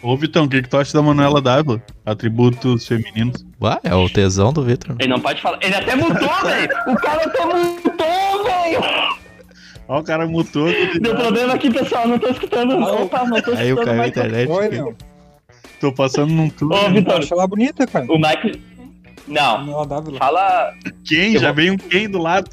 Ô, 0.00 0.16
Vitão, 0.16 0.44
o 0.44 0.48
que, 0.48 0.62
que 0.62 0.68
tu 0.68 0.76
acha 0.78 0.92
da 0.92 1.02
Manuela 1.02 1.40
Dávila? 1.40 1.82
Atributos 2.06 2.86
femininos. 2.86 3.44
Ué, 3.60 3.78
é 3.82 3.94
o 3.94 4.08
tesão 4.08 4.52
do 4.52 4.62
Vitor. 4.62 4.94
Ele 4.98 5.08
não 5.08 5.18
pode 5.20 5.42
falar. 5.42 5.58
Ele 5.60 5.74
até 5.74 5.96
mutou, 5.96 6.28
velho. 6.44 6.68
O 6.86 6.94
cara 6.96 7.24
até 7.24 7.44
mutou, 7.44 8.44
velho. 8.44 8.80
Ó, 9.88 9.98
o 9.98 10.04
cara 10.04 10.26
mutou. 10.28 10.66
Deu 11.00 11.16
problema 11.16 11.54
aqui, 11.54 11.70
pessoal. 11.72 12.06
Não 12.06 12.18
tô 12.18 12.28
escutando. 12.28 12.78
Opa, 12.78 13.24
não 13.24 13.42
tô 13.42 13.52
escutando. 13.52 13.58
Aí 13.58 13.70
a 13.94 13.96
mais. 13.96 14.10
internet. 14.10 14.48
Oi, 14.50 14.68
meu. 14.68 14.96
Tô 15.80 15.92
passando 15.92 16.32
num 16.32 16.48
tubo. 16.48 16.74
Ô, 16.74 16.78
Eu 16.78 16.90
Vitor, 16.92 17.18
acho 17.18 17.34
ela 17.34 17.46
bonita, 17.46 17.86
cara. 17.86 18.04
o 18.08 18.18
Mike. 18.18 18.62
Não, 19.26 19.58
Manuela 19.58 19.86
Dávila. 19.86 20.18
fala. 20.18 20.74
Quem? 21.04 21.34
Eu 21.34 21.40
Já 21.40 21.48
vou- 21.48 21.56
veio 21.56 21.72
um 21.74 21.76
quem 21.76 22.08
do 22.08 22.18
lado. 22.18 22.48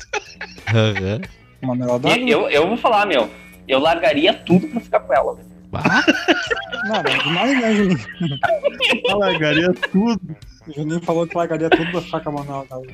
Aham. 0.70 1.22
Manuela 1.62 2.00
Dávila? 2.00 2.28
Eu, 2.30 2.50
eu 2.50 2.68
vou 2.68 2.78
falar, 2.78 3.06
meu. 3.06 3.30
Eu 3.68 3.80
largaria 3.80 4.34
tudo 4.34 4.68
pra 4.68 4.80
ficar 4.82 5.00
com 5.02 5.14
ela. 5.14 5.36
velho. 5.36 5.55
Ah, 5.84 6.04
Não, 6.86 6.96
não, 7.04 7.24
demais, 7.24 7.62
né, 7.62 7.74
Juninho? 7.76 8.00
Eu 9.08 9.18
largaria 9.18 9.74
tudo. 9.92 10.22
O 10.68 10.74
Juninho 10.74 11.02
falou 11.02 11.26
que 11.28 11.36
largaria 11.38 11.70
tudo 11.70 11.90
pra 11.92 12.02
ficar 12.02 12.20
com 12.22 12.30
a 12.30 12.34
Manuela 12.34 12.66
Dávila. 12.70 12.94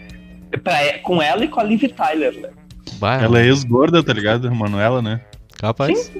Pra- 0.63 0.99
com 1.03 1.21
ela 1.21 1.43
e 1.45 1.47
com 1.47 1.59
a 1.59 1.63
Liv 1.63 1.81
Tyler, 1.89 2.51
bah, 2.95 3.21
Ela 3.21 3.39
é 3.41 3.45
ex-gorda, 3.45 4.03
tá 4.03 4.11
ligado? 4.13 4.53
Manuela, 4.53 5.01
né? 5.01 5.21
capaz. 5.57 6.11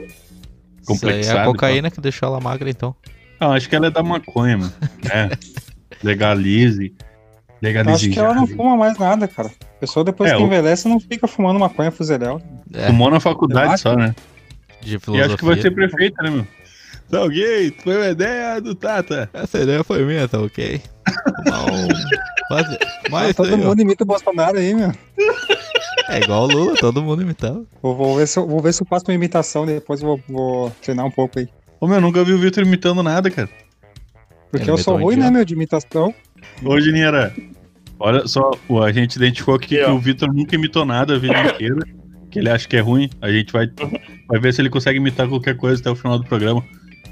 Isso 0.89 1.07
aí 1.07 1.21
é 1.21 1.31
a 1.31 1.45
cocaína 1.45 1.89
que 1.91 1.99
deixou 2.01 2.27
ela 2.29 2.39
magra, 2.39 2.69
então. 2.69 2.95
Não, 3.39 3.51
acho 3.53 3.67
que 3.67 3.75
ela 3.75 3.87
é 3.87 3.91
da 3.91 4.03
maconha, 4.03 4.57
mano. 4.57 4.73
É. 5.11 5.29
Legalize. 6.03 6.93
Eu 6.97 7.55
Legalize. 7.61 8.05
acho 8.05 8.09
que 8.13 8.19
ela 8.19 8.33
não 8.33 8.47
fuma 8.47 8.75
mais 8.77 8.97
nada, 8.97 9.27
cara. 9.27 9.49
A 9.49 9.79
pessoa 9.79 10.03
depois 10.03 10.31
É, 10.31 10.35
que 10.35 10.43
envelhece 10.43 10.87
não 10.87 10.99
fica 10.99 11.27
fumando 11.27 11.59
maconha 11.59 11.91
fuzeléu. 11.91 12.41
É, 12.73 12.87
Fumou 12.87 13.09
na 13.11 13.19
faculdade 13.19 13.79
só, 13.79 13.95
né? 13.95 14.15
De 14.81 14.95
E 14.95 14.99
filosofia. 14.99 15.25
acho 15.27 15.37
que 15.37 15.45
vai 15.45 15.61
ser 15.61 15.71
prefeita, 15.71 16.23
né, 16.23 16.29
meu? 16.29 16.47
Tá 17.09 17.23
ok, 17.25 17.75
foi 17.83 17.97
uma 17.97 18.07
ideia 18.07 18.61
do 18.61 18.73
Tata. 18.73 19.29
Essa 19.33 19.59
ideia 19.59 19.83
foi 19.83 20.03
minha, 20.05 20.27
tá 20.27 20.39
ok? 20.39 20.81
Não. 21.45 21.65
Mas, 22.49 22.77
mas 23.09 23.35
Todo 23.35 23.47
aí, 23.53 23.53
ó, 23.53 23.57
mundo 23.57 23.81
imita 23.81 24.03
o 24.03 24.07
Bolsonaro 24.07 24.57
aí, 24.57 24.73
meu. 24.73 24.91
é 26.09 26.19
igual 26.21 26.43
o 26.43 26.47
Lula, 26.47 26.75
todo 26.77 27.01
mundo 27.01 27.21
imitando. 27.21 27.67
Vou, 27.81 27.95
vou 27.95 28.15
ver 28.17 28.27
se 28.27 28.39
eu, 28.39 28.47
vou 28.47 28.61
ver 28.61 28.73
se 28.73 28.81
eu 28.83 28.87
faço 28.87 29.05
uma 29.07 29.13
imitação, 29.13 29.65
depois 29.65 30.01
eu 30.01 30.07
vou, 30.07 30.21
vou 30.29 30.69
treinar 30.81 31.05
um 31.05 31.11
pouco 31.11 31.39
aí. 31.39 31.47
Ô, 31.79 31.87
meu, 31.87 31.99
nunca 31.99 32.23
vi 32.23 32.33
o 32.33 32.37
Vitor 32.37 32.63
imitando 32.63 33.01
nada, 33.03 33.29
cara. 33.29 33.49
Porque 34.49 34.63
Ele 34.65 34.71
eu 34.71 34.77
sou 34.77 34.97
um 34.97 35.01
ruim, 35.01 35.15
né, 35.17 35.29
meu, 35.31 35.43
de 35.45 35.53
imitação. 35.53 36.13
Ô, 36.63 36.79
Giniera, 36.79 37.33
olha 37.99 38.27
só, 38.27 38.51
a 38.85 38.91
gente 38.91 39.15
identificou 39.15 39.55
aqui 39.55 39.67
que 39.69 39.75
Eu. 39.75 39.91
o 39.95 39.99
Vitor 39.99 40.33
nunca 40.33 40.55
imitou 40.55 40.85
nada 40.85 41.15
a 41.15 41.19
vida 41.19 41.39
inteira, 41.41 41.79
que 42.29 42.39
ele 42.39 42.49
acha 42.49 42.67
que 42.67 42.75
é 42.77 42.81
ruim. 42.81 43.09
A 43.21 43.31
gente 43.31 43.51
vai, 43.51 43.67
vai 44.31 44.39
ver 44.39 44.53
se 44.53 44.61
ele 44.61 44.69
consegue 44.69 44.97
imitar 44.97 45.27
qualquer 45.27 45.57
coisa 45.57 45.81
até 45.81 45.89
o 45.89 45.95
final 45.95 46.17
do 46.17 46.25
programa. 46.25 46.63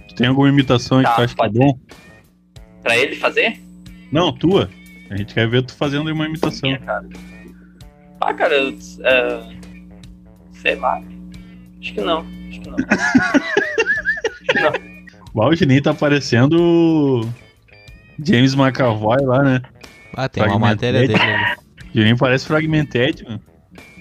Tu 0.08 0.16
tem 0.16 0.28
alguma 0.28 0.48
imitação 0.48 1.00
aí 1.00 1.04
que 1.04 1.10
Tá, 1.10 1.16
tu 1.16 1.22
acha 1.22 1.36
que 1.36 1.42
é 1.44 1.50
bom? 1.50 1.80
Pra 2.82 2.98
ele 2.98 3.16
fazer? 3.18 3.60
Não, 4.10 4.32
tua. 4.32 4.70
A 5.10 5.18
gente 5.18 5.34
quer 5.34 5.48
ver 5.50 5.64
tu 5.64 5.76
fazendo 5.76 6.10
uma 6.10 6.26
imitação. 6.26 6.70
Minha, 6.70 6.80
cara. 6.80 7.10
Ah, 8.22 8.34
cara, 8.34 8.54
eu, 8.54 8.78
é, 9.04 9.44
sei 10.54 10.76
lá. 10.76 11.02
Acho 11.82 11.94
que 11.94 12.02
não. 12.02 12.26
Acho 12.50 12.62
que 12.62 12.70
não. 12.70 12.78
Acho 12.80 14.46
que 14.48 14.60
não. 14.62 15.00
O 15.34 15.42
Aldinei 15.42 15.82
tá 15.82 15.94
parecendo 15.94 16.58
o 16.60 17.30
James 18.24 18.56
McAvoy 18.56 19.22
lá, 19.24 19.44
né? 19.44 19.62
Ah, 20.16 20.30
tem 20.30 20.44
uma 20.44 20.60
matéria 20.60 21.02
dele 21.02 21.16
ali. 21.16 21.60
O 21.90 21.98
Juninho 21.98 22.18
parece 22.18 22.46
Fragmented, 22.46 23.24
mano. 23.24 23.42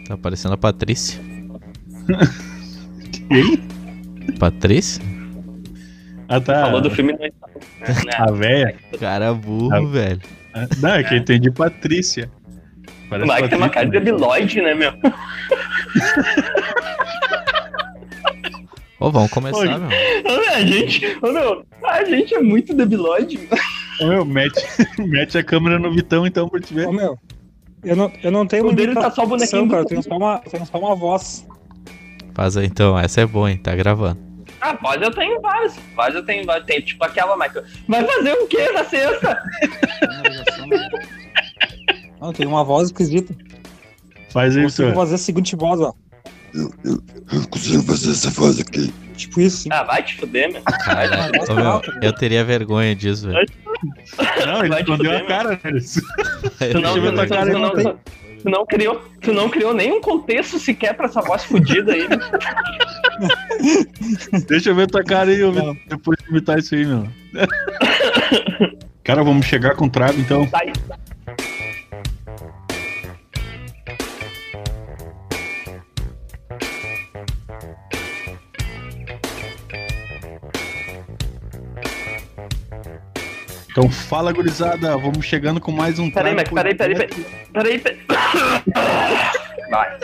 Tá 0.06 0.14
parecendo 0.18 0.52
a 0.52 0.58
Patrícia. 0.58 1.18
Quem? 3.28 3.56
Patrícia? 4.38 5.02
Ah, 6.28 6.40
tá. 6.40 6.62
Falou 6.66 6.80
do 6.80 6.90
filme 6.90 7.12
né? 7.14 7.30
A 8.18 8.30
véia. 8.30 8.74
Cara 8.98 9.32
burro, 9.34 9.74
Ah. 9.74 9.80
velho. 9.80 10.20
Não, 10.78 10.90
é 10.90 11.02
que 11.02 11.14
eu 11.14 11.18
entendi 11.18 11.50
Patrícia. 11.50 12.30
O 13.06 13.08
Parece 13.08 13.32
Mike 13.32 13.48
tem 13.48 13.58
uma 13.58 13.68
cara 13.70 13.86
de 13.86 13.92
Patrícia, 13.92 14.00
né? 14.00 14.00
debilóide, 14.04 14.60
né, 14.62 14.74
meu? 14.74 14.92
Ô, 19.00 19.10
vamos 19.10 19.30
começar, 19.30 19.58
Oi. 19.58 19.68
meu. 19.68 19.88
A 20.54 20.60
gente, 20.60 21.18
ô, 21.22 21.32
meu, 21.32 21.64
a 21.84 22.04
gente 22.04 22.34
é 22.34 22.40
muito 22.40 22.74
debilóide. 22.74 23.48
Ô, 24.00 24.06
Meu, 24.06 24.24
mete, 24.24 24.60
mete 24.98 25.38
a 25.38 25.44
câmera 25.44 25.78
no 25.78 25.92
Vitão 25.94 26.26
então 26.26 26.48
pra 26.48 26.60
te 26.60 26.74
ver. 26.74 26.88
Ô, 26.88 26.92
meu, 26.92 27.16
eu 27.84 27.94
não, 27.96 28.12
eu 28.22 28.30
não 28.32 28.46
tenho 28.46 28.66
O 28.66 28.72
dele 28.72 28.94
tá 28.94 29.10
só 29.10 29.22
o 29.24 29.26
bonequinho 29.28 29.68
cara. 29.68 29.82
Eu 29.82 29.86
tenho 29.86 30.02
só 30.02 30.16
uma, 30.16 30.40
eu 30.44 30.50
tenho 30.50 30.66
só 30.66 30.78
uma 30.78 30.94
voz. 30.96 31.46
Faz 32.38 32.56
aí 32.56 32.66
então, 32.66 32.96
essa 32.96 33.20
é 33.20 33.26
boa, 33.26 33.50
hein? 33.50 33.56
Tá 33.56 33.74
gravando. 33.74 34.16
Ah, 34.60 34.72
voz 34.80 35.02
eu 35.02 35.10
tenho 35.10 35.40
várias. 35.40 35.74
Voz 35.96 36.14
eu 36.14 36.24
tenho 36.24 36.46
várias. 36.46 36.64
Tem 36.66 36.80
tipo 36.80 37.04
aquela, 37.04 37.36
Michael. 37.36 37.64
Vai 37.88 38.04
fazer 38.06 38.32
o 38.32 38.46
quê 38.46 38.70
na 38.70 38.84
sexta? 38.84 39.42
Não, 42.20 42.28
eu 42.28 42.32
tenho 42.32 42.48
uma 42.48 42.62
voz 42.62 42.86
esquisita. 42.90 43.34
Faz 44.30 44.54
Eu 44.54 44.60
aí, 44.60 44.66
consigo 44.66 44.88
Vitor. 44.88 45.02
fazer 45.02 45.14
a 45.16 45.18
seguinte 45.18 45.56
voz, 45.56 45.80
ó. 45.80 45.92
Eu 46.54 46.70
consigo 47.50 47.82
fazer 47.82 48.12
essa 48.12 48.30
voz 48.30 48.60
aqui. 48.60 48.92
Tipo 49.16 49.40
isso, 49.40 49.56
sim. 49.64 49.68
Ah, 49.72 49.82
vai 49.82 50.00
te 50.04 50.14
fuder, 50.16 50.52
meu. 50.52 50.62
Cara, 50.62 51.30
ô, 51.48 51.54
meu, 51.54 51.64
vai. 51.64 51.82
eu 52.02 52.12
teria 52.12 52.44
vergonha 52.44 52.94
disso, 52.94 53.26
velho. 53.26 53.48
Não, 54.46 54.60
ele 54.60 54.68
Vai 54.68 54.84
te 54.84 54.90
escondeu 54.92 55.12
fuder, 55.12 55.24
a 55.24 55.26
cara 55.56 55.60
nisso. 55.72 56.00
Tu 56.58 56.80
não, 56.80 56.94
Deixa 56.94 56.98
eu 56.98 57.02
ver 57.02 57.10
tu, 57.10 57.14
tua 57.14 57.26
tu- 57.26 57.28
cara 57.34 57.42
tu 57.42 57.48
aí, 57.48 57.52
não, 57.52 57.60
não 57.62 57.74
tem. 57.74 57.84
tu- 57.84 57.98
tu 58.42 58.50
não 58.50 58.66
criou, 58.66 59.00
tu 59.20 59.32
não 59.32 59.48
criou 59.48 59.72
nenhum 59.74 60.00
contexto 60.00 60.58
sequer 60.58 60.94
pra 60.94 61.06
essa 61.06 61.20
voz 61.20 61.44
fudida 61.44 61.92
aí. 61.92 62.08
meu. 62.08 62.18
Deixa 64.46 64.70
eu 64.70 64.74
ver 64.74 64.86
tua 64.88 65.04
cara 65.04 65.30
aí, 65.30 65.42
ô, 65.42 65.52
Vitor, 65.52 65.76
depois 65.88 66.18
de 66.22 66.30
imitar 66.30 66.58
isso 66.58 66.74
aí, 66.74 66.86
meu. 66.86 67.06
Cara, 69.04 69.22
vamos 69.24 69.46
chegar 69.46 69.74
com 69.74 69.88
trago 69.88 70.20
então. 70.20 70.46
Tá 70.46 70.60
aí. 70.62 70.72
Então 83.78 83.88
fala, 83.88 84.32
gurizada, 84.32 84.96
vamos 84.96 85.24
chegando 85.24 85.60
com 85.60 85.70
mais 85.70 86.00
um 86.00 86.10
Peraí, 86.10 86.34
Mac, 86.34 86.52
peraí, 86.52 86.74
peraí, 86.74 86.96
peraí. 86.96 87.24
Peraí, 87.52 87.78
peraí. 87.78 88.00
Vai. 89.70 89.98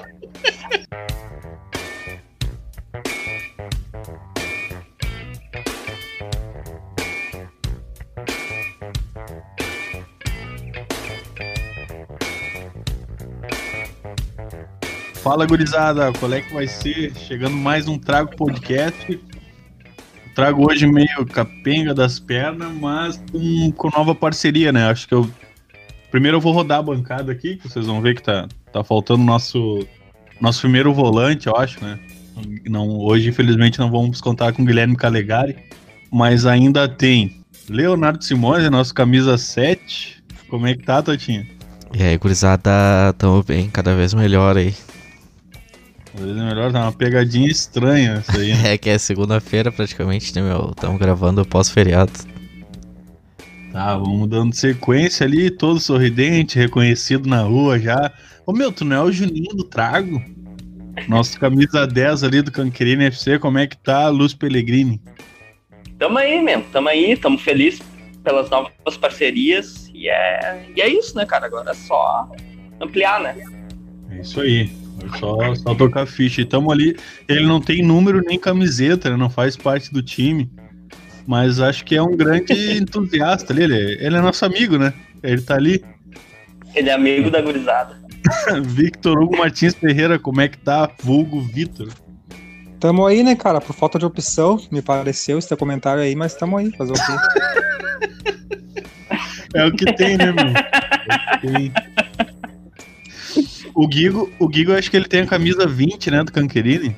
Fala, 15.15 15.45
gurizada, 15.47 16.13
qual 16.13 16.33
é 16.33 16.41
que 16.43 16.55
vai 16.55 16.69
ser? 16.69 17.13
Chegando 17.17 17.57
mais 17.57 17.89
um 17.89 17.99
Trago 17.99 18.37
Podcast. 18.37 19.34
Trago 20.35 20.69
hoje 20.69 20.87
meio 20.87 21.25
capenga 21.27 21.95
das 21.95 22.19
pernas, 22.19 22.73
mas 22.73 23.23
com, 23.31 23.71
com 23.73 23.91
nova 23.91 24.15
parceria, 24.15 24.73
né? 24.73 24.91
Acho 24.91 25.07
que 25.07 25.15
eu. 25.15 25.31
Primeiro 26.11 26.37
eu 26.37 26.41
vou 26.41 26.53
rodar 26.53 26.79
a 26.79 26.83
bancada 26.83 27.33
aqui, 27.33 27.57
que 27.57 27.69
vocês 27.69 27.87
vão 27.87 28.01
ver 28.01 28.15
que 28.15 28.23
tá, 28.23 28.49
tá 28.73 28.85
faltando 28.85 29.23
nosso, 29.23 29.87
nosso 30.41 30.61
primeiro 30.61 30.93
volante, 30.93 31.47
eu 31.47 31.57
acho, 31.57 31.83
né? 31.85 31.99
Não, 32.69 32.99
hoje, 32.99 33.29
infelizmente, 33.29 33.79
não 33.79 33.91
vamos 33.91 34.21
contar 34.21 34.53
com 34.53 34.63
o 34.63 34.65
Guilherme 34.65 34.97
Calegari, 34.97 35.57
mas 36.13 36.47
ainda 36.47 36.89
tem 36.89 37.41
Leonardo 37.69 38.23
Simões, 38.25 38.69
nosso 38.71 38.95
camisa 38.95 39.39
7. 39.39 40.23
Como 40.49 40.67
é 40.67 40.75
que 40.75 40.85
tá, 40.85 41.03
Totinha? 41.03 41.47
E 41.93 42.03
aí, 42.03 42.17
gurizada, 42.17 43.13
tamo 43.19 43.43
bem, 43.43 43.71
cada 43.71 43.95
vez 43.95 44.15
melhor 44.15 44.57
aí. 44.57 44.75
Às 46.15 46.21
vezes 46.21 46.37
é 46.37 46.45
melhor 46.45 46.71
dar 46.71 46.83
uma 46.83 46.93
pegadinha 46.93 47.49
estranha 47.49 48.23
isso 48.27 48.39
aí, 48.39 48.55
né? 48.55 48.73
É 48.75 48.79
que 48.79 48.89
é 48.89 48.97
segunda-feira 48.99 49.73
praticamente, 49.73 50.35
né, 50.35 50.43
meu? 50.43 50.73
Tamo 50.75 50.97
gravando 50.97 51.45
pós-feriado. 51.45 52.13
Tá, 53.73 53.97
vamos 53.97 54.29
dando 54.29 54.55
sequência 54.55 55.27
ali, 55.27 55.51
todo 55.51 55.81
sorridente, 55.81 56.57
reconhecido 56.57 57.29
na 57.29 57.43
rua 57.43 57.79
já. 57.81 58.13
Ô 58.47 58.53
meu, 58.53 58.71
tu 58.71 58.85
não 58.85 58.97
é 58.97 59.03
o 59.03 59.11
Juninho 59.11 59.57
do 59.57 59.65
Trago? 59.65 60.23
Nosso 61.09 61.41
camisa 61.41 61.85
10 61.85 62.23
ali 62.23 62.41
do 62.41 62.53
Canquerine 62.53 63.07
FC, 63.07 63.41
como 63.41 63.59
é 63.59 63.67
que 63.67 63.77
tá, 63.77 64.09
Luz 64.09 64.33
Pellegrini? 64.33 65.03
Tamo 65.99 66.19
aí, 66.19 66.41
mesmo. 66.41 66.65
Tamo 66.73 66.89
aí, 66.89 67.17
tamo 67.17 67.37
feliz 67.37 67.83
pelas 68.23 68.49
novas 68.49 68.97
parcerias. 69.01 69.91
E 69.93 70.09
é, 70.09 70.67
e 70.77 70.81
é 70.81 70.89
isso, 70.89 71.17
né, 71.17 71.27
cara? 71.27 71.47
Agora 71.47 71.73
é 71.73 71.75
só 71.75 72.31
ampliar, 72.81 73.21
né? 73.21 73.37
É 74.11 74.21
isso 74.21 74.41
aí. 74.41 74.84
É 75.03 75.19
Só, 75.19 75.55
só 75.55 75.75
tocar 75.75 76.07
ficha. 76.07 76.41
E 76.41 76.45
tamo 76.45 76.71
ali. 76.71 76.97
Ele 77.29 77.47
não 77.47 77.61
tem 77.61 77.83
número 77.83 78.21
nem 78.25 78.39
camiseta, 78.39 79.09
ele 79.09 79.17
não 79.17 79.29
faz 79.31 79.57
parte 79.57 79.93
do 79.93 80.03
time. 80.03 80.51
Mas 81.27 81.59
acho 81.61 81.85
que 81.85 81.97
é 81.97 82.03
um 82.03 82.17
grande 82.17 82.53
entusiasta 82.79 83.53
ali. 83.53 83.65
Ele, 83.65 83.75
é- 83.75 84.07
ele 84.07 84.17
é 84.17 84.21
nosso 84.21 84.45
amigo, 84.45 84.77
né? 84.79 84.93
Ele 85.23 85.41
tá 85.43 85.55
ali. 85.57 85.83
Ele 86.75 86.89
é 86.91 86.93
amigo 86.93 87.31
da 87.31 87.41
gurizada. 87.41 87.97
Victor 88.65 89.19
Hugo 89.23 89.37
Martins 89.37 89.75
Ferreira, 89.75 90.19
como 90.19 90.41
é 90.41 90.49
que 90.49 90.59
tá? 90.59 90.91
Vulgo 91.03 91.41
Vitor. 91.41 91.89
tamo 92.81 93.07
aí, 93.07 93.23
né, 93.23 93.35
cara? 93.37 93.61
Por 93.61 93.75
falta 93.75 93.99
de 93.99 94.05
opção, 94.07 94.59
me 94.71 94.81
pareceu 94.83 95.39
esse 95.39 95.49
teu 95.49 95.57
comentário 95.57 96.03
aí, 96.03 96.15
mas 96.17 96.35
tamo 96.35 96.57
aí, 96.57 96.71
fazer 96.77 96.93
o 96.93 96.95
quê? 96.95 97.01
É 99.55 99.65
o 99.67 99.73
que 99.73 99.85
tem, 99.95 100.17
né, 100.17 100.33
meu? 100.33 100.47
É 100.49 101.37
o 101.37 101.41
que 101.41 101.47
tem. 101.47 101.73
O 103.75 103.91
Gigo, 103.91 104.31
o 104.39 104.49
Gigo, 104.53 104.71
eu 104.73 104.79
acho 104.79 104.91
que 104.91 104.97
ele 104.97 105.09
tem 105.09 105.23
a 105.23 105.27
camisa 105.27 105.67
20, 105.67 106.11
né, 106.11 106.23
do 106.23 106.33
Canquerini. 106.33 106.97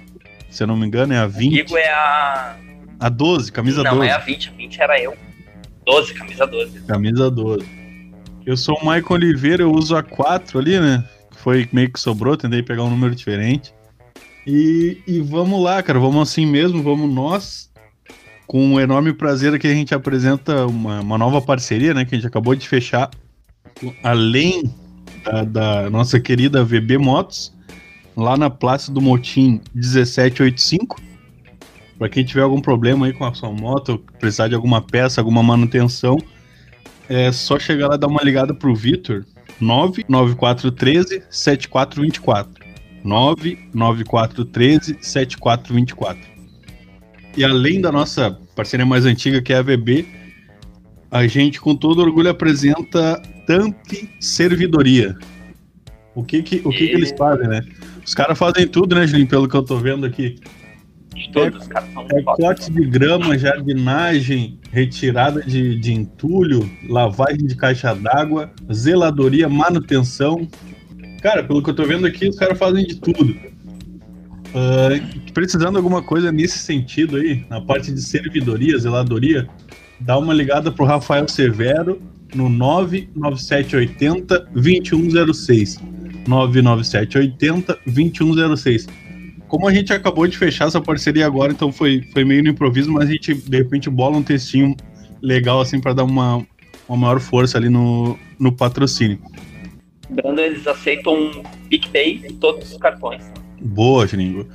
Se 0.51 0.63
eu 0.63 0.67
não 0.67 0.77
me 0.77 0.87
engano, 0.87 1.13
é 1.13 1.19
a 1.19 1.27
20. 1.27 1.53
Digo 1.53 1.77
é 1.77 1.89
a. 1.89 2.57
A 2.99 3.09
12, 3.11 3.53
camisa 3.53 3.83
Não, 3.83 3.97
12. 3.97 4.09
é 4.09 4.13
a 4.13 4.19
20, 4.19 4.49
a 4.49 4.53
20 4.53 4.81
era 4.81 5.03
eu. 5.03 5.15
12, 5.85 6.15
camisa 6.15 6.47
12. 6.47 6.81
Camisa 6.81 7.31
12. 7.31 7.67
Eu 8.47 8.57
sou 8.57 8.77
o 8.77 8.81
Michael 8.81 9.05
Oliveira, 9.11 9.63
eu 9.63 9.73
uso 9.73 9.95
a 9.97 10.03
4 10.03 10.59
ali, 10.59 10.81
né? 10.81 11.05
Que 11.31 11.39
foi 11.39 11.69
meio 11.73 11.93
que 11.93 12.01
sobrou, 12.01 12.37
tentei 12.37 12.63
pegar 12.63 12.85
um 12.85 12.91
número 12.91 13.15
diferente. 13.15 13.75
E, 14.47 15.03
e 15.07 15.21
vamos 15.21 15.63
lá, 15.63 15.83
cara, 15.83 15.99
vamos 15.99 16.31
assim 16.31 16.47
mesmo, 16.47 16.83
vamos 16.83 17.13
nós. 17.13 17.71
Com 18.47 18.65
um 18.65 18.81
enorme 18.81 19.13
prazer 19.13 19.53
aqui 19.53 19.67
a 19.67 19.75
gente 19.75 19.95
apresenta 19.95 20.67
uma, 20.67 21.01
uma 21.01 21.19
nova 21.19 21.43
parceria, 21.43 21.93
né? 21.93 22.05
Que 22.05 22.15
a 22.15 22.19
gente 22.19 22.27
acabou 22.27 22.55
de 22.55 22.67
fechar. 22.69 23.11
Além 24.03 24.73
da, 25.27 25.45
da 25.45 25.91
nossa 25.91 26.21
querida 26.21 26.65
VB 26.65 26.99
Motos, 26.99 27.53
lá 28.17 28.37
na 28.37 28.49
Praça 28.49 28.93
do 28.93 29.01
Motim 29.01 29.61
1785. 29.75 31.03
Para 31.99 32.09
quem 32.09 32.25
tiver 32.25 32.43
algum 32.43 32.61
problema 32.61 33.07
aí 33.07 33.13
com 33.13 33.25
a 33.25 33.35
sua 33.35 33.51
moto, 33.51 33.99
precisar 34.19 34.49
de 34.49 34.55
alguma 34.55 34.81
peça, 34.81 35.21
alguma 35.21 35.43
manutenção, 35.43 36.19
é 37.09 37.33
só 37.33 37.59
chegar 37.59 37.89
lá 37.89 37.95
e 37.95 37.99
dar 37.99 38.07
uma 38.07 38.23
ligada 38.23 38.55
pro 38.55 38.75
Vitor. 38.75 39.25
99413 39.61 41.23
7424. 41.31 42.65
99413 43.03 44.99
7424. 45.01 46.21
E 47.37 47.45
além 47.45 47.81
da 47.81 47.91
nossa 47.91 48.39
parceria 48.55 48.85
mais 48.85 49.07
antiga, 49.07 49.41
que 49.41 49.53
é 49.53 49.59
a 49.59 49.63
VB, 49.63 50.07
a 51.17 51.27
gente 51.27 51.61
com 51.61 51.75
todo 51.75 52.01
orgulho 52.01 52.29
apresenta 52.29 53.21
Tamp 53.47 53.75
Servidoria. 54.21 55.17
O 56.15 56.23
que 56.23 56.43
que, 56.43 56.57
o 56.65 56.71
que, 56.71 56.89
que 56.89 56.95
eles 56.95 57.15
fazem, 57.17 57.49
né? 57.49 57.63
Os 58.05 58.15
caras 58.15 58.39
fazem 58.39 58.67
tudo, 58.69 58.95
né, 58.95 59.07
Julinho, 59.07 59.27
pelo 59.29 59.49
que 59.49 59.57
eu 59.57 59.63
tô 59.63 59.79
vendo 59.79 60.05
aqui. 60.07 60.39
De 61.15 61.31
todos 61.33 61.63
os 61.63 61.69
caras 61.69 61.91
são 61.93 62.07
É 62.11 62.23
foda. 62.23 62.43
corte 62.43 62.71
de 62.71 62.85
grama, 62.85 63.39
jardinagem, 63.39 64.59
retirada 64.71 65.43
de, 65.43 65.79
de 65.79 65.93
entulho, 65.93 66.71
lavagem 66.89 67.47
de 67.47 67.57
caixa 67.57 67.95
d'água, 67.95 68.51
zeladoria, 68.73 69.49
manutenção. 69.49 70.47
Cara, 71.23 71.43
pelo 71.43 71.63
que 71.63 71.71
eu 71.71 71.75
tô 71.75 71.85
vendo 71.85 72.07
aqui, 72.07 72.29
os 72.29 72.37
caras 72.37 72.59
fazem 72.59 72.87
de 72.87 72.97
tudo. 72.97 73.35
Ah, 74.55 74.89
precisando 75.33 75.73
de 75.73 75.77
alguma 75.79 76.03
coisa 76.03 76.31
nesse 76.31 76.59
sentido 76.59 77.17
aí, 77.17 77.45
na 77.49 77.61
parte 77.61 77.93
de 77.93 78.01
servidoria, 78.03 78.79
zeladoria, 78.79 79.49
dá 80.01 80.19
uma 80.19 80.35
ligada 80.35 80.71
pro 80.71 80.85
Rafael 80.85 81.27
Severo 81.29 82.01
no 82.35 82.49
99780 82.49 84.49
2106. 84.53 85.81
99780 86.27 87.79
2106 87.87 88.87
como 89.49 89.69
a 89.69 89.73
gente 89.73 89.93
acabou 89.93 90.27
de 90.27 90.37
fechar 90.37 90.67
essa 90.67 90.81
parceria 90.81 91.27
agora, 91.27 91.53
então 91.53 91.71
foi, 91.71 92.03
foi 92.13 92.25
meio 92.25 92.43
no 92.43 92.51
improviso, 92.51 92.93
mas 92.93 93.09
a 93.09 93.13
gente 93.13 93.35
de 93.35 93.57
repente 93.57 93.89
bola 93.89 94.17
um 94.17 94.23
textinho 94.23 94.77
legal 95.23 95.61
assim 95.61 95.81
para 95.81 95.93
dar 95.93 96.05
uma, 96.05 96.45
uma 96.89 96.99
maior 96.99 97.21
força 97.21 97.57
ali 97.57 97.69
no, 97.69 98.19
no 98.39 98.53
patrocínio. 98.53 99.19
Lembrando, 100.09 100.41
eles 100.41 100.67
aceitam 100.67 101.15
um 101.15 101.43
PicPay 101.69 102.25
em 102.29 102.35
todos 102.35 102.73
os 102.73 102.79
cartões. 102.79 103.25
Boa, 103.61 104.07
Gringo. 104.07 104.47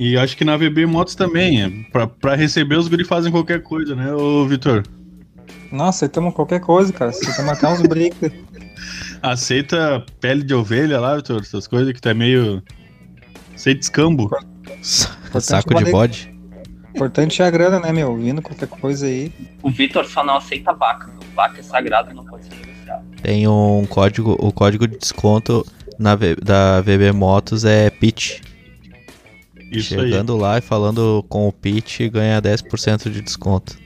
E 0.00 0.16
acho 0.16 0.34
que 0.34 0.46
na 0.46 0.56
VB 0.56 0.86
Motos 0.86 1.14
também, 1.14 1.62
é, 1.62 1.68
pra, 1.92 2.06
pra 2.06 2.34
receber 2.34 2.76
os 2.76 2.88
guri 2.88 3.04
fazem 3.04 3.30
qualquer 3.30 3.62
coisa, 3.62 3.94
né, 3.94 4.10
ô 4.14 4.46
Vitor? 4.46 4.82
Nossa, 5.70 6.06
aceitamos 6.06 6.32
qualquer 6.32 6.58
coisa, 6.60 6.90
cara. 6.90 7.10
Aceitamos 7.10 7.52
até 7.52 7.68
uns 7.68 7.82
breaks. 7.82 8.32
Aceita 9.20 10.02
pele 10.18 10.42
de 10.42 10.54
ovelha 10.54 10.98
lá, 10.98 11.16
Vitor? 11.16 11.42
Essas 11.42 11.66
coisas 11.66 11.92
que 11.92 12.00
tá 12.00 12.14
meio. 12.14 12.62
Aceita 13.54 13.80
escambo. 13.80 14.30
Saco 14.80 15.74
de 15.74 15.90
bode. 15.90 16.34
Importante 16.94 17.42
é 17.42 17.44
a 17.44 17.50
grana, 17.50 17.78
né, 17.78 17.92
meu? 17.92 18.16
Vindo 18.16 18.40
qualquer 18.40 18.68
coisa 18.68 19.04
aí. 19.04 19.30
O 19.62 19.70
Vitor 19.70 20.06
só 20.06 20.24
não 20.24 20.38
aceita 20.38 20.72
vaca. 20.72 21.10
Vaca 21.36 21.60
é 21.60 21.62
sagrada, 21.62 22.14
não 22.14 22.24
pode 22.24 22.46
ser. 22.46 22.54
Tem 23.22 23.46
um 23.46 23.84
código, 23.86 24.34
o 24.40 24.50
código 24.50 24.88
de 24.88 24.96
desconto 24.96 25.64
na, 25.98 26.16
da 26.42 26.80
VB 26.80 27.12
Motos 27.12 27.66
é 27.66 27.90
PIT. 27.90 28.40
Isso 29.70 29.94
aí. 29.94 30.10
Chegando 30.10 30.36
lá 30.36 30.58
e 30.58 30.60
falando 30.60 31.24
com 31.28 31.46
o 31.48 31.52
PIT, 31.52 32.08
ganha 32.08 32.40
10% 32.40 33.10
de 33.10 33.20
desconto. 33.20 33.78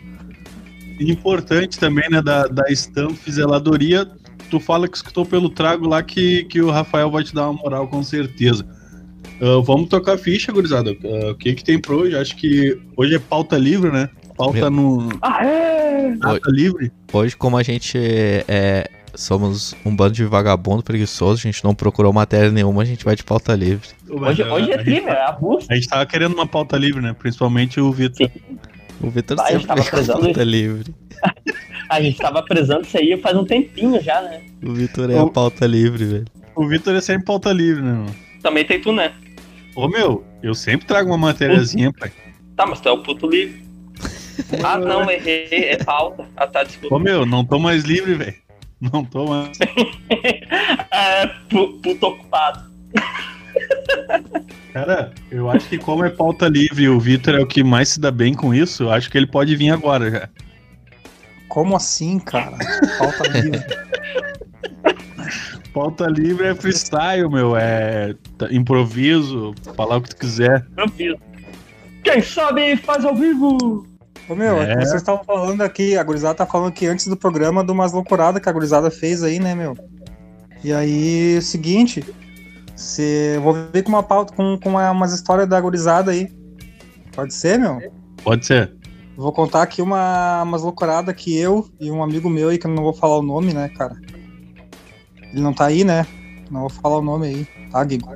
Importante 1.01 1.79
também, 1.79 2.09
né, 2.09 2.23
da, 2.23 2.47
da 2.47 2.65
Stamp 2.71 3.19
Zeladoria, 3.29 4.09
tu 4.49 4.61
fala 4.61 4.89
que 4.89 4.97
escutou 4.97 5.27
pelo 5.27 5.51
trago 5.51 5.89
lá 5.89 6.03
que, 6.03 6.45
que 6.45 6.61
o 6.63 6.71
Rafael 6.71 7.11
vai 7.11 7.25
te 7.25 7.35
dar 7.35 7.51
uma 7.51 7.61
moral 7.61 7.89
com 7.89 8.03
certeza. 8.03 8.65
Ah, 9.41 9.61
vamos 9.65 9.89
tocar 9.89 10.17
ficha, 10.17 10.53
gurizada. 10.53 10.97
Ah, 11.05 11.31
o 11.33 11.35
que 11.35 11.55
que 11.55 11.65
tem 11.65 11.79
pra 11.79 11.95
hoje? 11.95 12.17
Acho 12.17 12.37
que 12.37 12.79
hoje 12.97 13.15
é 13.17 13.19
pauta 13.19 13.59
livre, 13.59 13.91
né? 13.91 14.09
Pauta 14.37 14.71
Meu. 14.71 14.71
no 14.71 15.09
Ah, 15.23 15.45
é? 15.45 16.17
pauta 16.17 16.51
livre. 16.51 16.91
Hoje, 17.13 17.37
como 17.37 17.57
a 17.57 17.63
gente 17.63 17.99
é, 18.49 18.89
somos 19.15 19.75
um 19.85 19.95
bando 19.95 20.13
de 20.15 20.25
vagabundo 20.25 20.83
preguiçoso, 20.83 21.41
a 21.41 21.51
gente 21.51 21.63
não 21.65 21.75
procurou 21.75 22.13
matéria 22.13 22.51
nenhuma, 22.51 22.83
a 22.83 22.85
gente 22.85 23.05
vai 23.05 23.15
de 23.17 23.23
pauta 23.25 23.55
livre. 23.55 23.89
Hoje, 24.09 24.43
hoje 24.43 24.71
é 24.73 24.81
a, 24.81 24.85
meu, 24.85 25.09
é 25.09 25.27
abuso. 25.27 25.67
a 25.71 25.75
gente 25.75 25.89
tava 25.89 26.05
querendo 26.07 26.35
uma 26.35 26.47
pauta 26.47 26.77
livre, 26.77 27.01
né? 27.03 27.15
Principalmente 27.19 27.81
o 27.81 27.91
Vitor. 27.93 28.31
O 29.01 29.11
Vitor 29.11 29.37
Vai, 29.37 29.55
a 29.55 29.59
gente 29.59 29.67
sempre 29.67 29.77
tava 29.83 29.91
prezando 29.91 30.21
pauta 30.21 30.45
livre. 30.45 30.95
A 31.87 32.01
gente 32.01 32.17
tava 32.17 32.43
prezando 32.43 32.83
isso 32.87 32.97
aí 32.97 33.17
faz 33.21 33.37
um 33.37 33.45
tempinho 33.45 34.03
já, 34.03 34.21
né? 34.23 34.41
O 34.65 34.73
Vitor 34.73 35.11
é 35.11 35.19
a 35.19 35.23
O- 35.25 35.31
pauta 35.31 35.67
livre, 35.67 36.05
velho. 36.07 36.25
O 36.57 36.67
Vitor 36.67 36.95
é 36.97 37.01
sempre 37.01 37.27
pauta 37.27 37.53
livre, 37.53 37.83
né? 37.83 37.93
mano? 37.93 38.15
Também 38.43 38.65
tem 38.65 38.81
tu, 38.81 38.91
né? 38.91 39.13
Ô 39.77 39.87
meu, 39.87 40.25
eu 40.43 40.55
sempre 40.55 40.87
trago 40.87 41.11
uma 41.11 41.19
matériazinha, 41.19 41.93
pai. 41.93 42.11
Tá, 42.57 42.65
mas 42.67 42.81
tu 42.81 42.89
é 42.89 42.93
o 42.93 43.03
puto 43.03 43.29
livre. 43.29 43.63
Ah, 44.65 44.79
não, 44.79 45.09
errei, 45.11 45.47
é 45.51 45.77
pauta. 45.77 46.27
Ah, 46.37 46.47
tá, 46.47 46.65
desculpa. 46.65 46.97
Ô 46.97 46.99
meu, 46.99 47.25
não 47.25 47.45
tô 47.45 47.59
mais 47.59 47.85
livre, 47.85 48.15
velho. 48.15 48.35
Não 48.93 49.05
tô 49.05 49.27
mais. 49.27 49.59
É, 50.91 51.27
pu- 51.51 51.73
puto 51.83 52.07
ocupado. 52.07 52.65
Cara, 54.73 55.13
eu 55.31 55.51
acho 55.51 55.69
que 55.69 55.77
como 55.79 56.05
é 56.05 56.11
pauta 56.11 56.47
livre 56.49 56.85
e 56.85 56.89
o 56.89 56.99
Vitor 57.01 57.35
é 57.35 57.41
o 57.41 57.47
que 57.47 57.63
mais 57.65 57.89
se 57.91 58.01
dá 58.01 58.11
bem 58.11 58.33
com 58.35 58.55
isso, 58.55 58.85
eu 58.85 58.91
acho 58.93 59.11
que 59.11 59.19
ele 59.19 59.27
pode 59.27 59.55
vir 59.57 59.71
agora 59.71 60.11
já. 60.11 60.29
Como 61.49 61.75
assim, 61.77 62.19
cara? 62.21 62.57
Falta 62.99 63.29
livre. 63.29 63.61
Pauta 65.75 66.06
livre 66.06 66.47
é 66.47 66.55
freestyle, 66.55 67.29
meu. 67.29 67.56
É 67.56 68.15
t- 68.39 68.55
improviso, 68.55 69.53
falar 69.77 69.97
o 69.97 70.03
que 70.03 70.11
tu 70.11 70.17
quiser. 70.17 70.65
Improviso. 70.73 71.19
Quem 72.05 72.23
sabe 72.23 72.77
faz 72.77 73.05
ao 73.05 73.15
vivo. 73.17 73.85
Ô, 74.29 74.35
meu, 74.35 74.59
É. 74.59 74.75
vocês 74.77 74.95
estavam 74.95 75.23
falando 75.25 75.61
aqui, 75.63 75.97
a 75.97 76.03
gurizada 76.03 76.35
tá 76.35 76.47
falando 76.47 76.69
aqui 76.69 76.87
antes 76.87 77.07
do 77.07 77.17
programa 77.17 77.63
de 77.63 77.71
umas 77.71 77.93
loucuradas 77.93 78.43
que 78.43 78.49
a 78.49 78.53
gurizada 78.53 78.91
fez 78.91 79.23
aí, 79.23 79.39
né, 79.39 79.55
meu? 79.55 79.77
E 80.63 80.73
aí, 80.73 81.41
seguinte, 81.43 82.03
se, 82.75 83.39
vou 83.43 83.53
ver 83.73 83.83
com 83.83 83.91
uma 83.91 84.03
pauta, 84.03 84.35
com, 84.35 84.59
com 84.59 84.71
uma, 84.71 84.91
umas 84.91 85.13
histórias 85.13 85.47
da 85.47 85.61
gurizada 85.61 86.11
aí. 86.11 86.29
Pode 87.13 87.35
ser, 87.35 87.59
meu? 87.59 87.79
Pode 88.23 88.47
ser. 88.47 88.75
Vou 89.17 89.31
contar 89.31 89.63
aqui 89.63 89.81
uma, 89.83 90.43
umas 90.43 90.63
loucuradas 90.63 91.15
que 91.15 91.37
eu 91.37 91.69
e 91.79 91.91
um 91.91 92.03
amigo 92.03 92.29
meu 92.29 92.49
aí, 92.49 92.59
que 92.59 92.67
eu 92.67 92.71
não 92.71 92.83
vou 92.83 92.93
falar 92.93 93.19
o 93.19 93.23
nome, 93.23 93.53
né, 93.53 93.69
cara? 93.69 93.95
Ele 95.33 95.43
não 95.43 95.53
tá 95.53 95.67
aí, 95.67 95.85
né? 95.85 96.07
Não 96.51 96.61
vou 96.61 96.71
falar 96.71 96.99
o 96.99 97.03
nome 97.03 97.27
aí, 97.27 97.49
tá, 97.71 97.85
Guigo? 97.85 98.09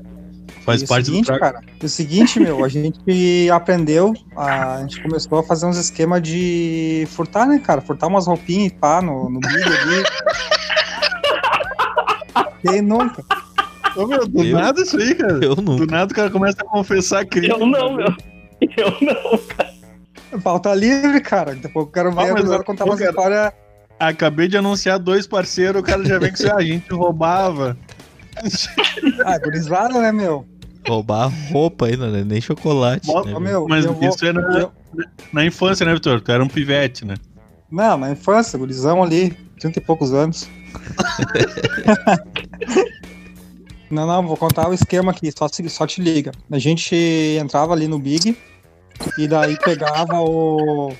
Faz 0.68 0.82
E 0.82 0.84
o 0.84 0.88
parte 0.88 1.06
seguinte, 1.06 1.32
do 1.32 1.38
cara, 1.38 1.60
o 1.82 1.88
seguinte, 1.88 2.38
meu, 2.40 2.62
a 2.62 2.68
gente 2.68 3.48
aprendeu, 3.50 4.12
a, 4.36 4.74
a 4.74 4.80
gente 4.82 5.02
começou 5.02 5.38
a 5.38 5.42
fazer 5.42 5.64
uns 5.64 5.78
esquemas 5.78 6.20
de 6.22 7.08
furtar, 7.10 7.46
né, 7.46 7.58
cara? 7.58 7.80
Furtar 7.80 8.06
umas 8.06 8.26
roupinhas 8.26 8.70
e 8.72 8.74
pá 8.74 9.00
no, 9.00 9.30
no 9.30 9.40
big 9.40 9.54
ali. 9.62 10.02
Quem 12.68 12.82
nunca? 12.82 13.22
Ô, 13.96 14.06
meu, 14.06 14.26
do 14.26 14.42
Eu- 14.44 14.58
nada 14.58 14.80
isso 14.82 14.96
aí, 14.98 15.14
cara. 15.14 15.42
Eu 15.42 15.54
Do 15.54 15.62
nunca. 15.62 15.86
nada 15.86 16.12
o 16.12 16.14
cara 16.14 16.30
começa 16.30 16.58
a 16.60 16.64
confessar 16.64 17.24
crime. 17.24 17.48
Eu 17.48 17.66
não, 17.66 17.94
meu. 17.94 18.08
Eu 18.76 18.94
não. 19.00 20.40
Falta 20.40 20.74
livre, 20.74 21.20
cara. 21.20 21.54
Daqui 21.54 21.66
a 21.66 21.70
pouco 21.70 21.88
eu 21.88 21.92
quero 21.92 22.12
ver 22.14 22.52
Ah, 22.54 22.62
contar 22.62 22.84
cara. 22.84 23.04
histórias. 23.08 23.52
Acabei 23.98 24.46
de 24.48 24.56
anunciar 24.58 24.98
dois 24.98 25.26
parceiros, 25.26 25.80
o 25.80 25.84
cara 25.84 26.04
já 26.04 26.18
vem. 26.18 26.30
Ah, 26.52 26.56
a 26.56 26.62
gente 26.62 26.92
roubava. 26.92 27.76
Ah, 29.24 29.38
gurizada, 29.38 29.98
né, 30.00 30.12
meu? 30.12 30.46
Roubar 30.88 31.30
roupa 31.52 31.86
ainda, 31.86 32.10
né? 32.10 32.24
Nem 32.24 32.40
chocolate. 32.40 33.06
Bota- 33.06 33.30
né, 33.30 33.38
meu, 33.38 33.66
Mas 33.68 33.84
isso 33.84 34.24
é 34.24 34.32
na, 34.32 34.70
na 35.32 35.44
infância, 35.44 35.84
né, 35.84 35.94
Vitor? 35.94 36.20
Tu 36.20 36.32
era 36.32 36.42
um 36.42 36.48
pivete, 36.48 37.04
né? 37.04 37.14
Não, 37.70 37.98
na 37.98 38.10
infância, 38.10 38.58
gurizão 38.58 39.02
ali, 39.02 39.30
30 39.60 39.78
e 39.78 39.82
poucos 39.82 40.14
anos. 40.14 40.48
não, 43.90 44.06
não, 44.06 44.26
vou 44.26 44.36
contar 44.36 44.68
o 44.68 44.74
esquema 44.74 45.12
aqui, 45.12 45.30
só, 45.30 45.46
só 45.68 45.86
te 45.86 46.00
liga. 46.00 46.32
A 46.50 46.58
gente 46.58 46.96
entrava 47.40 47.74
ali 47.74 47.86
no 47.86 47.98
Big, 47.98 48.36
E 49.18 49.28
daí 49.28 49.56
pegava 49.58 50.20
o. 50.20 50.92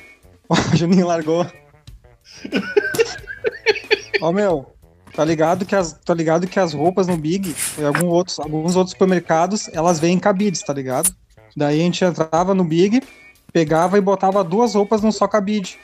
O 0.50 0.76
Juninho 0.76 1.07
largou. 1.07 1.47
Ó, 4.23 4.33
meu, 4.33 4.73
tá 5.18 5.25
ligado 5.25 5.66
que 5.66 5.75
as, 5.75 5.94
tá 6.04 6.14
ligado 6.14 6.46
que 6.46 6.60
as 6.60 6.72
roupas 6.72 7.08
no 7.08 7.16
Big 7.16 7.52
e 7.76 7.84
algum 7.84 8.06
outros, 8.06 8.38
alguns 8.38 8.76
outros 8.76 8.92
supermercados, 8.92 9.68
elas 9.72 9.98
vêm 9.98 10.14
em 10.14 10.18
cabides, 10.18 10.62
tá 10.62 10.72
ligado? 10.72 11.12
Daí 11.56 11.80
a 11.80 11.82
gente 11.82 12.04
entrava 12.04 12.54
no 12.54 12.62
Big, 12.62 13.02
pegava 13.52 13.98
e 13.98 14.00
botava 14.00 14.44
duas 14.44 14.76
roupas 14.76 15.02
num 15.02 15.10
só 15.10 15.26
cabide. 15.26 15.76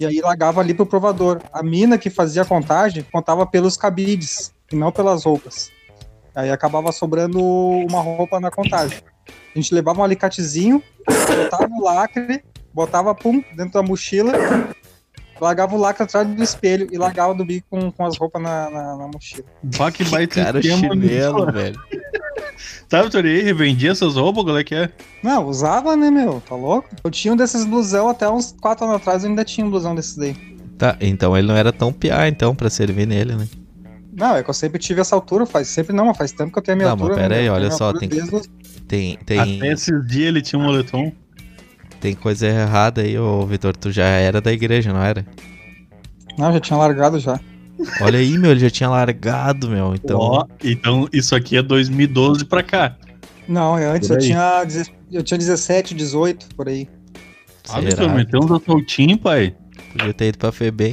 E 0.00 0.04
aí 0.04 0.20
largava 0.20 0.60
ali 0.60 0.74
pro 0.74 0.84
provador. 0.84 1.40
A 1.52 1.62
mina 1.62 1.96
que 1.96 2.10
fazia 2.10 2.42
a 2.42 2.44
contagem 2.44 3.06
contava 3.12 3.46
pelos 3.46 3.76
cabides 3.76 4.52
e 4.72 4.74
não 4.74 4.90
pelas 4.90 5.22
roupas. 5.22 5.70
Aí 6.34 6.50
acabava 6.50 6.90
sobrando 6.90 7.40
uma 7.40 8.00
roupa 8.00 8.40
na 8.40 8.50
contagem. 8.50 8.98
A 9.54 9.56
gente 9.56 9.72
levava 9.72 10.00
um 10.00 10.04
alicatezinho, 10.04 10.82
botava 11.06 11.72
o 11.72 11.80
lacre, 11.80 12.42
botava 12.72 13.14
pum 13.14 13.40
dentro 13.54 13.74
da 13.74 13.84
mochila, 13.84 14.32
largava 15.44 15.74
o 15.76 15.78
lacre 15.78 16.02
atrás 16.02 16.26
do 16.26 16.42
espelho 16.42 16.88
e 16.90 16.98
largava 16.98 17.34
do 17.34 17.44
bico 17.44 17.66
com, 17.70 17.90
com 17.92 18.04
as 18.04 18.16
roupas 18.16 18.42
na, 18.42 18.70
na, 18.70 18.96
na 18.96 19.08
mochila. 19.08 19.44
Bah, 19.62 19.92
que 19.92 20.04
baita 20.04 20.42
Cara, 20.42 20.58
esquema, 20.58 20.94
chinelo, 20.94 21.46
né? 21.46 21.52
velho. 21.52 21.80
Sabe, 22.88 23.28
e 23.28 23.30
aí, 23.30 23.42
revendia 23.42 23.90
essas 23.90 24.14
roupas? 24.16 24.44
Qual 24.44 24.58
é 24.58 24.64
que 24.64 24.74
é? 24.74 24.90
Não, 25.22 25.46
usava, 25.46 25.96
né, 25.96 26.10
meu? 26.10 26.40
Tá 26.48 26.54
louco? 26.54 26.88
Eu 27.02 27.10
tinha 27.10 27.32
um 27.32 27.36
desses 27.36 27.64
blusão 27.64 28.08
até 28.08 28.28
uns 28.28 28.54
4 28.60 28.84
anos 28.84 28.96
atrás, 28.96 29.24
eu 29.24 29.30
ainda 29.30 29.44
tinha 29.44 29.66
um 29.66 29.70
blusão 29.70 29.94
desses 29.94 30.16
daí. 30.16 30.34
Tá, 30.78 30.96
então 31.00 31.36
ele 31.36 31.46
não 31.46 31.56
era 31.56 31.72
tão 31.72 31.92
piá, 31.92 32.26
então, 32.28 32.54
pra 32.54 32.68
servir 32.70 33.06
nele, 33.06 33.34
né? 33.34 33.48
Não, 34.16 34.36
é 34.36 34.42
que 34.42 34.50
eu 34.50 34.54
sempre 34.54 34.78
tive 34.78 35.00
essa 35.00 35.14
altura, 35.14 35.44
faz 35.44 35.68
sempre 35.68 35.94
não, 35.94 36.06
mas 36.06 36.16
faz 36.16 36.32
tempo 36.32 36.52
que 36.52 36.58
eu 36.58 36.62
tenho 36.62 36.76
a 36.76 36.78
minha 36.78 36.88
Não, 36.88 36.96
mas 36.96 37.02
altura. 37.02 37.22
pera 37.22 37.34
né? 37.34 37.40
aí, 37.42 37.48
olha 37.48 37.70
só, 37.70 37.92
tem- 37.92 38.08
desde 38.08 38.42
Tem, 38.86 39.18
tem, 39.26 39.38
Até 39.58 39.72
esses 39.72 40.06
dias 40.06 40.28
ele 40.28 40.40
tinha 40.40 40.58
um 40.58 40.64
moletom. 40.64 41.12
Tem 42.04 42.14
coisa 42.14 42.46
errada 42.46 43.00
aí, 43.00 43.18
ô 43.18 43.46
Vitor. 43.46 43.74
Tu 43.74 43.90
já 43.90 44.04
era 44.04 44.38
da 44.38 44.52
igreja, 44.52 44.92
não 44.92 45.02
era? 45.02 45.24
Não, 46.36 46.52
já 46.52 46.60
tinha 46.60 46.78
largado 46.78 47.18
já. 47.18 47.40
Olha 48.02 48.18
aí, 48.18 48.36
meu, 48.36 48.50
ele 48.50 48.60
já 48.60 48.68
tinha 48.68 48.90
largado, 48.90 49.70
meu. 49.70 49.94
Então, 49.94 50.18
Ó, 50.20 50.44
então 50.62 51.08
isso 51.14 51.34
aqui 51.34 51.56
é 51.56 51.62
2012 51.62 52.44
pra 52.44 52.62
cá. 52.62 52.94
Não, 53.48 53.78
é 53.78 53.86
antes 53.86 54.10
eu 54.10 54.18
tinha, 54.18 54.62
eu 55.10 55.22
tinha 55.22 55.38
17, 55.38 55.94
18, 55.94 56.48
por 56.54 56.68
aí. 56.68 56.86
Ah? 57.70 57.80
Vitor, 57.80 58.10
meteu 58.14 58.40
uns 58.40 58.52
assaltinhos, 58.52 59.18
pai. 59.20 59.56
Podia 59.92 60.12
ter 60.12 60.26
ido 60.26 60.36
pra 60.38 60.52
FEBEM. 60.52 60.92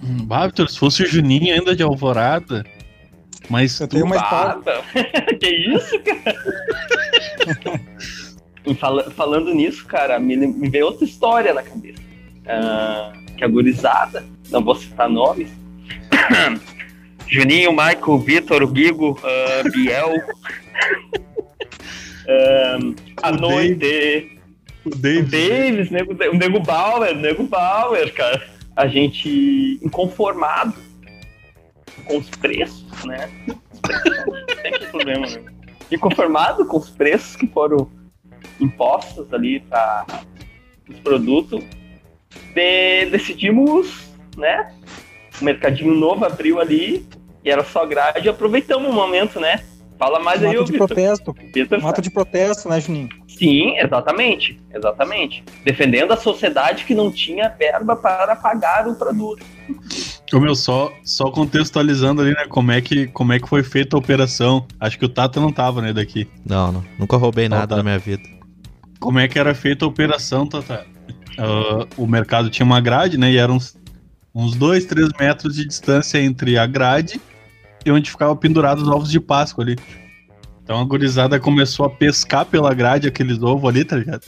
Hum, 0.00 0.28
Ah, 0.30 0.46
Vitor, 0.46 0.70
se 0.70 0.78
fosse 0.78 1.02
o 1.02 1.06
Juninho 1.08 1.52
ainda 1.52 1.74
de 1.74 1.82
Alvorada. 1.82 2.64
Mas 3.50 3.80
Eu 3.80 3.88
tu, 3.88 3.92
tenho 3.94 4.06
uma 4.06 4.14
Ah, 4.16 4.58
história. 4.60 4.82
que 5.40 5.48
isso, 5.48 5.98
cara? 6.04 6.36
Fala- 8.74 9.10
falando 9.10 9.54
nisso, 9.54 9.86
cara, 9.86 10.18
me, 10.18 10.36
me 10.36 10.68
veio 10.68 10.86
outra 10.86 11.04
história 11.04 11.54
na 11.54 11.62
cabeça. 11.62 12.00
Ah, 12.46 13.12
que 13.36 13.44
a 13.44 13.48
gurizada, 13.48 14.24
não 14.50 14.62
vou 14.62 14.74
citar 14.74 15.08
nomes. 15.08 15.50
Juninho, 17.28 17.70
Michael, 17.72 18.18
Vitor, 18.18 18.66
Guigo, 18.72 19.18
ah, 19.22 19.62
Biel. 19.70 20.12
Ah, 22.28 23.28
a 23.28 23.30
O 23.30 23.36
noite. 23.36 24.36
o 24.84 24.88
O 24.88 24.94
David, 24.96 25.30
Davis, 25.30 25.90
nego, 25.90 26.12
o 26.12 26.34
Nego 26.36 26.58
Bauer, 26.60 27.12
o 27.16 27.20
Nego 27.20 27.44
Bauer, 27.44 28.12
cara. 28.14 28.42
A 28.74 28.88
gente 28.88 29.78
inconformado 29.80 30.74
com 32.04 32.18
os 32.18 32.28
preços, 32.30 32.84
né? 33.04 33.28
Sempre 34.60 34.86
problema, 34.86 35.26
né? 35.26 35.40
Inconformado 35.90 36.66
com 36.66 36.76
os 36.78 36.90
preços 36.90 37.36
que 37.36 37.46
foram 37.46 37.88
impostos 38.60 39.32
ali 39.32 39.60
para 39.60 40.06
os 40.88 40.98
produtos, 41.00 41.62
de- 42.54 43.06
decidimos, 43.06 44.08
né? 44.36 44.72
O 45.40 45.44
mercadinho 45.44 45.94
novo 45.94 46.24
abriu 46.24 46.60
ali 46.60 47.06
e 47.44 47.50
era 47.50 47.64
só 47.64 47.84
grade 47.84 48.28
aproveitamos 48.28 48.90
o 48.90 48.92
momento, 48.92 49.38
né? 49.38 49.62
Fala 49.98 50.20
mais 50.20 50.42
Um 50.42 50.50
aí, 50.50 50.56
ato 50.56 50.70
de 50.70 50.78
protesto. 50.78 51.34
Vitor 51.54 51.78
Um 51.82 51.88
ato 51.88 52.02
de 52.02 52.10
protesto, 52.10 52.68
né, 52.68 52.80
Juninho? 52.80 53.08
Sim, 53.26 53.78
exatamente, 53.78 54.60
exatamente. 54.74 55.42
Defendendo 55.64 56.12
a 56.12 56.16
sociedade 56.16 56.84
que 56.84 56.94
não 56.94 57.10
tinha 57.10 57.48
verba 57.48 57.96
para 57.96 58.36
pagar 58.36 58.86
o 58.88 58.94
produto. 58.94 59.44
Ô, 60.32 60.40
meu, 60.40 60.54
só, 60.54 60.92
só 61.02 61.30
contextualizando 61.30 62.20
ali, 62.20 62.32
né, 62.32 62.46
como 62.48 62.72
é, 62.72 62.80
que, 62.80 63.06
como 63.08 63.32
é 63.32 63.38
que 63.38 63.48
foi 63.48 63.62
feita 63.62 63.96
a 63.96 63.98
operação. 63.98 64.66
Acho 64.78 64.98
que 64.98 65.04
o 65.04 65.08
Tata 65.08 65.40
não 65.40 65.52
tava, 65.52 65.80
né, 65.80 65.92
daqui. 65.92 66.28
Não, 66.44 66.72
não. 66.72 66.84
Nunca 66.98 67.16
roubei 67.16 67.48
nada 67.48 67.68
tá. 67.68 67.76
na 67.76 67.82
minha 67.82 67.98
vida. 67.98 68.35
Como 69.06 69.20
é 69.20 69.28
que 69.28 69.38
era 69.38 69.54
feita 69.54 69.84
a 69.84 69.88
operação, 69.88 70.48
Tata? 70.48 70.84
Ah, 71.38 71.86
o 71.96 72.08
mercado 72.08 72.50
tinha 72.50 72.66
uma 72.66 72.80
grade, 72.80 73.16
né, 73.16 73.30
e 73.30 73.36
eram 73.36 73.54
uns, 73.54 73.78
uns 74.34 74.56
dois, 74.56 74.84
três 74.84 75.10
metros 75.16 75.54
de 75.54 75.64
distância 75.64 76.20
entre 76.20 76.58
a 76.58 76.66
grade 76.66 77.20
e 77.84 77.92
onde 77.92 78.10
ficava 78.10 78.34
pendurados 78.34 78.82
os 78.82 78.88
ovos 78.88 79.08
de 79.08 79.20
Páscoa 79.20 79.62
ali. 79.62 79.76
Então 80.60 80.80
a 80.80 80.84
gurizada 80.84 81.38
começou 81.38 81.86
a 81.86 81.90
pescar 81.90 82.46
pela 82.46 82.74
grade 82.74 83.06
aqueles 83.06 83.40
ovos 83.40 83.70
ali, 83.70 83.84
tá 83.84 83.94
ligado? 83.96 84.24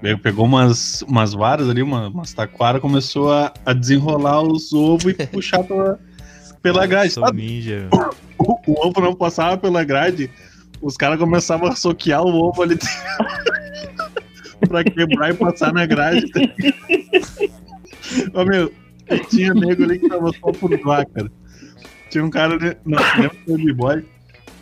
Pe- 0.00 0.16
Pegou 0.16 0.46
umas, 0.46 1.02
umas 1.02 1.34
varas 1.34 1.68
ali, 1.68 1.82
uma, 1.82 2.08
umas 2.08 2.32
taquaras, 2.32 2.80
começou 2.80 3.30
a, 3.30 3.52
a 3.66 3.74
desenrolar 3.74 4.40
os 4.40 4.72
ovos 4.72 5.12
e 5.12 5.26
puxar 5.26 5.62
pela, 5.62 6.00
pela 6.62 6.86
grade. 6.86 7.12
Ninja. 7.34 7.86
meu. 7.92 8.10
o, 8.38 8.58
o 8.66 8.86
ovo 8.88 8.98
não 9.02 9.14
passava 9.14 9.58
pela 9.58 9.84
grade, 9.84 10.30
os 10.80 10.96
caras 10.96 11.18
começavam 11.18 11.68
a 11.68 11.76
soquear 11.76 12.22
o 12.22 12.34
ovo 12.34 12.62
ali 12.62 12.78
pra 14.68 14.84
quebrar 14.84 15.30
e 15.30 15.34
passar 15.34 15.72
na 15.72 15.84
grade. 15.86 16.26
Ô 18.34 18.44
meu, 18.44 18.72
tinha 19.30 19.54
nego 19.54 19.84
ali 19.84 19.98
que 19.98 20.08
tava 20.08 20.30
só 20.32 20.52
por 20.52 20.70
zoar, 20.80 21.06
cara. 21.08 21.30
Tinha 22.10 22.24
um 22.24 22.30
cara, 22.30 22.54
ali- 22.54 22.76
não, 22.84 22.98
lembra 23.16 23.36
do 23.46 23.56
B-Boy, 23.56 24.04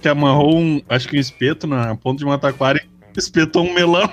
que 0.00 0.08
amarrou 0.08 0.58
um, 0.58 0.80
acho 0.88 1.08
que 1.08 1.16
um 1.16 1.20
espeto 1.20 1.66
na 1.66 1.96
ponta 1.96 2.18
de 2.18 2.24
uma 2.24 2.38
taquara 2.38 2.80
e 2.80 3.18
espetou 3.18 3.64
um 3.64 3.74
melão. 3.74 4.08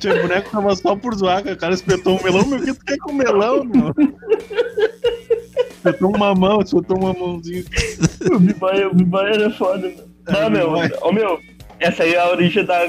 Tinha 0.00 0.20
boneco 0.20 0.46
que 0.46 0.50
tava 0.50 0.74
só 0.74 0.96
por 0.96 1.14
zoar, 1.14 1.42
cara. 1.44 1.54
o 1.54 1.58
cara 1.58 1.74
espetou 1.74 2.18
um 2.18 2.22
melão, 2.24 2.46
meu, 2.46 2.58
o 2.58 2.64
que 2.64 2.74
tu 2.74 2.84
quer 2.84 2.96
com 2.98 3.12
melão, 3.12 3.62
meu? 3.64 3.94
Espetou 5.84 6.14
um 6.14 6.18
mamão, 6.18 6.60
espetou 6.60 6.96
um 6.96 7.02
mamãozinho. 7.02 7.64
O 8.32 8.38
Bibaia, 8.38 8.88
o 8.88 8.94
Bibaia 8.94 9.34
era 9.34 9.50
foda, 9.50 9.88
meu. 9.88 10.04
É, 10.28 10.42
Não, 10.42 10.50
meu, 10.50 10.72
ô, 11.02 11.12
meu, 11.12 11.40
essa 11.80 12.04
aí 12.04 12.14
é 12.14 12.20
a 12.20 12.30
origem 12.30 12.64
da 12.64 12.82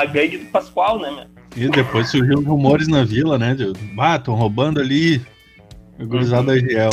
a 0.00 0.04
gangue 0.04 0.38
do 0.38 0.46
Pascoal, 0.46 1.00
né, 1.00 1.10
meu? 1.10 1.24
E 1.56 1.68
depois 1.68 2.08
surgiu 2.08 2.40
rumores 2.42 2.86
na 2.86 3.02
vila, 3.04 3.36
né? 3.36 3.54
De, 3.54 3.72
ah, 3.98 4.18
tão 4.18 4.34
roubando 4.34 4.78
ali. 4.80 5.20
A 5.98 6.04
gurizada 6.04 6.52
Uhum. 6.52 6.58
Giel. 6.60 6.90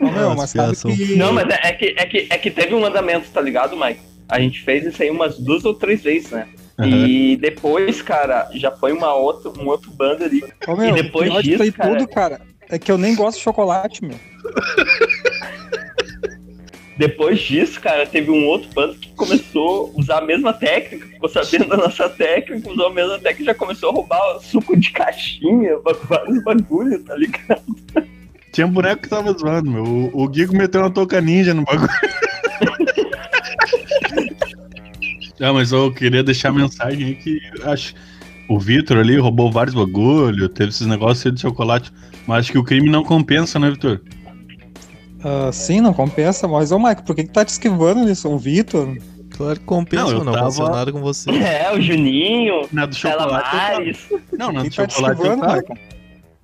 Ô, 0.00 0.10
meu, 0.10 0.30
As 0.32 0.54
mas 0.54 0.82
que... 0.82 1.14
Não, 1.14 1.32
mas 1.32 1.48
é, 1.50 1.60
é 1.68 1.72
que, 1.72 1.94
é, 1.96 2.06
que, 2.06 2.26
é 2.30 2.38
que 2.38 2.50
teve 2.50 2.74
um 2.74 2.80
mandamento, 2.80 3.30
tá 3.30 3.40
ligado, 3.40 3.76
Mike? 3.76 4.00
A 4.28 4.40
gente 4.40 4.62
fez 4.62 4.84
isso 4.86 5.00
aí 5.02 5.10
umas 5.10 5.38
duas 5.38 5.64
ou 5.64 5.74
três 5.74 6.02
vezes, 6.02 6.30
né? 6.30 6.48
E 6.82 7.36
depois, 7.36 8.00
cara, 8.00 8.48
já 8.54 8.70
foi 8.72 8.92
uma 8.92 9.12
outra, 9.14 9.50
um 9.62 9.66
outro 9.68 9.90
bando 9.90 10.24
ali. 10.24 10.42
Ô, 10.66 10.74
meu, 10.74 10.88
E 10.96 11.02
depois 11.02 11.30
disso, 11.44 11.72
cara- 11.72 11.90
tudo, 11.98 12.08
cara, 12.08 12.40
é 12.70 12.78
que 12.78 12.90
eu 12.90 12.98
nem 12.98 13.14
gosto 13.14 13.38
de 13.38 13.44
chocolate, 13.44 14.04
meu. 14.04 14.18
Depois 16.96 17.40
disso, 17.40 17.80
cara, 17.80 18.06
teve 18.06 18.30
um 18.30 18.46
outro 18.46 18.68
bando 18.74 18.94
que 18.94 19.08
começou 19.14 19.92
a 19.96 20.00
usar 20.00 20.18
a 20.18 20.24
mesma 20.24 20.52
técnica, 20.52 21.06
ficou 21.06 21.30
sabendo 21.30 21.68
da 21.68 21.78
nossa 21.78 22.08
técnica, 22.10 22.70
usou 22.70 22.88
a 22.88 22.92
mesma 22.92 23.18
técnica 23.18 23.42
e 23.42 23.46
já 23.46 23.54
começou 23.54 23.88
a 23.88 23.92
roubar 23.92 24.38
suco 24.40 24.76
de 24.76 24.90
caixinha, 24.90 25.78
vários 26.04 26.44
bagulhos, 26.44 27.02
tá 27.04 27.16
ligado? 27.16 27.62
Tinha 28.52 28.66
um 28.66 28.70
boneco 28.70 29.02
que 29.02 29.08
tava 29.08 29.32
zoando, 29.32 29.70
meu. 29.70 29.84
O, 29.84 30.26
o 30.26 30.32
Gigo 30.32 30.54
meteu 30.54 30.82
uma 30.82 30.90
touca 30.90 31.20
ninja 31.20 31.54
no 31.54 31.64
bagulho. 31.64 31.88
Ah, 35.42 35.54
mas 35.54 35.72
eu 35.72 35.90
queria 35.90 36.22
deixar 36.22 36.50
a 36.50 36.52
mensagem 36.52 37.06
aí 37.06 37.14
que 37.14 37.40
acho. 37.64 37.94
O 38.50 38.58
Vitor 38.58 38.98
ali 38.98 39.16
roubou 39.16 39.50
vários 39.50 39.74
bagulho, 39.74 40.48
teve 40.48 40.70
esses 40.70 40.86
negócios 40.86 41.24
aí 41.24 41.32
de 41.32 41.40
chocolate. 41.40 41.92
Mas 42.26 42.40
acho 42.40 42.52
que 42.52 42.58
o 42.58 42.64
crime 42.64 42.90
não 42.90 43.04
compensa, 43.04 43.58
né, 43.58 43.70
Vitor? 43.70 44.00
Ah, 45.22 45.50
sim, 45.52 45.80
não 45.80 45.92
compensa, 45.94 46.48
mas, 46.48 46.72
ô, 46.72 46.78
Mike, 46.78 47.02
por 47.04 47.14
que 47.14 47.24
que 47.24 47.32
tá 47.32 47.44
te 47.44 47.50
esquivando 47.50 48.04
nisso? 48.04 48.28
O 48.28 48.36
Vitor? 48.38 48.96
Claro 49.36 49.58
que 49.60 49.64
compensa, 49.66 50.02
Não, 50.04 50.10
eu 50.10 50.18
eu 50.18 50.24
não 50.24 50.32
tava- 50.32 50.70
nada 50.70 50.90
com 50.92 51.00
você. 51.00 51.30
É, 51.40 51.72
o 51.72 51.80
Juninho, 51.80 52.62
Na 52.72 52.86
do 52.86 52.94
chocolate. 52.94 53.50
tava. 53.50 53.84
Não, 54.36 54.52
na 54.52 54.62
do 54.64 54.70
tá 54.70 54.86
te 54.86 54.94
chocolate 54.94 55.24
eu 55.26 55.38
tava. 55.38 55.56
Mike? 55.56 55.72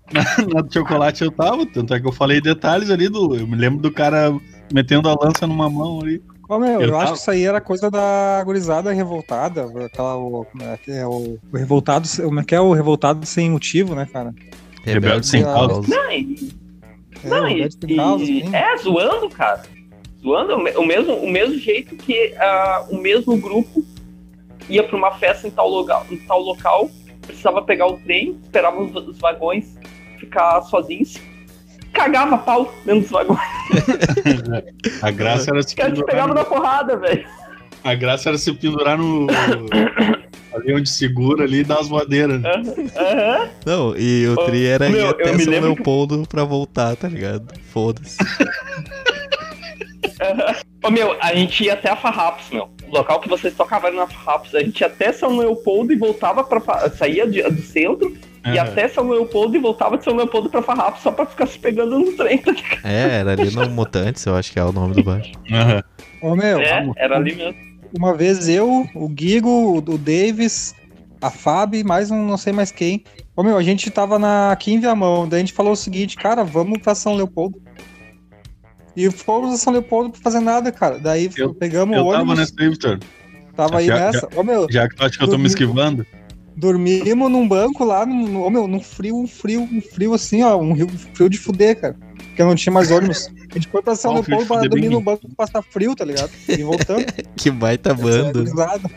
Na 0.54 0.60
do 0.62 0.72
chocolate 0.72 1.24
eu 1.24 1.30
tava. 1.32 1.66
Tanto 1.66 1.92
é 1.92 1.98
que 2.00 2.06
eu 2.06 2.12
falei 2.12 2.40
detalhes 2.40 2.90
ali 2.90 3.08
do. 3.08 3.34
Eu 3.34 3.46
me 3.48 3.56
lembro 3.56 3.80
do 3.80 3.90
cara 3.90 4.32
metendo 4.72 5.08
a 5.08 5.16
lança 5.20 5.46
numa 5.48 5.68
mão 5.68 6.00
ali. 6.00 6.22
Ô, 6.48 6.58
meu, 6.58 6.80
eu, 6.80 6.88
Eu 6.88 6.96
acho 6.96 6.98
tava- 6.98 7.12
que 7.12 7.18
isso 7.20 7.30
aí 7.30 7.44
era 7.44 7.60
coisa 7.60 7.90
da 7.90 8.42
gurizada 8.44 8.92
revoltada, 8.92 9.66
aquela, 9.84 10.16
o, 10.16 10.44
como 10.44 10.62
é 10.64 10.76
que 10.76 10.90
é, 10.92 11.06
o, 11.06 11.38
o 11.52 11.56
revoltado, 11.56 12.08
como 12.22 12.40
é 12.40 12.44
que 12.44 12.54
é 12.54 12.60
o 12.60 12.72
revoltado 12.72 13.26
sem 13.26 13.50
motivo, 13.50 13.94
né, 13.94 14.06
cara? 14.12 14.32
Rebelde 14.84 15.26
sem 15.26 15.42
causa. 15.42 15.74
causa. 15.74 15.88
Não, 15.88 16.10
e, 16.12 16.52
É, 17.24 17.28
não, 17.28 17.44
o 17.44 17.48
e, 17.48 17.96
causa, 17.96 18.24
e- 18.24 18.26
sim. 18.26 18.54
é 18.54 18.76
zoando, 18.78 19.28
cara. 19.28 19.62
zoando, 20.22 20.54
o 20.54 20.62
me- 20.62 20.76
o 20.76 20.84
mesmo, 20.86 21.14
o 21.14 21.28
mesmo 21.30 21.58
jeito 21.58 21.96
que 21.96 22.32
ah, 22.38 22.86
o 22.90 22.96
mesmo 22.96 23.36
grupo 23.36 23.84
ia 24.68 24.82
pra 24.84 24.96
uma 24.96 25.12
festa 25.18 25.46
em 25.48 25.50
tal 25.50 25.68
local, 25.68 26.06
em 26.10 26.16
tal 26.18 26.40
local 26.40 26.88
precisava 27.22 27.60
pegar 27.62 27.86
o 27.88 27.96
trem, 27.98 28.38
esperava 28.44 28.80
os, 28.80 28.94
os 29.08 29.18
vagões 29.18 29.76
ficar 30.18 30.62
sozinhos, 30.62 31.16
cagava 31.96 32.38
pau 32.38 32.72
dentro 32.84 33.00
dos 33.02 33.10
vagões. 33.10 33.40
A 35.02 35.10
graça 35.10 35.50
era 35.50 35.62
se 35.62 35.68
Os 35.68 35.74
caras 35.74 35.92
te 35.92 36.04
pendurar. 36.04 36.06
pegavam 36.06 36.28
no- 36.28 36.34
na 36.34 36.44
porrada, 36.44 36.96
velho. 36.96 37.26
A 37.82 37.94
graça 37.94 38.28
era 38.30 38.38
se 38.38 38.52
pendurar 38.52 38.96
no. 38.98 39.26
ali 40.54 40.72
onde 40.74 40.88
segura 40.88 41.44
ali 41.44 41.58
e 41.60 41.64
dar 41.64 41.80
as 41.80 41.88
voadeiras. 41.88 42.42
Aham. 42.44 43.48
Não, 43.64 43.96
e 43.96 44.26
o 44.28 44.36
tri 44.46 44.66
era 44.66 44.88
meu, 44.88 44.98
ir 44.98 45.02
eu 45.04 45.10
até 45.10 45.32
me 45.32 45.44
São 45.44 45.52
lembro 45.52 45.70
que- 45.70 45.76
Leopoldo 45.76 46.26
pra 46.28 46.44
voltar, 46.44 46.96
tá 46.96 47.08
ligado? 47.08 47.52
Foda-se. 47.72 48.16
Ô 50.82 50.90
meu, 50.90 51.16
a 51.20 51.34
gente 51.34 51.64
ia 51.64 51.74
até 51.74 51.90
a 51.90 51.96
Farrapos, 51.96 52.46
meu. 52.50 52.68
O 52.88 52.94
local 52.96 53.20
que 53.20 53.28
vocês 53.28 53.54
tocavam 53.54 53.88
era 53.88 53.96
na 53.96 54.06
Farrapos. 54.06 54.54
A 54.54 54.60
gente 54.60 54.80
ia 54.80 54.86
até 54.86 55.12
São 55.12 55.36
Leopoldo 55.36 55.92
e 55.92 55.96
voltava 55.96 56.42
pra. 56.44 56.60
Fa- 56.60 56.88
saía 56.90 57.26
de- 57.26 57.42
do 57.42 57.62
centro, 57.62 58.16
ia 58.54 58.62
Aham. 58.62 58.70
até 58.72 58.88
São 58.88 59.08
Leopoldo 59.08 59.56
e 59.56 59.60
voltava 59.60 59.96
de 59.98 60.04
São 60.04 60.14
Leopoldo 60.16 60.48
pra 60.50 60.62
Farrapos 60.62 61.02
só 61.02 61.10
pra 61.10 61.26
ficar 61.26 61.46
se 61.46 61.58
pegando 61.58 61.98
no 61.98 62.12
trem, 62.16 62.38
tá? 62.38 62.52
É, 62.84 63.18
era 63.20 63.32
ali 63.32 63.50
no 63.54 63.68
Mutantes, 63.70 64.24
eu 64.26 64.34
acho 64.36 64.52
que 64.52 64.58
é 64.58 64.64
o 64.64 64.72
nome 64.72 64.94
do 64.94 65.02
bar. 65.02 65.22
Aham. 65.52 65.82
Ô, 66.22 66.34
meu, 66.36 66.58
É, 66.60 66.90
era 66.96 67.16
ali 67.16 67.34
mesmo. 67.34 67.54
uma 67.96 68.14
vez 68.14 68.48
eu, 68.48 68.86
o 68.94 69.12
Gigo, 69.18 69.78
o 69.78 69.80
Davis, 69.98 70.74
a 71.20 71.30
Fábio, 71.30 71.86
mais 71.86 72.10
um 72.10 72.26
não 72.26 72.36
sei 72.36 72.52
mais 72.52 72.70
quem. 72.70 73.04
Ô, 73.36 73.42
meu, 73.42 73.56
a 73.56 73.62
gente 73.62 73.90
tava 73.90 74.18
na, 74.18 74.50
aqui 74.52 74.72
em 74.72 74.80
Viamão, 74.80 75.28
daí 75.28 75.38
a 75.38 75.40
gente 75.40 75.52
falou 75.52 75.72
o 75.72 75.76
seguinte, 75.76 76.16
cara, 76.16 76.42
vamos 76.44 76.78
pra 76.78 76.94
São 76.94 77.14
Leopoldo. 77.14 77.60
E 78.96 79.10
fomos 79.10 79.52
a 79.52 79.56
São 79.58 79.72
Leopoldo 79.74 80.10
pra 80.10 80.20
fazer 80.22 80.40
nada, 80.40 80.72
cara. 80.72 80.98
Daí 80.98 81.28
Eu- 81.36 81.54
pegamos 81.54 81.94
o 81.96 82.00
Eu 82.00 82.04
tava 82.06 82.16
ônibus, 82.22 82.38
nessa 82.38 82.52
aí, 82.58 82.68
Vitor. 82.70 82.98
tava 83.54 83.78
aí 83.78 83.86
Já- 83.86 83.94
nessa. 83.98 84.28
Ô, 84.34 84.42
meu, 84.42 84.66
Já 84.70 84.88
que 84.88 84.96
tu 84.96 85.04
acha 85.04 85.18
que 85.18 85.22
eu 85.24 85.28
tô 85.28 85.36
me 85.36 85.46
esquivando. 85.46 86.06
Dormimos 86.56 87.30
num 87.30 87.46
banco 87.46 87.84
lá, 87.84 88.04
no, 88.06 88.26
no- 88.28 88.42
ô, 88.42 88.50
meu, 88.50 88.66
num 88.66 88.80
frio, 88.80 89.16
um 89.16 89.26
frio, 89.26 89.62
um 89.62 89.80
frio 89.80 90.14
assim, 90.14 90.42
ó, 90.42 90.56
um 90.56 90.72
rio, 90.72 90.88
frio 90.88 91.28
de 91.28 91.38
fuder, 91.38 91.80
cara. 91.80 91.96
Porque 92.28 92.42
não 92.44 92.54
tinha 92.54 92.72
mais 92.72 92.90
ônibus. 92.90 93.28
A 93.50 93.54
gente 93.54 93.68
foi 93.68 93.82
pra 93.82 93.94
São 93.94 94.20
de 94.20 94.28
Leopoldo 94.30 94.46
pra 94.46 94.68
dormir 94.68 94.88
no 94.88 95.00
banco 95.00 95.26
pra 95.28 95.46
passar 95.46 95.62
frio, 95.62 95.94
tá 95.94 96.04
ligado? 96.04 96.30
E 96.48 96.62
voltando. 96.62 97.04
Que 97.36 97.50
baita 97.50 97.94
banda. 97.94 98.32
Gurizada. 98.32 98.90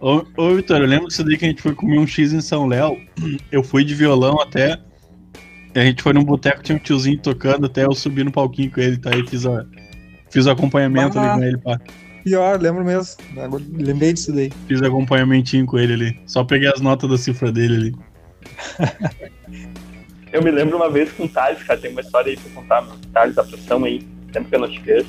Ô, 0.00 0.22
ô 0.36 0.54
Vitor, 0.54 0.78
eu 0.80 0.86
lembro 0.86 1.08
disso 1.08 1.22
daí 1.24 1.36
que 1.36 1.44
a 1.44 1.48
gente 1.48 1.60
foi 1.60 1.74
comer 1.74 1.98
um 1.98 2.06
X 2.06 2.32
em 2.32 2.40
São 2.40 2.66
Léo. 2.66 2.96
Eu 3.52 3.62
fui 3.62 3.84
de 3.84 3.94
violão 3.94 4.40
até. 4.40 4.78
A 5.74 5.80
gente 5.80 6.02
foi 6.02 6.12
num 6.12 6.24
boteco, 6.24 6.62
tinha 6.62 6.76
um 6.76 6.80
tiozinho 6.80 7.18
tocando, 7.20 7.66
até 7.66 7.84
eu 7.84 7.94
subi 7.94 8.24
no 8.24 8.32
palquinho 8.32 8.72
com 8.72 8.80
ele, 8.80 8.96
tá? 8.96 9.10
E 9.16 9.24
fiz, 9.28 9.46
a, 9.46 9.64
fiz 10.28 10.46
o 10.46 10.50
acompanhamento 10.50 11.16
ali 11.18 11.38
com 11.38 11.44
ele, 11.44 11.58
pá. 11.58 11.80
Pior, 12.24 12.60
lembro 12.60 12.84
mesmo. 12.84 13.16
Agora, 13.38 13.62
lembrei 13.72 14.12
disso 14.12 14.32
daí. 14.32 14.50
Fiz 14.66 14.82
acompanhamentinho 14.82 15.66
com 15.66 15.78
ele 15.78 15.94
ali. 15.94 16.20
Só 16.26 16.44
peguei 16.44 16.68
as 16.68 16.80
notas 16.80 17.08
da 17.08 17.16
cifra 17.16 17.50
dele 17.50 17.74
ali. 17.74 19.30
Eu 20.32 20.42
me 20.42 20.50
lembro 20.50 20.76
uma 20.76 20.88
vez 20.88 21.10
com 21.12 21.24
o 21.24 21.28
Thales, 21.28 21.60
cara, 21.64 21.80
tem 21.80 21.90
uma 21.90 22.02
história 22.02 22.30
aí 22.30 22.36
pra 22.36 22.52
contar, 22.52 22.82
meu. 22.82 22.94
Thales, 23.12 23.36
a 23.36 23.42
pressão 23.42 23.82
aí, 23.84 24.00
tempo 24.32 24.48
que 24.48 24.54
eu 24.54 24.60
não 24.60 24.70
te 24.70 24.78
vejo. 24.78 25.08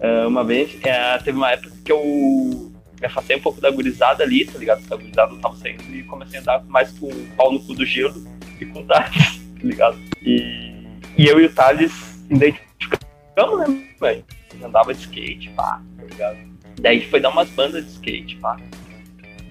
Ah, 0.00 0.28
uma 0.28 0.44
vez, 0.44 0.76
é, 0.84 1.18
teve 1.18 1.36
uma 1.36 1.50
época 1.50 1.72
que 1.84 1.90
eu 1.90 2.72
me 3.00 3.06
afastei 3.06 3.36
um 3.36 3.40
pouco 3.40 3.60
da 3.60 3.70
gurizada 3.70 4.22
ali, 4.22 4.44
tá 4.44 4.58
ligado? 4.58 4.82
A 4.88 4.96
gurizada 4.96 5.32
não 5.32 5.40
tava 5.40 5.56
saindo 5.56 5.82
e 5.92 6.04
comecei 6.04 6.38
a 6.38 6.42
andar 6.42 6.64
mais 6.64 6.92
com 6.98 7.08
o 7.08 7.26
pau 7.36 7.52
no 7.52 7.60
cu 7.60 7.74
do 7.74 7.84
gelo 7.84 8.14
e 8.60 8.66
com 8.66 8.80
o 8.80 8.84
Thales, 8.84 9.40
tá 9.60 9.64
ligado? 9.64 9.98
E, 10.22 10.72
e 11.18 11.26
eu 11.26 11.40
e 11.40 11.46
o 11.46 11.52
Thales 11.52 11.92
identificamos, 12.30 13.68
né, 13.68 13.84
velho? 14.00 14.24
Andava 14.62 14.94
de 14.94 15.00
skate, 15.00 15.50
pá, 15.50 15.82
tá 15.96 16.04
ligado? 16.04 16.38
Daí 16.80 17.00
foi 17.08 17.20
dar 17.20 17.30
umas 17.30 17.48
bandas 17.50 17.84
de 17.84 17.92
skate, 17.92 18.36
pá. 18.36 18.56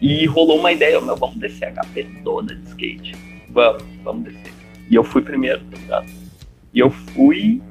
E 0.01 0.25
rolou 0.25 0.59
uma 0.59 0.71
ideia, 0.71 0.99
meu, 0.99 1.15
vamos 1.15 1.37
descer 1.37 1.67
a 1.77 1.83
HP 1.83 2.03
toda 2.23 2.55
de 2.55 2.67
skate. 2.69 3.15
Vamos, 3.49 3.83
vamos 4.03 4.23
descer. 4.25 4.53
E 4.89 4.95
eu 4.95 5.03
fui 5.03 5.21
primeiro, 5.21 5.61
tá 5.65 5.77
ligado? 5.77 6.11
E 6.73 6.79
eu 6.79 6.89
fui, 6.89 7.61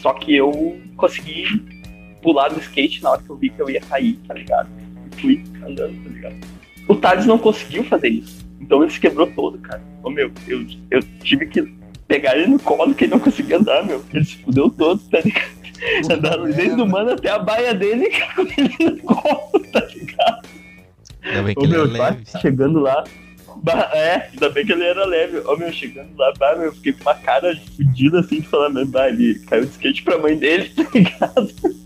só 0.00 0.12
que 0.14 0.34
eu 0.34 0.80
consegui 0.96 1.44
pular 2.22 2.48
do 2.48 2.60
skate 2.60 3.02
na 3.02 3.10
hora 3.10 3.22
que 3.22 3.30
eu 3.30 3.36
vi 3.36 3.50
que 3.50 3.60
eu 3.60 3.68
ia 3.68 3.80
cair, 3.80 4.18
tá 4.26 4.34
ligado? 4.34 4.70
E 5.10 5.20
fui 5.20 5.44
andando, 5.56 6.02
tá 6.02 6.10
ligado? 6.10 6.36
O 6.88 6.94
Thales 6.94 7.26
não 7.26 7.38
conseguiu 7.38 7.84
fazer 7.84 8.08
isso. 8.08 8.46
Então 8.60 8.82
ele 8.82 8.92
se 8.92 9.00
quebrou 9.00 9.26
todo, 9.26 9.58
cara. 9.58 9.82
Ô 10.02 10.10
meu, 10.10 10.30
eu, 10.46 10.64
eu 10.90 11.02
tive 11.22 11.46
que 11.46 11.62
pegar 12.06 12.36
ele 12.36 12.46
no 12.46 12.58
colo 12.58 12.94
que 12.94 13.04
ele 13.04 13.12
não 13.12 13.20
conseguia 13.20 13.58
andar, 13.58 13.84
meu. 13.84 14.02
Ele 14.12 14.24
se 14.24 14.36
fudeu 14.38 14.70
todo, 14.70 15.00
tá 15.10 15.20
ligado? 15.20 15.61
Andaram 16.10 16.50
desde 16.50 16.80
o 16.80 16.86
mano 16.86 17.10
até 17.12 17.30
a 17.30 17.38
baia 17.38 17.74
dele 17.74 18.08
com 18.34 18.42
ele 18.42 18.76
no 18.78 18.98
colo, 19.02 19.64
tá 19.72 19.80
ligado? 19.86 20.48
Ainda 21.22 21.42
bem 21.42 21.54
que 21.54 21.60
Ô, 21.60 21.64
ele 21.64 21.74
é 21.74 21.76
meu, 21.76 21.86
leve. 21.86 21.98
bah, 22.32 22.40
chegando 22.40 22.80
lá. 22.80 23.04
bah, 23.62 23.90
é, 23.92 24.28
ainda 24.32 24.50
bem 24.50 24.66
que 24.66 24.72
ele 24.72 24.84
era 24.84 25.04
leve. 25.04 25.38
Ô 25.38 25.56
meu, 25.56 25.72
chegando 25.72 26.16
lá, 26.16 26.32
bah, 26.38 26.54
meu, 26.56 26.66
eu 26.66 26.72
fiquei 26.74 26.92
com 26.92 27.02
uma 27.02 27.14
cara 27.14 27.56
fodida 27.76 28.20
assim 28.20 28.40
de 28.40 28.48
falar, 28.48 28.70
meu, 28.70 28.86
bah, 28.86 29.08
ele 29.08 29.38
caiu 29.46 29.64
de 29.64 29.70
skate 29.70 30.02
pra 30.02 30.18
mãe 30.18 30.36
dele, 30.36 30.68
tá 30.74 30.84
ligado? 30.94 31.82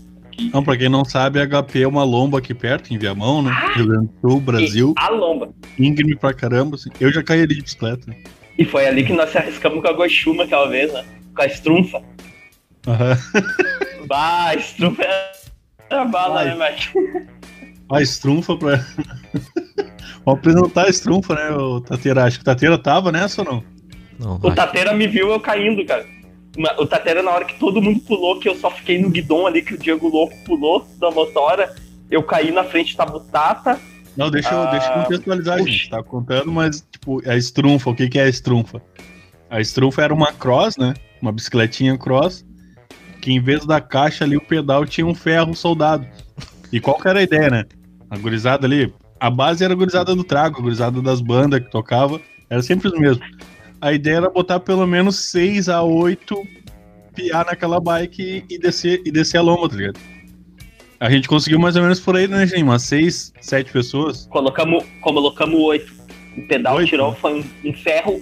Não, 0.53 0.63
pra 0.63 0.77
quem 0.77 0.87
não 0.87 1.03
sabe, 1.03 1.39
a 1.41 1.47
HP 1.47 1.81
é 1.81 1.87
uma 1.87 2.03
lomba 2.03 2.37
aqui 2.37 2.53
perto, 2.53 2.93
em 2.93 2.97
Viamão, 2.99 3.41
né? 3.41 3.51
Rio 3.75 3.87
Grande 3.87 4.09
do 4.21 4.29
Sul, 4.29 4.39
Brasil. 4.39 4.93
A 4.95 5.09
lomba. 5.09 5.49
Íngreme 5.79 6.15
pra 6.15 6.31
caramba, 6.31 6.75
assim. 6.75 6.91
Eu 6.99 7.11
já 7.11 7.23
caí 7.23 7.41
ali 7.41 7.55
de 7.55 7.63
bicicleta. 7.63 8.15
E 8.55 8.63
foi 8.63 8.85
ali 8.85 9.03
que 9.03 9.13
nós 9.13 9.31
se 9.31 9.37
arriscamos 9.39 9.81
com 9.81 9.87
a 9.87 9.93
Goichuma 9.93 10.43
aquela 10.43 10.69
vez, 10.69 10.93
né? 10.93 11.03
Com 11.35 11.41
a 11.41 11.45
estrunfa. 11.47 12.03
Aham. 12.87 13.17
Bah, 14.07 14.45
a 14.49 14.55
estrunfa 14.55 15.03
é 15.03 15.95
a 15.95 16.05
bala, 16.05 16.43
né, 16.45 16.55
mas. 16.55 16.89
A 17.89 18.01
estrunfa 18.01 18.57
pra. 18.57 18.77
Vamos 20.25 20.39
apresentar 20.39 20.87
a 20.87 20.89
estrunfa, 20.89 21.35
né, 21.35 21.51
o 21.51 21.79
Tateira? 21.79 22.25
Acho 22.25 22.37
que 22.37 22.41
o 22.41 22.45
Tateira 22.45 22.77
tava 22.77 23.13
nessa 23.13 23.41
ou 23.43 23.47
não? 23.49 23.63
Não, 24.19 24.35
O 24.43 24.53
Tateira 24.53 24.93
me 24.93 25.07
viu 25.07 25.29
eu 25.31 25.39
caindo, 25.39 25.85
cara. 25.85 26.05
O 26.77 26.85
Tateira, 26.85 27.23
na 27.23 27.31
hora 27.31 27.45
que 27.45 27.57
todo 27.57 27.81
mundo 27.81 28.01
pulou, 28.01 28.39
que 28.41 28.49
eu 28.49 28.55
só 28.57 28.69
fiquei 28.69 28.99
no 29.01 29.09
guidão 29.09 29.47
ali, 29.47 29.61
que 29.61 29.73
o 29.75 29.77
Diego 29.77 30.09
Louco 30.09 30.35
pulou 30.43 30.85
da 30.99 31.09
motora, 31.11 31.73
eu 32.11 32.21
caí 32.23 32.51
na 32.51 32.65
frente 32.65 32.97
da 32.97 33.05
Butata. 33.05 33.79
Não, 34.17 34.29
deixa 34.29 34.49
eu, 34.53 34.61
Ah, 34.63 34.71
deixa 34.71 34.87
eu 34.89 34.93
contextualizar, 35.03 35.57
puxa. 35.59 35.71
gente. 35.71 35.89
Tá 35.89 36.03
contando, 36.03 36.51
mas, 36.51 36.85
tipo, 36.91 37.21
a 37.29 37.37
estrunfa, 37.37 37.89
o 37.89 37.95
que, 37.95 38.09
que 38.09 38.19
é 38.19 38.23
a 38.23 38.27
estrunfa? 38.27 38.81
A 39.49 39.61
estrunfa 39.61 40.01
era 40.01 40.13
uma 40.13 40.33
cross, 40.33 40.75
né? 40.75 40.93
Uma 41.21 41.31
bicicletinha 41.31 41.97
cross, 41.97 42.43
que 43.27 43.33
em 43.33 43.41
vez 43.41 43.65
da 43.65 43.81
caixa 43.81 44.23
ali, 44.23 44.37
o 44.37 44.41
pedal 44.41 44.85
tinha 44.85 45.05
um 45.05 45.13
ferro 45.13 45.53
soldado. 45.53 46.07
E 46.71 46.79
qual 46.79 46.97
que 46.97 47.09
era 47.09 47.19
a 47.19 47.23
ideia, 47.23 47.49
né? 47.49 47.65
A 48.09 48.17
gurizada 48.17 48.65
ali, 48.65 48.93
a 49.19 49.29
base 49.29 49.65
era 49.65 49.73
a 49.73 49.75
gurizada 49.75 50.15
do 50.15 50.23
trago, 50.23 50.57
a 50.57 50.61
gurizada 50.61 51.01
das 51.01 51.19
bandas 51.19 51.59
que 51.59 51.69
tocava, 51.69 52.21
era 52.49 52.61
sempre 52.61 52.87
os 52.87 52.97
mesmos. 52.97 53.27
A 53.81 53.91
ideia 53.91 54.15
era 54.15 54.29
botar 54.29 54.61
pelo 54.61 54.87
menos 54.87 55.17
6 55.17 55.67
a 55.67 55.83
8 55.83 56.41
piar 57.13 57.45
naquela 57.45 57.81
bike 57.81 58.45
e 58.49 58.57
descer, 58.57 59.01
e 59.05 59.11
descer 59.11 59.39
a 59.39 59.41
lomba, 59.41 59.67
tá 59.67 59.75
ligado? 59.75 59.99
A 60.97 61.09
gente 61.09 61.27
conseguiu 61.27 61.59
mais 61.59 61.75
ou 61.75 61.81
menos 61.81 61.99
por 61.99 62.15
aí, 62.15 62.29
né, 62.29 62.47
gente? 62.47 62.63
Umas 62.63 62.83
6, 62.83 63.33
7 63.41 63.73
pessoas. 63.73 64.25
Colocamos, 64.27 64.85
colocamos 65.01 65.59
oito. 65.63 65.93
O 66.37 66.47
pedal 66.47 66.77
Oito, 66.77 66.87
tirou, 66.91 67.11
né? 67.11 67.17
foi 67.19 67.41
um, 67.41 67.69
um 67.69 67.73
ferro 67.73 68.21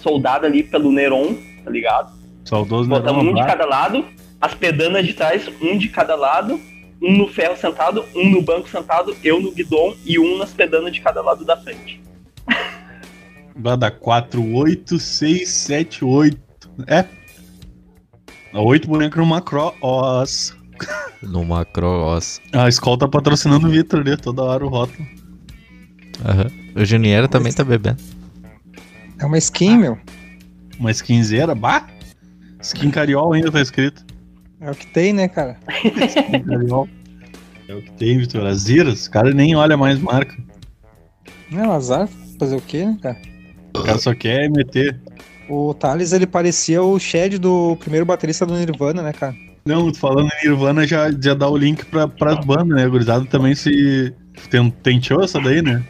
soldado 0.00 0.46
ali 0.46 0.62
pelo 0.62 0.90
Neron, 0.90 1.36
tá 1.62 1.70
ligado? 1.70 2.16
Saudoso 2.46 2.88
Botamos 2.88 3.24
Nerão 3.24 3.38
um 3.38 3.42
de 3.42 3.46
cada 3.46 3.66
lado, 3.66 4.06
as 4.40 4.54
pedanas 4.54 5.06
de 5.06 5.14
trás, 5.14 5.48
um 5.60 5.76
de 5.76 5.88
cada 5.88 6.14
lado, 6.14 6.60
um 7.02 7.16
no 7.16 7.28
ferro 7.28 7.56
sentado, 7.56 8.04
um 8.14 8.30
no 8.30 8.42
banco 8.42 8.68
sentado, 8.68 9.16
eu 9.22 9.40
no 9.40 9.52
guidão 9.52 9.96
e 10.04 10.18
um 10.18 10.38
nas 10.38 10.52
pedanas 10.52 10.92
de 10.92 11.00
cada 11.00 11.22
lado 11.22 11.44
da 11.44 11.56
frente. 11.56 12.00
Vai 13.56 13.76
dar 13.76 13.90
4, 13.90 14.54
8, 14.54 14.98
6, 14.98 15.48
7, 15.48 16.04
8. 16.04 16.38
É. 16.86 17.04
8 18.54 18.88
bonecos 18.88 19.18
numa 19.18 19.40
cross. 19.40 20.56
Numa 21.20 21.64
cross. 21.64 22.40
A 22.52 22.68
escola 22.68 22.96
tá 22.96 23.08
patrocinando 23.08 23.66
o 23.66 23.70
Vitor 23.70 24.00
ali, 24.00 24.16
toda 24.16 24.44
hora 24.44 24.64
o 24.64 24.68
rótulo. 24.68 25.04
Aham. 26.24 26.46
O 26.76 26.84
Juniera 26.84 27.26
também 27.26 27.52
tá 27.52 27.64
bebendo. 27.64 28.00
É 29.18 29.26
uma 29.26 29.38
skin, 29.38 29.78
meu. 29.78 29.98
Uma 30.78 30.92
skinzeira, 30.92 31.56
bah! 31.56 31.88
Skin 32.60 32.90
cariol 32.92 33.32
ainda 33.32 33.50
tá 33.50 33.60
escrito. 33.60 34.04
É 34.60 34.70
o 34.70 34.74
que 34.74 34.86
tem, 34.88 35.12
né, 35.12 35.28
cara? 35.28 35.56
É 37.68 37.74
o 37.74 37.82
que 37.82 37.90
tem, 37.92 38.18
Vitor. 38.18 38.46
As 38.46 38.68
iras, 38.68 39.06
o 39.06 39.10
cara 39.10 39.32
nem 39.32 39.54
olha 39.54 39.76
mais 39.76 39.98
marca. 40.00 40.36
Não, 41.50 41.72
azar. 41.72 42.08
Fazer 42.38 42.56
o 42.56 42.60
quê, 42.60 42.84
né, 42.86 42.96
cara? 43.02 43.16
O 43.76 43.82
cara 43.82 43.98
só 43.98 44.14
quer 44.14 44.48
meter. 44.50 44.98
O 45.48 45.72
Thales, 45.74 46.12
ele 46.12 46.26
parecia 46.26 46.82
o 46.82 46.98
Shed 46.98 47.38
do 47.38 47.76
primeiro 47.76 48.04
baterista 48.06 48.44
do 48.46 48.54
Nirvana, 48.54 49.02
né, 49.02 49.12
cara? 49.12 49.34
Não, 49.64 49.92
falando 49.92 50.28
em 50.42 50.46
Nirvana, 50.48 50.86
já, 50.86 51.10
já 51.10 51.34
dá 51.34 51.48
o 51.48 51.56
link 51.56 51.84
pra, 51.86 52.06
pras 52.08 52.44
bandas, 52.44 52.76
né? 52.76 52.84
A 52.84 52.88
gurizada 52.88 53.24
também 53.26 53.54
se. 53.54 54.14
ten- 54.50 54.70
Tentou 54.70 55.22
essa 55.22 55.40
daí, 55.40 55.60
né? 55.62 55.82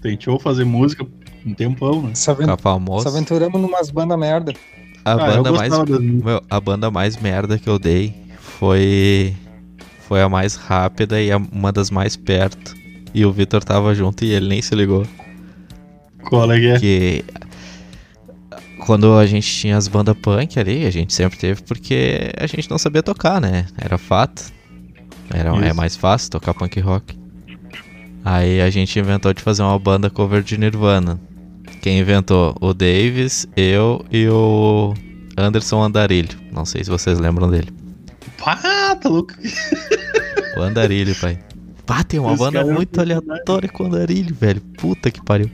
Tentou 0.00 0.38
fazer 0.38 0.64
música 0.64 1.06
um 1.44 1.54
tempão, 1.54 2.02
né? 2.02 2.10
Se, 2.14 2.30
aven- 2.30 2.46
Ficar 2.56 2.56
se 3.02 3.08
aventuramos 3.08 3.60
numas 3.60 3.90
bandas 3.90 4.18
merda. 4.18 4.52
A 5.04 5.12
Ah, 5.12 5.16
banda 5.16 5.52
mais. 5.52 5.70
das- 5.70 6.00
Meu, 6.00 6.42
a 6.50 6.60
banda 6.60 6.90
mais 6.90 7.16
merda 7.16 7.58
que 7.58 7.68
eu 7.68 7.78
dei 7.78 8.14
foi 8.38 9.34
foi 10.06 10.20
a 10.22 10.28
mais 10.28 10.56
rápida 10.56 11.20
e 11.22 11.30
a- 11.30 11.36
uma 11.36 11.70
das 11.72 11.90
mais 11.90 12.16
perto. 12.16 12.74
E 13.14 13.24
o 13.24 13.32
Vitor 13.32 13.62
tava 13.64 13.94
junto 13.94 14.24
e 14.24 14.32
ele 14.32 14.48
nem 14.48 14.60
se 14.62 14.74
ligou. 14.74 15.06
Qual 16.28 16.50
é 16.52 16.58
que 16.60 16.66
é? 16.66 16.78
Que 16.78 17.24
quando 18.84 19.14
a 19.16 19.26
gente 19.26 19.46
tinha 19.52 19.76
as 19.76 19.88
bandas 19.88 20.16
punk 20.20 20.58
ali, 20.58 20.84
a 20.84 20.90
gente 20.90 21.12
sempre 21.12 21.38
teve 21.38 21.62
porque 21.62 22.30
a 22.36 22.46
gente 22.46 22.68
não 22.70 22.78
sabia 22.78 23.02
tocar, 23.02 23.40
né? 23.40 23.66
Era 23.78 23.96
fato. 23.98 24.52
Era, 25.32 25.50
é 25.64 25.66
Isso. 25.68 25.76
mais 25.76 25.96
fácil 25.96 26.30
tocar 26.30 26.54
punk 26.54 26.78
rock. 26.80 27.18
Aí 28.24 28.60
a 28.60 28.68
gente 28.68 28.98
inventou 28.98 29.32
de 29.32 29.42
fazer 29.42 29.62
uma 29.62 29.78
banda 29.78 30.10
cover 30.10 30.42
de 30.42 30.58
Nirvana. 30.58 31.20
Quem 31.80 31.98
inventou? 32.00 32.54
O 32.60 32.74
Davis, 32.74 33.46
eu 33.56 34.04
e 34.10 34.28
o 34.28 34.94
Anderson 35.36 35.82
Andarilho. 35.82 36.38
Não 36.52 36.64
sei 36.64 36.84
se 36.84 36.90
vocês 36.90 37.18
lembram 37.18 37.50
dele. 37.50 37.68
Pá, 38.38 38.56
tá 38.96 39.08
louco. 39.08 39.32
O 40.56 40.60
Andarilho, 40.60 41.14
pai. 41.16 41.38
Pá, 41.86 42.02
tem 42.04 42.20
uma 42.20 42.30
Esse 42.32 42.38
banda 42.38 42.60
é 42.60 42.64
muito 42.64 43.00
aleatória 43.00 43.68
com 43.68 43.84
o 43.84 43.86
Andarilho, 43.86 44.34
velho. 44.34 44.60
Puta 44.78 45.10
que 45.10 45.22
pariu. 45.24 45.50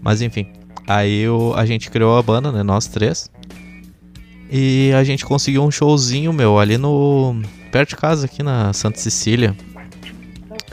Mas 0.00 0.22
enfim. 0.22 0.46
Aí 0.86 1.28
o- 1.28 1.52
a 1.54 1.66
gente 1.66 1.90
criou 1.90 2.16
a 2.16 2.22
banda, 2.22 2.50
né? 2.50 2.62
Nós 2.62 2.86
três. 2.86 3.30
E 4.50 4.90
a 4.96 5.04
gente 5.04 5.26
conseguiu 5.26 5.62
um 5.62 5.70
showzinho, 5.70 6.32
meu, 6.32 6.58
ali 6.58 6.78
no. 6.78 7.36
Perto 7.70 7.90
de 7.90 7.96
casa, 7.96 8.24
aqui 8.24 8.42
na 8.42 8.72
Santa 8.72 8.98
Cecília. 8.98 9.54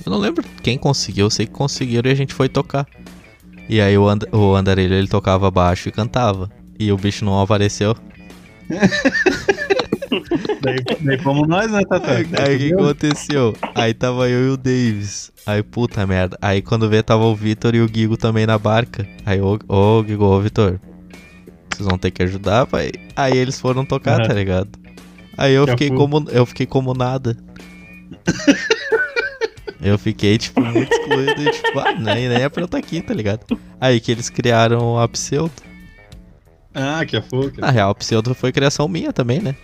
Eu 0.06 0.10
não 0.12 0.18
lembro 0.18 0.44
quem 0.64 0.78
conseguiu, 0.78 1.26
eu 1.26 1.30
sei 1.30 1.46
que 1.46 1.52
conseguiram 1.52 2.10
e 2.10 2.14
a 2.14 2.16
gente 2.16 2.34
foi 2.34 2.48
tocar. 2.48 2.88
E 3.68 3.82
aí 3.82 3.98
o, 3.98 4.08
And 4.08 4.20
o 4.32 4.56
Andarilho 4.56 4.94
ele 4.94 5.08
tocava 5.08 5.50
baixo 5.50 5.90
e 5.90 5.92
cantava. 5.92 6.50
E 6.80 6.92
o 6.92 6.98
bicho 6.98 7.26
não 7.26 7.40
apareceu. 7.40 7.96
Daí, 10.62 10.78
daí 11.02 11.18
fomos 11.20 11.48
nós, 11.48 11.72
né, 11.72 11.82
Tata? 11.88 12.12
Aí 12.14 12.56
o 12.56 12.60
que 12.60 12.74
aconteceu? 12.74 13.56
Aí 13.76 13.94
tava 13.94 14.30
eu 14.30 14.48
e 14.48 14.50
o 14.50 14.58
Davis. 14.58 15.32
Aí 15.46 15.62
puta 15.62 16.06
merda. 16.08 16.38
Aí 16.42 16.62
quando 16.62 16.90
vê 16.90 17.04
tava 17.04 17.24
o 17.26 17.36
Vitor 17.36 17.76
e 17.76 17.82
o 17.82 17.88
Gigo 17.88 18.18
também 18.18 18.46
na 18.46 18.58
barca. 18.58 19.08
Aí 19.26 19.40
ô, 19.42 19.60
ô 19.68 20.04
Gigo, 20.08 20.24
ô 20.26 20.40
Vitor. 20.40 20.80
Vocês 21.70 21.88
vão 21.88 21.98
ter 21.98 22.12
que 22.12 22.24
ajudar, 22.24 22.66
pai. 22.66 22.92
Aí 23.16 23.38
eles 23.38 23.60
foram 23.60 23.86
tocar, 23.86 24.20
Aham. 24.20 24.28
tá 24.28 24.34
ligado? 24.34 24.70
Aí 25.38 25.54
eu 25.54 25.66
Já 25.66 25.74
fiquei 25.74 25.90
foi. 25.90 25.98
como 25.98 26.26
eu 26.32 26.46
fiquei 26.46 26.66
como 26.66 26.94
nada. 26.94 27.38
eu 29.86 30.00
fiquei 30.00 30.38
tipo 30.38 30.62
muito 30.62 30.92
excluído 30.92 31.42
e 31.42 31.52
tipo, 31.52 31.80
ah, 31.80 31.94
nem, 31.94 32.28
nem 32.28 32.42
é 32.42 32.50
pra 32.50 32.62
eu 32.62 32.66
estar 32.66 32.78
aqui, 32.78 33.02
tá 33.02 33.14
ligado? 33.14 33.46
Aí 33.80 34.00
que 34.00 34.12
eles 34.12 34.30
criaram 34.30 35.00
a 35.00 35.08
Pseudo. 35.08 35.54
Ah, 36.74 37.06
que 37.06 37.16
é 37.16 37.22
fogo. 37.22 37.54
Na 37.58 37.72
real, 37.72 37.92
a 37.92 37.96
Pseudo 37.96 38.34
foi 38.34 38.52
criação 38.52 38.88
minha 38.88 39.14
também, 39.14 39.40
né? 39.40 39.56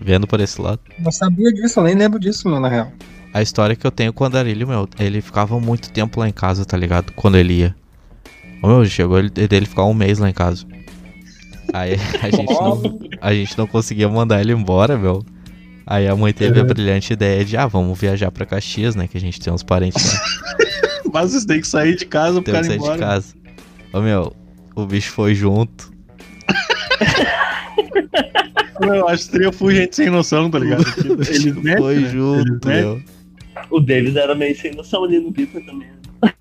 Vendo 0.00 0.26
por 0.26 0.40
esse 0.40 0.60
lado. 0.60 0.80
Não 0.98 1.12
sabia 1.12 1.52
disso, 1.52 1.80
eu 1.80 1.84
nem 1.84 1.94
lembro 1.94 2.18
disso, 2.18 2.48
meu, 2.48 2.60
na 2.60 2.68
real. 2.68 2.92
A 3.32 3.40
história 3.40 3.74
que 3.74 3.86
eu 3.86 3.90
tenho 3.90 4.12
com 4.12 4.24
o 4.24 4.26
Andarilho, 4.26 4.66
meu, 4.66 4.88
ele 4.98 5.20
ficava 5.20 5.58
muito 5.58 5.90
tempo 5.90 6.20
lá 6.20 6.28
em 6.28 6.32
casa, 6.32 6.64
tá 6.64 6.76
ligado? 6.76 7.12
Quando 7.12 7.36
ele 7.36 7.60
ia. 7.60 7.76
Ô, 8.62 8.68
meu, 8.68 8.84
chegou 8.84 9.18
ele, 9.18 9.30
dele 9.30 9.66
ficar 9.66 9.84
um 9.84 9.94
mês 9.94 10.18
lá 10.18 10.28
em 10.28 10.32
casa. 10.32 10.66
Aí 11.72 11.94
a 12.22 12.30
gente, 12.30 12.52
não, 12.52 12.98
a 13.20 13.34
gente 13.34 13.56
não 13.56 13.66
conseguia 13.66 14.08
mandar 14.08 14.40
ele 14.40 14.52
embora, 14.52 14.98
meu. 14.98 15.24
Aí 15.86 16.08
a 16.08 16.16
mãe 16.16 16.32
teve 16.32 16.58
a 16.58 16.62
Uhum. 16.62 16.68
brilhante 16.68 17.12
ideia 17.12 17.44
de, 17.44 17.56
ah, 17.56 17.66
vamos 17.66 17.98
viajar 17.98 18.30
pra 18.30 18.46
Caxias, 18.46 18.94
né? 18.96 19.06
Que 19.06 19.18
a 19.18 19.20
gente 19.20 19.38
tem 19.40 19.52
uns 19.52 19.62
parentes 19.62 20.12
lá. 20.12 20.20
Mas 21.12 21.30
vocês 21.32 21.44
têm 21.44 21.60
que 21.60 21.66
sair 21.68 21.94
de 21.96 22.06
casa 22.06 22.40
pro 22.42 22.52
cara 22.52 22.66
que 22.66 22.72
ir 22.74 22.80
sair 22.80 22.92
de 22.92 22.98
casa. 22.98 23.34
Ô, 23.92 24.00
meu, 24.00 24.34
o 24.74 24.86
bicho 24.86 25.12
foi 25.12 25.34
junto. 25.34 25.92
Eu 28.80 29.08
acho 29.08 29.26
que 29.26 29.30
seria 29.32 29.52
full 29.52 29.70
gente 29.70 29.94
sem 29.96 30.10
noção, 30.10 30.50
tá 30.50 30.58
ligado? 30.58 30.84
O 31.10 31.16
bicho 31.16 31.30
Eles 31.32 31.54
metem, 31.56 31.82
foi 31.82 32.00
né? 32.00 32.08
junto, 32.10 32.52
metem. 32.68 32.82
meu. 32.82 33.02
O 33.70 33.80
Davis 33.80 34.16
era 34.16 34.34
meio 34.34 34.56
sem 34.58 34.72
noção 34.74 35.04
ali 35.04 35.18
no 35.20 35.30
Vitor 35.30 35.62
também. 35.64 35.88
né? 36.22 36.32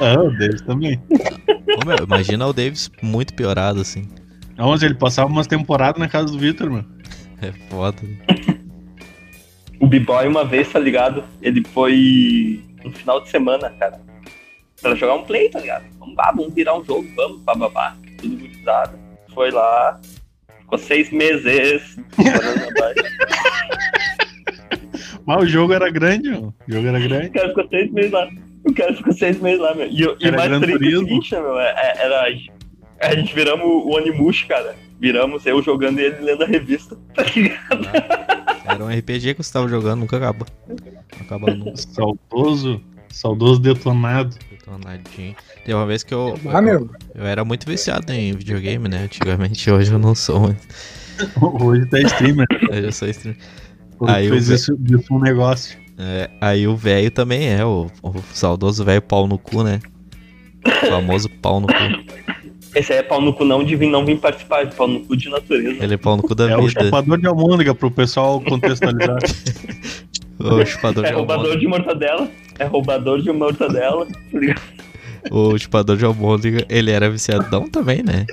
Ah, 0.00 0.20
o 0.22 0.30
deles 0.38 0.60
também. 0.62 1.00
Ô, 1.10 1.86
meu, 1.86 1.96
imagina 2.04 2.46
o 2.46 2.52
Davis 2.52 2.90
muito 3.02 3.34
piorado, 3.34 3.80
assim. 3.80 4.06
Onde 4.58 4.84
ele 4.84 4.94
passava 4.94 5.28
umas 5.28 5.46
temporadas 5.46 5.98
na 5.98 6.08
casa 6.08 6.26
do 6.26 6.38
Vitor, 6.38 6.70
meu. 6.70 6.84
É 7.42 7.52
foda. 7.68 7.96
O 9.80 9.86
B-Boy 9.86 10.28
uma 10.28 10.44
vez, 10.44 10.70
tá 10.70 10.78
ligado? 10.78 11.24
Ele 11.40 11.64
foi 11.68 12.62
no 12.84 12.92
final 12.92 13.20
de 13.22 13.30
semana, 13.30 13.70
cara. 13.78 14.00
Pra 14.80 14.94
jogar 14.94 15.14
um 15.14 15.24
play, 15.24 15.48
tá 15.48 15.58
ligado? 15.60 15.84
Vamos 15.98 16.14
lá, 16.16 16.32
vamos 16.32 16.54
virar 16.54 16.76
um 16.78 16.84
jogo, 16.84 17.06
vamos, 17.16 17.40
bababá. 17.40 17.96
Tudo 18.18 18.36
gurizado. 18.36 18.98
Foi 19.34 19.50
lá. 19.50 20.00
Ficou 20.60 20.78
seis 20.78 21.10
meses. 21.10 21.96
morando 22.16 22.60
na 22.60 22.80
Bahia. 22.80 23.10
Mas 25.26 25.42
o 25.42 25.46
jogo 25.46 25.72
era 25.72 25.90
grande, 25.90 26.28
meu. 26.30 26.54
O 26.68 26.72
jogo 26.72 26.86
era 26.88 26.98
grande. 26.98 27.26
O 27.28 27.32
cara 27.32 27.48
ficou 27.48 27.68
seis 27.68 27.90
meses 27.92 28.10
lá. 28.10 28.28
O 28.64 28.74
cara 28.74 28.94
ficou 28.94 29.12
seis 29.12 29.40
meses 29.40 29.60
lá, 29.60 29.74
meu. 29.74 29.86
E, 29.86 30.02
e 30.02 30.26
Era 30.26 30.36
mais 30.36 30.60
triste 30.60 31.34
meu? 31.34 31.58
é- 31.60 31.74
é- 31.76 32.04
Era. 32.04 32.26
A 33.02 33.14
gente 33.14 33.34
viramos 33.34 33.64
o 33.66 33.96
Onimush, 33.96 34.44
cara. 34.44 34.74
Viramos 35.00 35.46
eu 35.46 35.62
jogando 35.62 35.98
e 35.98 36.02
ele 36.04 36.20
lendo 36.20 36.42
a 36.44 36.46
revista. 36.46 36.96
Tá 37.14 37.22
ligado? 37.24 37.88
Era 38.64 38.84
um 38.84 38.88
RPG 38.88 39.34
que 39.34 39.42
você 39.42 39.52
tava 39.52 39.66
jogando, 39.68 40.00
nunca 40.00 40.16
acaba. 40.18 40.46
Não 40.68 41.20
acaba 41.22 41.54
nunca. 41.54 41.76
Saudoso. 41.76 42.80
Saudoso 43.08 43.60
detonado. 43.60 44.36
Detonadinho. 44.50 45.34
Tem 45.64 45.74
uma 45.74 45.86
vez 45.86 46.04
que 46.04 46.14
eu, 46.14 46.38
Ah, 46.48 46.60
meu. 46.62 46.88
eu 47.14 47.24
era 47.26 47.44
muito 47.44 47.66
viciado 47.66 48.12
em 48.12 48.32
videogame, 48.32 48.88
né? 48.88 49.04
Antigamente, 49.04 49.68
hoje 49.70 49.90
eu 49.92 49.98
não 49.98 50.14
sou, 50.14 50.40
mas 50.40 50.56
Hoje 51.60 51.86
tá 51.86 51.98
streamer. 52.00 52.46
eu 52.70 52.82
já 52.84 52.92
sou 52.92 53.08
streamer. 53.08 53.40
Hoje 53.98 54.12
Aí 54.14 54.26
eu 54.26 54.32
fez 54.32 54.48
ve- 54.48 54.54
isso, 54.54 54.76
disso 54.78 55.12
um 55.14 55.18
negócio. 55.20 55.76
É, 55.98 56.30
aí 56.40 56.66
o 56.68 56.76
velho 56.76 57.10
também 57.10 57.48
é, 57.52 57.64
o, 57.64 57.90
o 58.02 58.14
saudoso 58.32 58.84
velho 58.84 59.02
pau 59.02 59.26
no 59.26 59.36
cu, 59.38 59.62
né? 59.64 59.80
O 60.64 60.86
famoso 60.86 61.28
pau 61.28 61.58
no 61.60 61.66
cu. 61.66 61.74
Esse 62.74 62.92
aí 62.92 62.98
é 63.00 63.02
pau 63.02 63.20
no 63.20 63.32
cu 63.32 63.44
não 63.44 63.64
de 63.64 63.74
vir, 63.74 63.88
não 63.88 64.04
vir 64.04 64.18
participar, 64.18 64.64
de 64.64 64.74
pau 64.76 64.86
no 64.86 65.00
cu 65.00 65.16
de 65.16 65.28
natureza. 65.28 65.82
Ele 65.82 65.94
é 65.94 65.96
pau 65.96 66.16
no 66.16 66.22
cu 66.22 66.34
da 66.34 66.48
É 66.50 66.56
o 66.56 66.66
vida. 66.66 66.84
chapador 66.84 67.18
de 67.18 67.26
almôndega 67.26 67.74
pro 67.74 67.90
pessoal 67.90 68.40
contextualizar. 68.40 69.18
O 70.42 70.64
chupador 70.64 71.04
É 71.04 71.08
de 71.08 71.14
roubador 71.14 71.44
almôndega. 71.52 71.60
de 71.60 71.66
mortadela. 71.68 72.28
É 72.58 72.64
roubador 72.64 73.20
de 73.20 73.30
mortadela. 73.30 74.06
tá 74.06 74.38
ligado? 74.38 74.62
O 75.30 75.58
chupador 75.58 75.98
de 75.98 76.04
almôndega, 76.06 76.64
ele 76.66 76.90
era 76.90 77.10
viciadão 77.10 77.68
também, 77.68 78.02
né? 78.02 78.24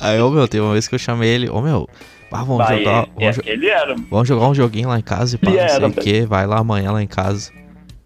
Aí, 0.00 0.20
ô 0.20 0.28
meu, 0.28 0.48
teve 0.48 0.60
uma 0.64 0.72
vez 0.72 0.88
que 0.88 0.96
eu 0.96 0.98
chamei 0.98 1.28
ele, 1.30 1.48
ô 1.48 1.60
meu, 1.60 1.88
ah, 2.32 2.42
vamos 2.42 2.58
Vai, 2.66 2.78
jogar. 2.80 3.04
é, 3.04 3.30
Vamos, 3.30 3.36
jo- 3.36 3.42
ele 3.46 3.68
era. 3.68 3.94
vamos 4.10 4.26
jogar 4.26 4.48
um 4.48 4.54
joguinho 4.56 4.88
lá 4.88 4.98
em 4.98 5.02
casa 5.02 5.36
e 5.36 5.38
pá, 5.38 5.50
Ele 5.52 5.60
não 5.60 5.78
sei 5.78 5.86
o 5.86 5.92
que, 5.92 6.20
vai 6.26 6.48
lá 6.48 6.58
amanhã 6.58 6.90
lá 6.90 7.00
em 7.00 7.06
casa. 7.06 7.52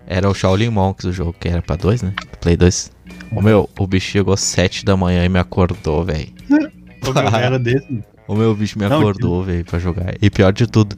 Era 0.07 0.29
o 0.29 0.35
Shaolin 0.35 0.69
Monks 0.69 1.07
o 1.07 1.13
jogo, 1.13 1.35
que 1.41 1.49
era 1.49 1.63
pra 1.63 1.77
dois, 1.77 2.03
né? 2.03 2.13
Play 2.43 2.57
2. 2.59 2.92
Ô 3.35 3.41
meu, 3.41 3.69
o 3.79 3.87
bicho 3.87 4.11
chegou 4.11 4.35
às 4.35 4.41
7 4.41 4.85
da 4.85 4.97
manhã 4.97 5.25
e 5.25 5.29
me 5.29 5.39
acordou, 5.39 6.05
velho. 6.05 6.29
O 7.05 7.13
meu 7.13 7.35
era 7.35 7.59
desse. 7.59 8.01
O 8.29 8.35
meu 8.37 8.55
bicho 8.55 8.79
me 8.79 8.85
acordou, 8.85 9.43
velho, 9.43 9.65
pra 9.65 9.81
jogar. 9.81 10.15
E 10.23 10.31
pior 10.31 10.53
de 10.53 10.69
tudo, 10.69 10.95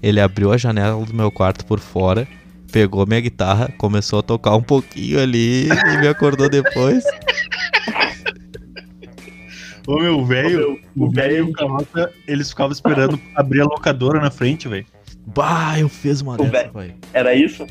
ele 0.00 0.20
abriu 0.20 0.52
a 0.52 0.56
janela 0.56 1.04
do 1.04 1.12
meu 1.12 1.32
quarto 1.32 1.66
por 1.66 1.80
fora, 1.80 2.28
pegou 2.70 3.04
minha 3.04 3.20
guitarra, 3.20 3.68
começou 3.76 4.20
a 4.20 4.22
tocar 4.22 4.54
um 4.54 4.62
pouquinho 4.62 5.20
ali 5.20 5.64
e 5.66 5.98
me 6.00 6.06
acordou 6.06 6.48
depois. 6.48 7.02
Ô 9.88 9.98
meu, 9.98 10.24
velho. 10.24 10.78
O 10.94 11.10
velho 11.10 11.36
e 11.36 11.40
o 11.40 11.52
carroça, 11.52 12.12
eles 12.26 12.50
ficavam 12.50 12.72
esperando 12.72 13.18
abrir 13.34 13.62
a 13.62 13.64
locadora 13.64 14.20
na 14.20 14.30
frente, 14.30 14.68
velho. 14.68 14.86
Bah, 15.26 15.78
eu 15.78 15.88
fiz 15.88 16.20
uma 16.20 16.34
O 16.34 16.36
dessa, 16.36 16.70
velho. 16.70 16.94
Era 17.12 17.34
isso? 17.34 17.66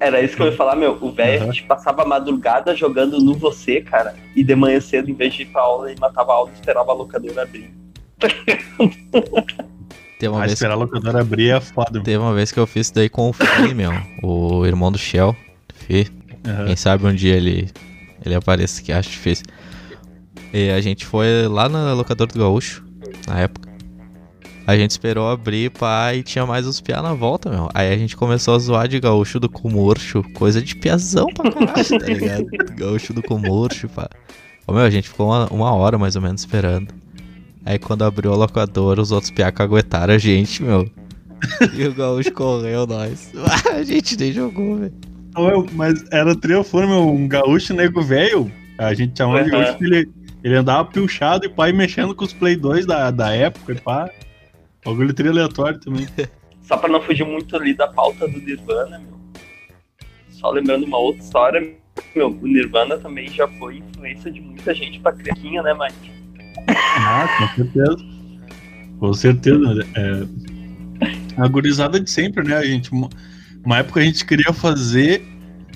Era 0.00 0.22
isso 0.22 0.34
que 0.34 0.42
eu 0.42 0.46
ia 0.46 0.52
falar, 0.56 0.74
meu. 0.76 0.96
O 1.00 1.12
velho, 1.12 1.42
Aham. 1.42 1.50
a 1.50 1.52
gente 1.52 1.66
passava 1.66 2.02
a 2.02 2.06
madrugada 2.06 2.74
jogando 2.74 3.18
no 3.20 3.34
você, 3.34 3.82
cara. 3.82 4.14
E 4.34 4.42
de 4.42 4.54
manhã 4.56 4.80
cedo, 4.80 5.10
em 5.10 5.14
vez 5.14 5.34
de 5.34 5.42
ir 5.42 5.46
pra 5.46 5.60
aula, 5.60 5.90
ele 5.90 6.00
matava 6.00 6.32
a 6.32 6.36
aula 6.36 6.50
e 6.50 6.54
esperava 6.54 6.90
a 6.90 6.94
locadora 6.94 7.42
abrir. 7.42 7.70
Teve 10.18 10.28
uma, 10.32 10.38
Ah, 10.38 10.40
vez, 10.42 10.52
esperar 10.52 10.72
a 10.74 10.76
locadora 10.76 11.20
abrir 11.20 11.48
é 11.48 11.60
foda, 11.60 11.98
teve 12.02 12.18
uma 12.18 12.34
vez 12.34 12.52
que 12.52 12.60
eu 12.60 12.66
fiz 12.66 12.88
isso 12.88 12.94
daí 12.94 13.08
com 13.08 13.30
o 13.30 13.32
Fih, 13.32 13.72
meu. 13.74 13.90
O 14.22 14.66
irmão 14.66 14.92
do 14.92 14.98
Shell. 14.98 15.34
Fih. 15.74 16.08
Aham. 16.46 16.66
Quem 16.66 16.76
sabe 16.76 17.06
um 17.06 17.14
dia 17.14 17.34
ele, 17.36 17.70
ele 18.24 18.34
apareça 18.34 18.82
que 18.82 18.92
acho 18.92 19.08
difícil. 19.08 19.46
E 20.52 20.70
a 20.70 20.80
gente 20.82 21.06
foi 21.06 21.46
lá 21.48 21.70
na 21.70 21.94
locadora 21.94 22.30
do 22.30 22.38
Gaúcho, 22.38 22.84
na 23.26 23.40
época. 23.40 23.69
A 24.66 24.76
gente 24.76 24.90
esperou 24.92 25.28
abrir, 25.28 25.70
pá, 25.70 26.14
e 26.14 26.22
tinha 26.22 26.46
mais 26.46 26.66
uns 26.66 26.80
piá 26.80 27.02
na 27.02 27.12
volta, 27.12 27.50
meu. 27.50 27.68
Aí 27.74 27.92
a 27.92 27.96
gente 27.96 28.16
começou 28.16 28.54
a 28.54 28.58
zoar 28.58 28.86
de 28.86 29.00
gaúcho 29.00 29.40
do 29.40 29.48
Comurcho, 29.48 30.22
coisa 30.34 30.62
de 30.62 30.76
piazão 30.76 31.26
pra 31.26 31.50
caralho, 31.50 31.98
tá 31.98 32.06
ligado? 32.06 32.46
Gaúcho 32.76 33.12
do 33.12 33.22
Comurcho, 33.22 33.88
pá. 33.88 34.08
Ô, 34.66 34.72
meu, 34.72 34.82
a 34.82 34.90
gente 34.90 35.08
ficou 35.08 35.26
uma, 35.26 35.46
uma 35.48 35.72
hora 35.72 35.98
mais 35.98 36.14
ou 36.14 36.22
menos 36.22 36.42
esperando. 36.42 36.94
Aí 37.64 37.78
quando 37.78 38.04
abriu 38.04 38.32
a 38.32 38.36
locadora, 38.36 39.00
os 39.00 39.10
outros 39.12 39.30
piá 39.30 39.50
caguetaram 39.50 40.14
a 40.14 40.18
gente, 40.18 40.62
meu. 40.62 40.88
E 41.74 41.86
o 41.86 41.94
gaúcho 41.94 42.32
correu, 42.32 42.86
nós. 42.86 43.32
a 43.72 43.82
gente 43.82 44.16
nem 44.16 44.32
jogou, 44.32 44.76
velho. 44.76 44.92
Mas 45.72 46.04
era 46.10 46.34
triunfo, 46.36 46.78
meu. 46.78 47.08
Um 47.08 47.26
gaúcho 47.26 47.74
nego 47.74 48.02
velho. 48.02 48.50
A 48.78 48.94
gente 48.94 49.16
chamava 49.16 49.44
de 49.44 49.54
Aham. 49.54 49.64
gaúcho 49.64 49.84
ele, 49.84 50.08
ele 50.42 50.56
andava 50.56 50.88
pilchado 50.88 51.46
e 51.46 51.48
pai 51.48 51.72
mexendo 51.72 52.14
com 52.14 52.24
os 52.24 52.32
Play 52.32 52.56
2 52.56 52.86
da, 52.86 53.10
da 53.10 53.30
época, 53.32 53.72
e 53.72 53.80
pá. 53.80 54.10
Bagulho 54.84 55.12
tri 55.12 55.28
aleatório 55.28 55.78
também. 55.78 56.06
só 56.62 56.76
pra 56.76 56.88
não 56.88 57.02
fugir 57.02 57.24
muito 57.24 57.56
ali 57.56 57.74
da 57.74 57.88
pauta 57.88 58.28
do 58.28 58.38
Nirvana, 58.38 58.98
meu. 58.98 59.18
Só 60.30 60.50
lembrando 60.50 60.86
uma 60.86 60.98
outra 60.98 61.22
história, 61.22 61.74
meu, 62.14 62.28
o 62.28 62.46
Nirvana 62.46 62.96
também 62.96 63.28
já 63.28 63.46
foi 63.58 63.78
influência 63.78 64.30
de 64.30 64.40
muita 64.40 64.74
gente 64.74 65.00
pra 65.00 65.12
criancinha, 65.12 65.62
né, 65.62 65.74
Mike? 65.74 66.12
Ah, 66.68 67.28
com 67.38 67.48
certeza. 67.56 67.96
Com 68.98 69.12
certeza. 69.12 69.86
É, 69.96 71.42
a 71.42 71.48
gurizada 71.48 71.98
de 71.98 72.10
sempre, 72.10 72.46
né? 72.46 72.56
A 72.56 72.64
gente, 72.64 72.90
uma 72.92 73.78
época 73.78 74.00
a 74.00 74.04
gente 74.04 74.24
queria 74.24 74.52
fazer 74.52 75.22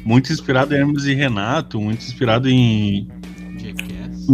muito 0.04 0.32
inspirado 0.32 0.74
em 0.74 0.78
Hermes 0.78 1.04
e 1.06 1.14
Renato, 1.14 1.80
muito 1.80 2.02
inspirado 2.02 2.48
em 2.48 3.08
Jackass. 3.58 4.26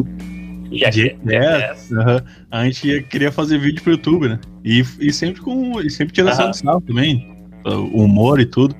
Jackass. 0.70 1.92
aham. 1.92 2.24
A 2.50 2.64
gente 2.64 2.88
ia- 2.88 3.02
queria 3.02 3.32
fazer 3.32 3.58
vídeo 3.58 3.82
pro 3.82 3.92
YouTube, 3.92 4.28
né? 4.28 4.38
E, 4.64 4.84
e 5.00 5.12
sempre 5.12 5.40
com. 5.40 5.80
E 5.80 5.90
sempre 5.90 6.14
tiração 6.14 6.50
de 6.50 6.58
sarro 6.58 6.80
também. 6.80 7.36
O 7.64 8.04
humor 8.04 8.40
e 8.40 8.46
tudo. 8.46 8.74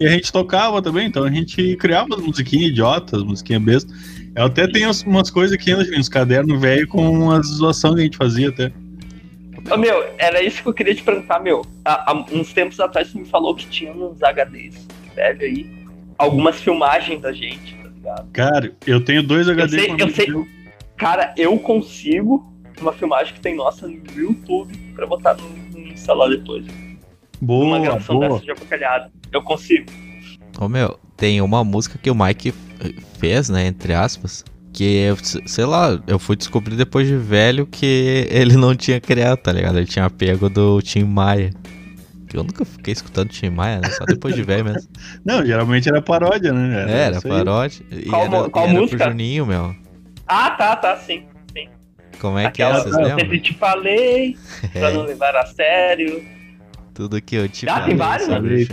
E 0.00 0.06
a 0.06 0.10
gente 0.10 0.30
tocava 0.30 0.80
também, 0.82 1.06
então 1.06 1.24
a 1.24 1.30
gente 1.30 1.74
criava 1.76 2.14
as 2.16 2.20
musiquinhas 2.22 2.70
idiotas, 2.70 3.22
musiquinhas 3.22 3.62
bestas. 3.62 3.96
Eu 4.34 4.44
até 4.44 4.66
tenho 4.68 4.90
as- 4.90 5.02
umas 5.02 5.30
coisas 5.30 5.56
aqui 5.56 5.74
nos 5.74 6.08
cadernos 6.08 6.60
velho 6.60 6.86
com 6.86 7.30
as 7.30 7.46
zoação 7.46 7.94
que 7.94 8.00
a 8.02 8.04
gente 8.04 8.16
fazia 8.16 8.50
até. 8.50 8.70
Ô, 9.70 9.76
meu, 9.78 10.04
era 10.18 10.42
isso 10.42 10.62
que 10.62 10.68
eu 10.68 10.74
queria 10.74 10.94
te 10.94 11.02
perguntar, 11.02 11.40
meu. 11.40 11.64
Há, 11.84 12.10
há 12.12 12.14
uns 12.32 12.52
tempos 12.52 12.78
atrás 12.78 13.08
você 13.08 13.18
me 13.18 13.24
falou 13.24 13.54
que 13.54 13.66
tinha 13.66 13.90
uns 13.92 14.22
HDs, 14.22 14.86
velho, 15.14 15.40
aí. 15.40 15.66
Algumas 16.18 16.56
filmagens 16.60 17.20
da 17.20 17.32
gente, 17.32 17.74
tá 17.74 17.88
ligado? 17.88 18.26
Cara, 18.32 18.72
eu 18.86 19.00
tenho 19.04 19.22
dois 19.22 19.48
HD 19.48 19.78
sei- 19.78 19.88
com 19.88 19.96
eu 19.98 20.10
sei. 20.10 20.26
Cara, 20.96 21.34
eu 21.36 21.58
consigo 21.58 22.52
uma 22.80 22.92
filmagem 22.92 23.34
que 23.34 23.40
tem 23.40 23.54
nossa 23.56 23.86
no 23.86 23.98
YouTube 24.14 24.76
pra 24.94 25.06
botar 25.06 25.34
no, 25.34 25.48
no 25.48 25.88
instalar 25.92 26.28
depois. 26.30 26.64
uma 26.66 26.72
Boa, 27.40 27.78
gravação 27.80 28.16
boa. 28.18 28.28
dessa 28.30 28.44
de 28.44 28.50
apocalhada. 28.50 29.10
Eu 29.32 29.42
consigo. 29.42 29.90
Ô 30.58 30.68
meu, 30.68 30.98
tem 31.16 31.40
uma 31.40 31.62
música 31.64 31.98
que 32.02 32.10
o 32.10 32.14
Mike 32.14 32.52
fez, 33.18 33.48
né, 33.48 33.66
entre 33.66 33.92
aspas, 33.94 34.44
que 34.72 35.06
sei 35.46 35.64
lá, 35.64 36.00
eu 36.06 36.18
fui 36.18 36.36
descobrir 36.36 36.76
depois 36.76 37.06
de 37.06 37.16
velho 37.16 37.66
que 37.66 38.26
ele 38.30 38.56
não 38.56 38.74
tinha 38.74 39.00
criado, 39.00 39.38
tá 39.38 39.52
ligado? 39.52 39.76
Ele 39.78 39.86
tinha 39.86 40.08
pego 40.10 40.48
do 40.48 40.80
Tim 40.82 41.04
Maia. 41.04 41.50
Eu 42.34 42.42
nunca 42.42 42.64
fiquei 42.66 42.92
escutando 42.92 43.28
Tim 43.30 43.48
Maia, 43.50 43.80
né? 43.80 43.88
Só 43.90 44.04
depois 44.04 44.34
de 44.34 44.42
velho 44.42 44.64
mesmo. 44.64 44.88
Não, 45.24 45.44
geralmente 45.46 45.88
era 45.88 46.02
paródia, 46.02 46.52
né? 46.52 46.84
É, 46.90 46.98
era 47.06 47.16
isso 47.16 47.26
aí. 47.26 47.32
paródia. 47.32 47.86
E 47.90 48.02
Qual 48.06 48.22
era, 48.24 48.50
qual 48.50 48.66
e 48.66 48.70
era 48.70 48.80
música? 48.80 48.96
pro 48.98 49.08
Juninho, 49.10 49.46
meu. 49.46 49.74
Ah, 50.26 50.50
tá, 50.50 50.76
tá, 50.76 50.96
sim. 50.96 51.24
Como 52.20 52.38
é 52.38 52.50
que 52.50 52.62
é, 52.62 52.66
Aquela- 52.66 52.82
vocês 52.82 52.94
Sempre 52.94 53.14
lembram? 53.24 53.38
te 53.40 53.54
falei, 53.54 54.36
pra 54.72 54.88
É, 54.88 54.92
não 54.92 55.02
levar 55.02 55.36
a 55.36 55.44
sério. 55.46 56.24
tudo 56.94 57.20
que 57.20 57.36
eu 57.36 57.46
te 57.46 57.68
Ah, 57.68 57.74
tem 57.82 57.96
falei 57.96 57.96
vários, 57.96 58.26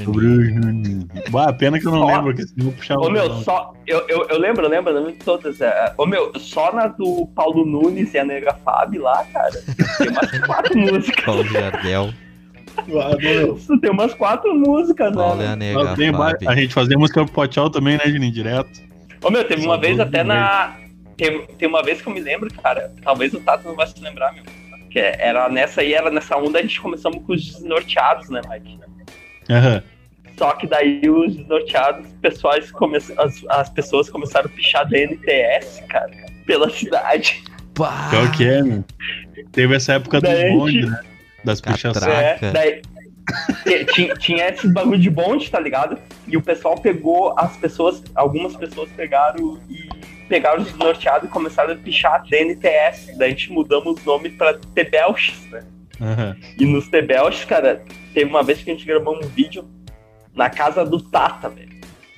sobre 0.05 0.27
o 0.29 0.45
Juninho. 0.45 1.07
Bah, 1.29 1.51
pena 1.51 1.77
que 1.77 1.85
eu 1.85 1.91
não 1.91 2.03
Ó. 2.03 2.07
lembro, 2.07 2.23
porque 2.33 2.47
senão 2.47 2.67
eu 2.67 2.71
puxava 2.71 3.01
Ô 3.01 3.09
meu, 3.09 3.29
só. 3.41 3.73
Eu, 3.85 4.07
eu, 4.07 4.25
eu 4.29 4.39
lembro, 4.39 4.65
eu 4.65 4.69
lembro, 4.69 4.91
eu 4.93 4.97
lembro 4.97 5.11
de 5.11 5.17
todas. 5.19 5.59
é, 5.59 5.93
Ô 5.97 6.05
meu, 6.05 6.31
só 6.39 6.71
na 6.73 6.87
do 6.87 7.27
Paulo 7.35 7.65
Nunes 7.65 8.13
e 8.13 8.17
a 8.19 8.23
Nega 8.23 8.53
Fábio 8.63 9.01
lá, 9.01 9.25
cara, 9.33 9.51
tem 9.97 10.07
umas 10.09 10.39
quatro 10.47 10.77
músicas. 10.77 11.25
Paulo 11.25 11.43
Jardel. 11.45 12.13
Isso, 13.57 13.77
Tem 13.79 13.91
umas 13.91 14.13
quatro 14.13 14.55
músicas, 14.55 15.13
Paulo 15.13 15.41
e 15.41 15.45
né? 15.45 15.51
a 15.51 15.55
Nega 15.55 15.95
tem. 15.95 16.47
A 16.47 16.55
gente 16.55 16.73
fazia 16.73 16.97
música 16.97 17.23
pro 17.25 17.33
Pochal 17.33 17.69
também, 17.69 17.97
né, 17.97 18.05
Juninho? 18.05 18.31
Direto. 18.31 18.81
Ô 19.21 19.29
meu, 19.29 19.43
teve 19.45 19.65
uma 19.65 19.75
Só 19.75 19.81
vez 19.81 19.99
até 19.99 20.23
na. 20.23 20.75
Tem, 21.17 21.45
tem 21.45 21.67
uma 21.67 21.83
vez 21.83 22.01
que 22.01 22.07
eu 22.07 22.13
me 22.13 22.19
lembro, 22.19 22.51
cara, 22.61 22.91
talvez 23.03 23.33
o 23.33 23.39
Tato 23.39 23.67
não 23.67 23.75
vai 23.75 23.87
se 23.87 23.99
lembrar, 24.01 24.33
meu. 24.33 24.43
Que 24.89 24.99
era 24.99 25.49
nessa 25.49 25.81
aí, 25.81 25.93
era 25.93 26.09
nessa 26.11 26.37
onda, 26.37 26.59
a 26.59 26.61
gente 26.61 26.79
começamos 26.79 27.23
com 27.25 27.33
os 27.33 27.45
desnorteados, 27.45 28.29
né, 28.29 28.41
Mike? 28.49 28.79
Aham. 29.49 29.83
Só 30.37 30.51
que 30.53 30.65
daí 30.65 31.01
os 31.09 31.35
desnorteados, 31.35 32.07
pessoais 32.21 32.71
come... 32.71 32.97
as, 32.97 33.43
as 33.49 33.69
pessoas 33.69 34.09
começaram 34.09 34.47
a 34.47 34.49
pichar 34.49 34.87
DNTS, 34.87 35.81
cara, 35.87 36.11
pela 36.45 36.69
cidade. 36.69 37.43
Pá! 37.75 38.07
Qual 38.09 38.31
que 38.31 38.47
é, 38.47 38.61
meu? 38.61 38.83
Teve 39.51 39.75
essa 39.75 39.93
época 39.93 40.19
dos 40.21 40.29
Daí, 40.29 40.51
bondes, 40.51 40.89
né? 40.89 41.01
Das 41.43 41.59
pichações. 41.61 42.05
É, 42.07 42.37
daí 42.51 42.81
ti- 43.63 43.85
ti- 43.93 44.13
tinha 44.19 44.49
esses 44.49 44.71
bagulho 44.71 44.99
de 44.99 45.09
bonde, 45.09 45.49
tá 45.49 45.59
ligado? 45.59 45.97
E 46.27 46.35
o 46.37 46.41
pessoal 46.41 46.75
pegou, 46.79 47.33
as 47.37 47.55
pessoas, 47.57 48.03
algumas 48.15 48.55
pessoas 48.55 48.89
pegaram 48.95 49.59
e 49.69 49.89
pegaram 50.33 50.63
os 50.63 50.67
desnorteados 50.67 51.29
e 51.29 51.31
começaram 51.31 51.73
a 51.73 51.75
pichar 51.75 52.23
DNTS. 52.23 53.15
Daí 53.19 53.27
a 53.27 53.29
gente 53.29 53.51
mudamos 53.51 54.01
o 54.01 54.05
nome 54.05 54.29
pra 54.31 54.55
Tebelches, 54.73 55.39
né? 55.51 55.63
Aham. 56.01 56.35
E 56.59 56.65
nos 56.65 56.87
Tebelches, 56.87 57.45
cara, 57.45 57.83
teve 58.15 58.27
uma 58.31 58.41
vez 58.41 58.63
que 58.63 58.71
a 58.71 58.73
gente 58.73 58.83
gravou 58.83 59.15
um 59.15 59.27
vídeo 59.27 59.63
na 60.33 60.49
casa 60.49 60.83
do 60.83 60.99
Tata, 60.99 61.49
velho. 61.49 61.69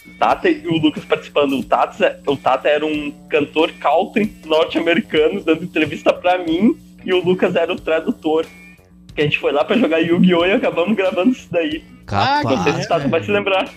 O 0.07 0.17
Tata 0.17 0.49
e 0.49 0.65
o 0.65 0.77
Lucas 0.77 1.03
participando. 1.03 1.59
O 1.59 1.63
Tata, 1.65 2.21
o 2.25 2.37
Tata 2.37 2.69
era 2.69 2.85
um 2.85 3.11
cantor 3.29 3.69
country 3.73 4.33
norte-americano 4.45 5.43
dando 5.43 5.65
entrevista 5.65 6.13
pra 6.13 6.37
mim 6.37 6.77
e 7.03 7.13
o 7.13 7.21
Lucas 7.21 7.53
era 7.57 7.73
o 7.73 7.75
tradutor. 7.75 8.45
Que 9.13 9.19
a 9.19 9.23
gente 9.25 9.39
foi 9.39 9.51
lá 9.51 9.65
pra 9.65 9.77
jogar 9.77 9.99
Yu-Gi-Oh! 9.99 10.45
e 10.45 10.53
acabamos 10.53 10.95
gravando 10.95 11.31
isso 11.31 11.49
daí. 11.51 11.83
Ah, 12.07 12.41
Não 12.45 12.49
sei 12.49 12.57
se 12.59 12.61
o 12.61 12.65
Capaz. 12.83 12.87
Tata 12.87 13.07
vai 13.09 13.21
se 13.21 13.29
lembrar. 13.31 13.69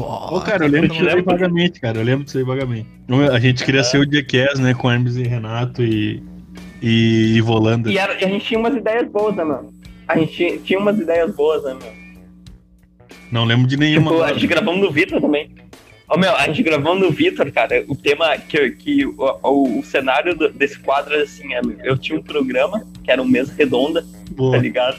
Ô, 0.00 0.40
cara, 0.40 0.64
eu 0.64 0.70
lembro 0.70 0.88
disso 0.88 1.08
aí 1.08 1.22
vagamente, 1.22 1.80
cara. 1.80 1.98
Eu 1.98 2.04
lembro 2.04 2.24
disso 2.24 2.38
aí 2.38 2.44
vagamente. 2.44 2.88
A 3.32 3.38
gente 3.38 3.64
queria 3.64 3.84
ser 3.84 3.98
o 3.98 4.10
Jackass, 4.10 4.58
né? 4.58 4.74
Com 4.74 4.90
Hermes 4.90 5.16
e 5.16 5.22
Renato 5.22 5.82
e. 5.82 6.22
E, 6.80 7.36
e 7.36 7.40
Volanda. 7.40 7.90
E, 7.92 7.96
era- 7.96 8.20
e 8.20 8.24
a 8.24 8.28
gente 8.28 8.44
tinha 8.44 8.58
umas 8.58 8.74
ideias 8.74 9.08
boas, 9.08 9.36
né, 9.36 9.44
mano? 9.44 9.72
A 10.08 10.18
gente 10.18 10.32
tinha, 10.32 10.58
tinha 10.58 10.78
umas 10.80 10.98
ideias 10.98 11.32
boas, 11.34 11.62
né, 11.62 11.74
meu? 11.80 11.92
Não 13.30 13.44
lembro 13.44 13.66
de 13.68 13.76
nenhuma. 13.76 14.10
Tipo, 14.10 14.22
a 14.24 14.32
gente 14.32 14.46
gravamos 14.48 14.80
no 14.80 14.90
Vitor 14.90 15.20
também. 15.20 15.50
Ô, 16.08 16.18
meu, 16.18 16.34
a 16.34 16.46
gente 16.46 16.62
gravou 16.62 16.94
no 16.94 17.10
Vitor, 17.10 17.50
cara. 17.52 17.84
O 17.88 17.94
tema 17.94 18.36
que, 18.36 18.70
que 18.72 19.06
o, 19.06 19.14
o, 19.42 19.78
o 19.78 19.84
cenário 19.84 20.34
do- 20.36 20.50
desse 20.50 20.78
quadro 20.78 21.14
era 21.14 21.22
assim: 21.22 21.54
é, 21.54 21.60
eu 21.84 21.96
tinha 21.96 22.18
um 22.18 22.22
programa 22.22 22.84
que 23.04 23.10
era 23.10 23.22
um 23.22 23.28
mesa 23.28 23.54
redonda, 23.56 24.02
tá 24.02 24.08
Boa. 24.32 24.56
ligado? 24.58 24.98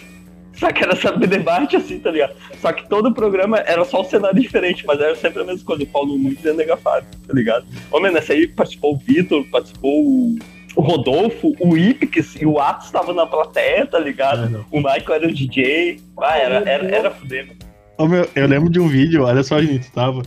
Só 0.53 0.71
que 0.71 0.83
era 0.83 0.95
saber 0.95 1.27
debate 1.27 1.75
assim, 1.75 1.99
tá 1.99 2.11
ligado? 2.11 2.35
Só 2.61 2.71
que 2.71 2.87
todo 2.87 3.09
o 3.09 3.13
programa 3.13 3.57
era 3.59 3.83
só 3.83 4.01
um 4.01 4.03
cenário 4.03 4.39
diferente, 4.39 4.85
mas 4.85 4.99
era 4.99 5.15
sempre 5.15 5.41
a 5.41 5.45
mesma 5.45 5.65
coisa. 5.65 5.83
O 5.83 5.87
Paulo 5.87 6.17
Nunes 6.17 6.43
e 6.43 6.49
a 6.49 6.53
Nega 6.53 6.77
Fábio, 6.77 7.09
tá 7.27 7.33
ligado? 7.33 7.65
Ô, 7.91 7.99
meu, 7.99 8.11
nessa 8.11 8.33
aí 8.33 8.47
participou 8.47 8.93
o 8.93 8.97
Vitor, 8.97 9.43
participou 9.51 10.05
o, 10.05 10.35
o 10.75 10.81
Rodolfo, 10.81 11.53
o 11.59 11.77
Ipix 11.77 12.35
e 12.39 12.45
o 12.45 12.59
Atos 12.59 12.85
estavam 12.85 13.15
na 13.15 13.25
plateia, 13.25 13.85
tá 13.85 13.99
ligado? 13.99 14.43
Ah, 14.43 14.49
não. 14.49 14.65
O 14.71 14.77
Michael 14.77 15.13
era 15.13 15.27
o 15.27 15.33
DJ. 15.33 15.99
Ah, 16.21 16.37
era, 16.37 16.69
era, 16.69 16.95
era 16.95 17.11
fuder, 17.11 17.47
mano. 17.47 17.59
Ô, 17.97 18.07
meu, 18.07 18.29
eu 18.35 18.47
lembro 18.47 18.69
de 18.69 18.79
um 18.79 18.87
vídeo, 18.87 19.23
olha 19.23 19.43
só, 19.43 19.61
gente, 19.61 19.91
tava. 19.91 20.23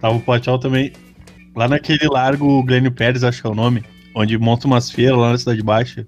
Tava 0.00 0.16
o 0.16 0.20
Pochal 0.20 0.58
também. 0.58 0.92
Lá 1.56 1.68
naquele 1.68 2.06
largo 2.08 2.62
Glênio 2.62 2.92
Pérez, 2.92 3.24
acho 3.24 3.40
que 3.40 3.46
é 3.46 3.50
o 3.50 3.54
nome. 3.54 3.82
Onde 4.14 4.36
monta 4.38 4.66
umas 4.66 4.90
feiras 4.90 5.18
lá 5.18 5.30
na 5.30 5.38
Cidade 5.38 5.62
Baixa. 5.62 6.06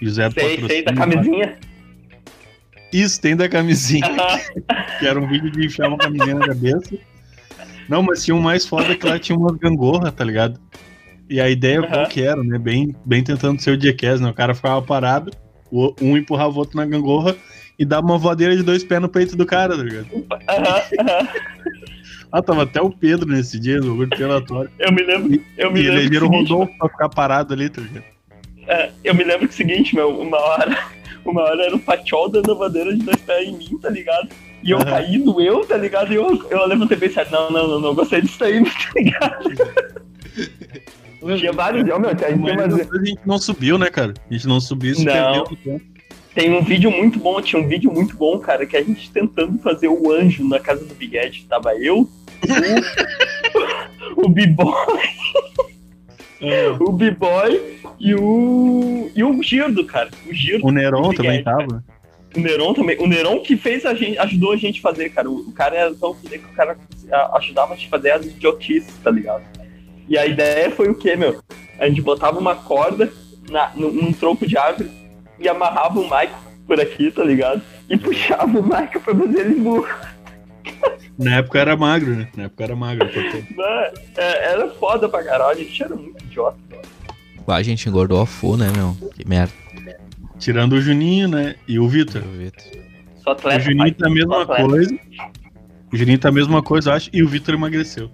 Do 0.00 0.10
Sei, 0.10 0.66
sei, 0.66 0.82
da 0.82 0.92
camisinha. 0.92 1.56
Isso, 1.60 1.73
tem 3.20 3.36
da 3.36 3.48
camisinha. 3.48 4.08
que 4.98 5.06
era 5.06 5.18
um 5.18 5.26
vídeo 5.26 5.50
de 5.50 5.66
enfiar 5.66 5.88
uma 5.88 5.98
camisinha 5.98 6.34
na 6.34 6.46
cabeça. 6.46 6.96
Não, 7.88 8.02
mas 8.02 8.24
tinha 8.24 8.34
um 8.34 8.40
mais 8.40 8.66
foda 8.66 8.94
que 8.94 9.04
lá 9.06 9.18
tinha 9.18 9.36
umas 9.36 9.56
gangorra, 9.56 10.10
tá 10.10 10.24
ligado? 10.24 10.58
E 11.28 11.40
a 11.40 11.48
ideia 11.48 11.80
Aham. 11.80 11.88
qual 11.88 12.08
que 12.08 12.22
era, 12.22 12.42
né? 12.42 12.58
Bem, 12.58 12.94
bem 13.04 13.22
tentando 13.22 13.60
ser 13.60 13.76
o 13.76 13.80
Jackass, 13.80 14.20
né? 14.20 14.30
O 14.30 14.34
cara 14.34 14.54
ficava 14.54 14.80
parado, 14.80 15.32
um 16.00 16.16
empurrava 16.16 16.54
o 16.54 16.58
outro 16.58 16.76
na 16.76 16.86
gangorra 16.86 17.36
e 17.78 17.84
dava 17.84 18.06
uma 18.06 18.18
voadeira 18.18 18.56
de 18.56 18.62
dois 18.62 18.84
pés 18.84 19.00
no 19.00 19.08
peito 19.08 19.36
do 19.36 19.44
cara, 19.44 19.76
tá 19.76 19.82
ligado? 19.82 20.08
Aham, 20.48 20.82
aham. 21.00 21.28
Ah, 22.30 22.42
tava 22.42 22.64
até 22.64 22.80
o 22.80 22.90
Pedro 22.90 23.28
nesse 23.28 23.58
dia, 23.60 23.80
no 23.80 23.90
bagulho 23.90 24.10
relatório. 24.16 24.70
Eu 24.78 24.92
me 24.92 25.02
lembro, 25.02 25.40
eu 25.56 25.72
me 25.72 25.80
E 25.80 25.82
lembro 25.84 26.00
que 26.00 26.06
elegeram 26.06 26.26
o 26.26 26.30
Rodolfo 26.30 26.78
pra 26.78 26.88
ficar 26.88 27.08
parado 27.08 27.54
ali, 27.54 27.68
tá 27.68 27.80
ligado? 27.80 28.04
é, 28.66 28.90
eu 29.04 29.14
me 29.14 29.24
lembro 29.24 29.46
que 29.46 29.54
o 29.54 29.56
seguinte, 29.56 29.94
meu, 29.94 30.20
uma 30.20 30.38
hora, 30.38 30.76
uma 31.30 31.42
hora 31.42 31.64
era 31.64 31.74
o 31.76 31.78
Pachol 31.78 32.28
dando 32.28 32.52
a 32.52 32.54
bandeira 32.54 32.94
de 32.96 33.02
dois 33.02 33.20
pés 33.20 33.48
em 33.48 33.56
mim, 33.56 33.78
tá 33.80 33.88
ligado? 33.90 34.28
E 34.62 34.70
eu 34.70 34.78
Aham. 34.78 34.84
caí, 34.86 35.18
doeu, 35.18 35.64
tá 35.66 35.76
ligado? 35.76 36.12
E 36.12 36.16
eu, 36.16 36.46
eu 36.50 36.66
levantei 36.66 36.96
bem 36.96 37.10
certo, 37.10 37.30
não, 37.30 37.50
não, 37.50 37.68
não, 37.68 37.80
não, 37.80 37.94
gostei 37.94 38.20
disso 38.22 38.42
aí, 38.42 38.62
tá 38.64 38.90
ligado? 38.96 39.44
Tinha 41.38 41.52
vários, 41.52 41.88
ó, 41.90 41.98
meu, 41.98 42.10
a 42.10 42.14
gente 42.14 42.34
umas- 42.34 42.74
a 42.74 43.04
gente 43.04 43.20
não 43.26 43.38
subiu, 43.38 43.78
né, 43.78 43.88
cara? 43.90 44.14
A 44.30 44.32
gente 44.32 44.46
não 44.46 44.60
subiu 44.60 44.92
e 44.92 44.96
se 44.96 45.04
Não. 45.04 45.44
perdeu 45.44 45.80
tem 46.34 46.52
um 46.52 46.62
vídeo 46.62 46.90
muito 46.90 47.18
bom, 47.18 47.40
tinha 47.40 47.62
um 47.62 47.68
vídeo 47.68 47.92
muito 47.92 48.16
bom, 48.16 48.38
cara, 48.40 48.66
que 48.66 48.76
a 48.76 48.82
gente 48.82 49.08
tentando 49.10 49.56
fazer 49.60 49.86
o 49.88 50.10
anjo 50.12 50.46
na 50.46 50.58
casa 50.58 50.84
do 50.84 50.92
Big 50.94 51.16
Ed. 51.16 51.46
Tava 51.48 51.76
eu, 51.76 52.08
o, 54.16 54.20
o 54.26 54.28
B-Boy. 54.28 54.74
O 56.80 56.92
B-Boy 56.92 57.80
e 57.98 58.14
o. 58.14 59.10
E 59.14 59.22
o 59.24 59.42
Girdo, 59.42 59.84
cara. 59.84 60.10
O 60.28 60.32
Girdo. 60.34 60.66
O 60.66 60.70
Neron 60.70 61.12
também 61.12 61.42
tava. 61.42 61.84
O 62.36 62.40
Neron 62.40 62.74
também. 62.74 62.96
O 62.98 63.06
Neron 63.06 63.40
que 63.40 63.56
fez 63.56 63.86
a 63.86 63.94
gente, 63.94 64.18
ajudou 64.18 64.52
a 64.52 64.56
gente 64.56 64.78
a 64.80 64.82
fazer, 64.82 65.10
cara. 65.10 65.30
O, 65.30 65.36
o 65.48 65.52
cara 65.52 65.76
era 65.76 65.94
tão 65.94 66.14
fuder 66.14 66.40
que 66.40 66.46
o 66.46 66.54
cara 66.54 66.76
a- 67.12 67.36
ajudava 67.38 67.72
a 67.74 67.76
gente 67.76 67.86
a 67.86 67.90
fazer 67.90 68.10
as 68.10 68.26
idiotices, 68.26 68.92
tá 69.02 69.10
ligado? 69.10 69.42
E 70.08 70.18
a 70.18 70.26
ideia 70.26 70.70
foi 70.70 70.88
o 70.88 70.94
quê, 70.94 71.16
meu? 71.16 71.40
A 71.78 71.88
gente 71.88 72.02
botava 72.02 72.38
uma 72.38 72.54
corda 72.54 73.10
na, 73.50 73.70
num, 73.74 73.90
num 73.92 74.12
tronco 74.12 74.46
de 74.46 74.56
árvore 74.58 74.90
e 75.38 75.48
amarrava 75.48 75.98
o 75.98 76.02
Mike 76.04 76.34
por 76.66 76.80
aqui, 76.80 77.10
tá 77.10 77.22
ligado? 77.24 77.62
e 77.88 77.96
puxava 77.98 78.58
o 78.58 78.62
Michael 78.62 79.00
pra 79.04 79.14
fazer 79.14 79.40
ele 79.40 79.60
burro. 79.60 79.86
Na 81.18 81.36
época 81.36 81.58
era 81.60 81.76
magro, 81.76 82.14
né? 82.16 82.28
Na 82.36 82.44
época 82.44 82.64
era 82.64 82.74
magro. 82.76 83.06
porque- 83.08 83.54
Mano, 83.54 83.94
é- 84.16 84.52
Era 84.52 84.68
foda 84.70 85.08
pra 85.08 85.22
caralho, 85.22 85.60
a 85.60 85.62
gente 85.62 85.82
era 85.82 85.94
muito 85.94 86.24
idiota. 86.24 86.58
Ah, 87.46 87.54
a 87.56 87.62
gente 87.62 87.88
engordou 87.88 88.20
a 88.20 88.26
full, 88.26 88.56
né, 88.56 88.70
meu? 88.74 88.96
Que 89.14 89.26
merda. 89.28 89.52
Tirando 90.38 90.72
o 90.74 90.80
Juninho, 90.80 91.28
né? 91.28 91.54
E 91.68 91.78
o 91.78 91.88
Vitor. 91.88 92.22
O 93.26 93.30
atleta. 93.30 93.60
Juninho 93.60 93.78
pai. 93.78 93.92
tá 93.92 94.06
a 94.06 94.10
mesma 94.10 94.46
coisa. 94.46 94.98
O 95.92 95.96
Juninho 95.96 96.18
tá 96.18 96.28
a 96.28 96.32
mesma 96.32 96.62
coisa, 96.62 96.90
eu 96.90 96.94
acho. 96.94 97.10
E 97.12 97.22
o 97.22 97.28
Vitor 97.28 97.54
emagreceu. 97.54 98.10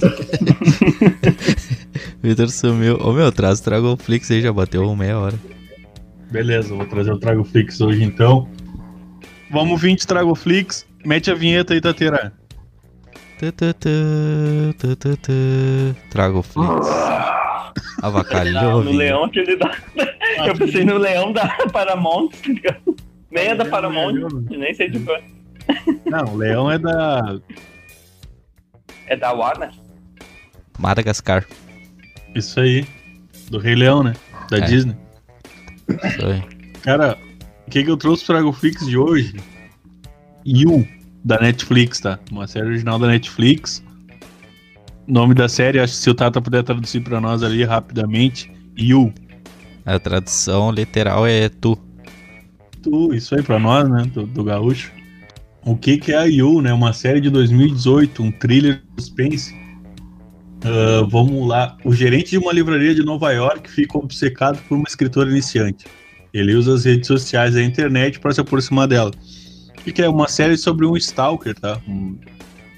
Vitor 2.22 2.48
sumiu. 2.50 2.96
Ô 3.00 3.12
meu, 3.12 3.30
traz 3.32 3.60
o 3.60 3.64
Dragonflix 3.64 4.30
aí, 4.30 4.40
já 4.40 4.52
bateu 4.52 4.94
meia 4.94 5.18
hora. 5.18 5.38
Beleza, 6.30 6.74
vou 6.74 6.86
trazer 6.86 7.12
o 7.12 7.18
Trago 7.18 7.42
Flix 7.42 7.80
hoje 7.80 8.04
então. 8.04 8.48
Vamos 9.50 9.80
20 9.80 10.06
Trago 10.06 10.34
Flix. 10.34 10.86
Mete 11.04 11.30
a 11.30 11.34
vinheta 11.34 11.74
aí, 11.74 11.80
Tateira. 11.80 12.32
Tu, 13.38 13.52
tu. 13.52 13.88
Dragonflix. 16.10 16.86
Avacalhou. 18.02 18.84
No 18.84 18.92
leão 18.92 19.24
aquele 19.24 19.56
da. 19.56 19.70
Eu 20.46 20.54
pensei 20.56 20.84
no 20.84 20.98
leão 20.98 21.32
da 21.32 21.46
Paramount, 21.72 22.30
tá 22.30 22.48
ligado? 22.48 22.96
Nem 23.30 23.46
é 23.48 23.54
da 23.54 23.64
Paramount, 23.64 24.14
nem 24.50 24.74
sei 24.74 24.90
de 24.90 24.98
qual. 25.00 25.20
Não, 26.06 26.34
o 26.34 26.36
Leão 26.36 26.70
é 26.70 26.78
da. 26.78 27.38
É 29.06 29.16
da 29.16 29.32
Warner? 29.32 29.70
Madagascar. 30.78 31.46
Isso 32.34 32.58
aí. 32.58 32.84
Do 33.50 33.58
Rei 33.58 33.74
Leão, 33.76 34.02
né? 34.02 34.14
Da 34.50 34.58
É. 34.58 34.60
Disney. 34.62 34.96
Isso 35.88 36.26
aí. 36.26 36.42
Cara, 36.82 37.16
o 37.66 37.70
que, 37.70 37.84
que 37.84 37.90
eu 37.90 37.96
trouxe 37.96 38.24
pro 38.24 38.34
Trago 38.34 38.52
Flix 38.52 38.84
de 38.86 38.96
hoje? 38.98 39.34
You, 40.44 40.86
da 41.24 41.38
Netflix, 41.40 42.00
tá? 42.00 42.18
Uma 42.30 42.46
série 42.46 42.66
original 42.66 42.98
da 42.98 43.06
Netflix. 43.06 43.82
Nome 45.06 45.34
da 45.34 45.48
série, 45.48 45.80
acho 45.80 45.94
que 45.94 45.98
se 45.98 46.10
o 46.10 46.14
Tata 46.14 46.40
puder 46.40 46.62
traduzir 46.62 47.00
pra 47.00 47.20
nós 47.20 47.42
ali 47.42 47.64
rapidamente. 47.64 48.50
You. 48.76 49.12
A 49.84 49.98
tradução 49.98 50.70
literal 50.70 51.26
é 51.26 51.48
tu. 51.48 51.78
Tu, 52.82 53.14
isso 53.14 53.34
aí 53.34 53.42
pra 53.42 53.58
nós, 53.58 53.88
né? 53.88 54.10
Do, 54.12 54.26
do 54.26 54.44
gaúcho. 54.44 54.92
O 55.64 55.76
que, 55.76 55.98
que 55.98 56.12
é 56.12 56.16
a 56.16 56.24
You, 56.24 56.62
né? 56.62 56.72
Uma 56.72 56.92
série 56.92 57.20
de 57.20 57.28
2018, 57.28 58.22
um 58.22 58.32
thriller 58.32 58.82
suspense. 58.98 59.54
Ah, 60.64 61.06
vamos 61.08 61.46
lá. 61.46 61.76
O 61.84 61.92
gerente 61.92 62.30
de 62.30 62.38
uma 62.38 62.52
livraria 62.52 62.94
de 62.94 63.02
Nova 63.02 63.32
York 63.32 63.70
fica 63.70 63.98
obcecado 63.98 64.58
por 64.68 64.76
uma 64.76 64.86
escritora 64.86 65.30
iniciante. 65.30 65.86
Ele 66.32 66.54
usa 66.54 66.74
as 66.74 66.84
redes 66.84 67.06
sociais 67.06 67.54
e 67.54 67.58
a 67.58 67.64
internet 67.64 68.20
para 68.20 68.32
se 68.32 68.40
aproximar 68.40 68.86
dela. 68.86 69.10
Que, 69.84 70.02
é? 70.02 70.08
Uma 70.08 70.28
série 70.28 70.56
sobre 70.56 70.86
um 70.86 70.96
stalker, 70.96 71.54
tá? 71.58 71.80
Um- 71.88 72.18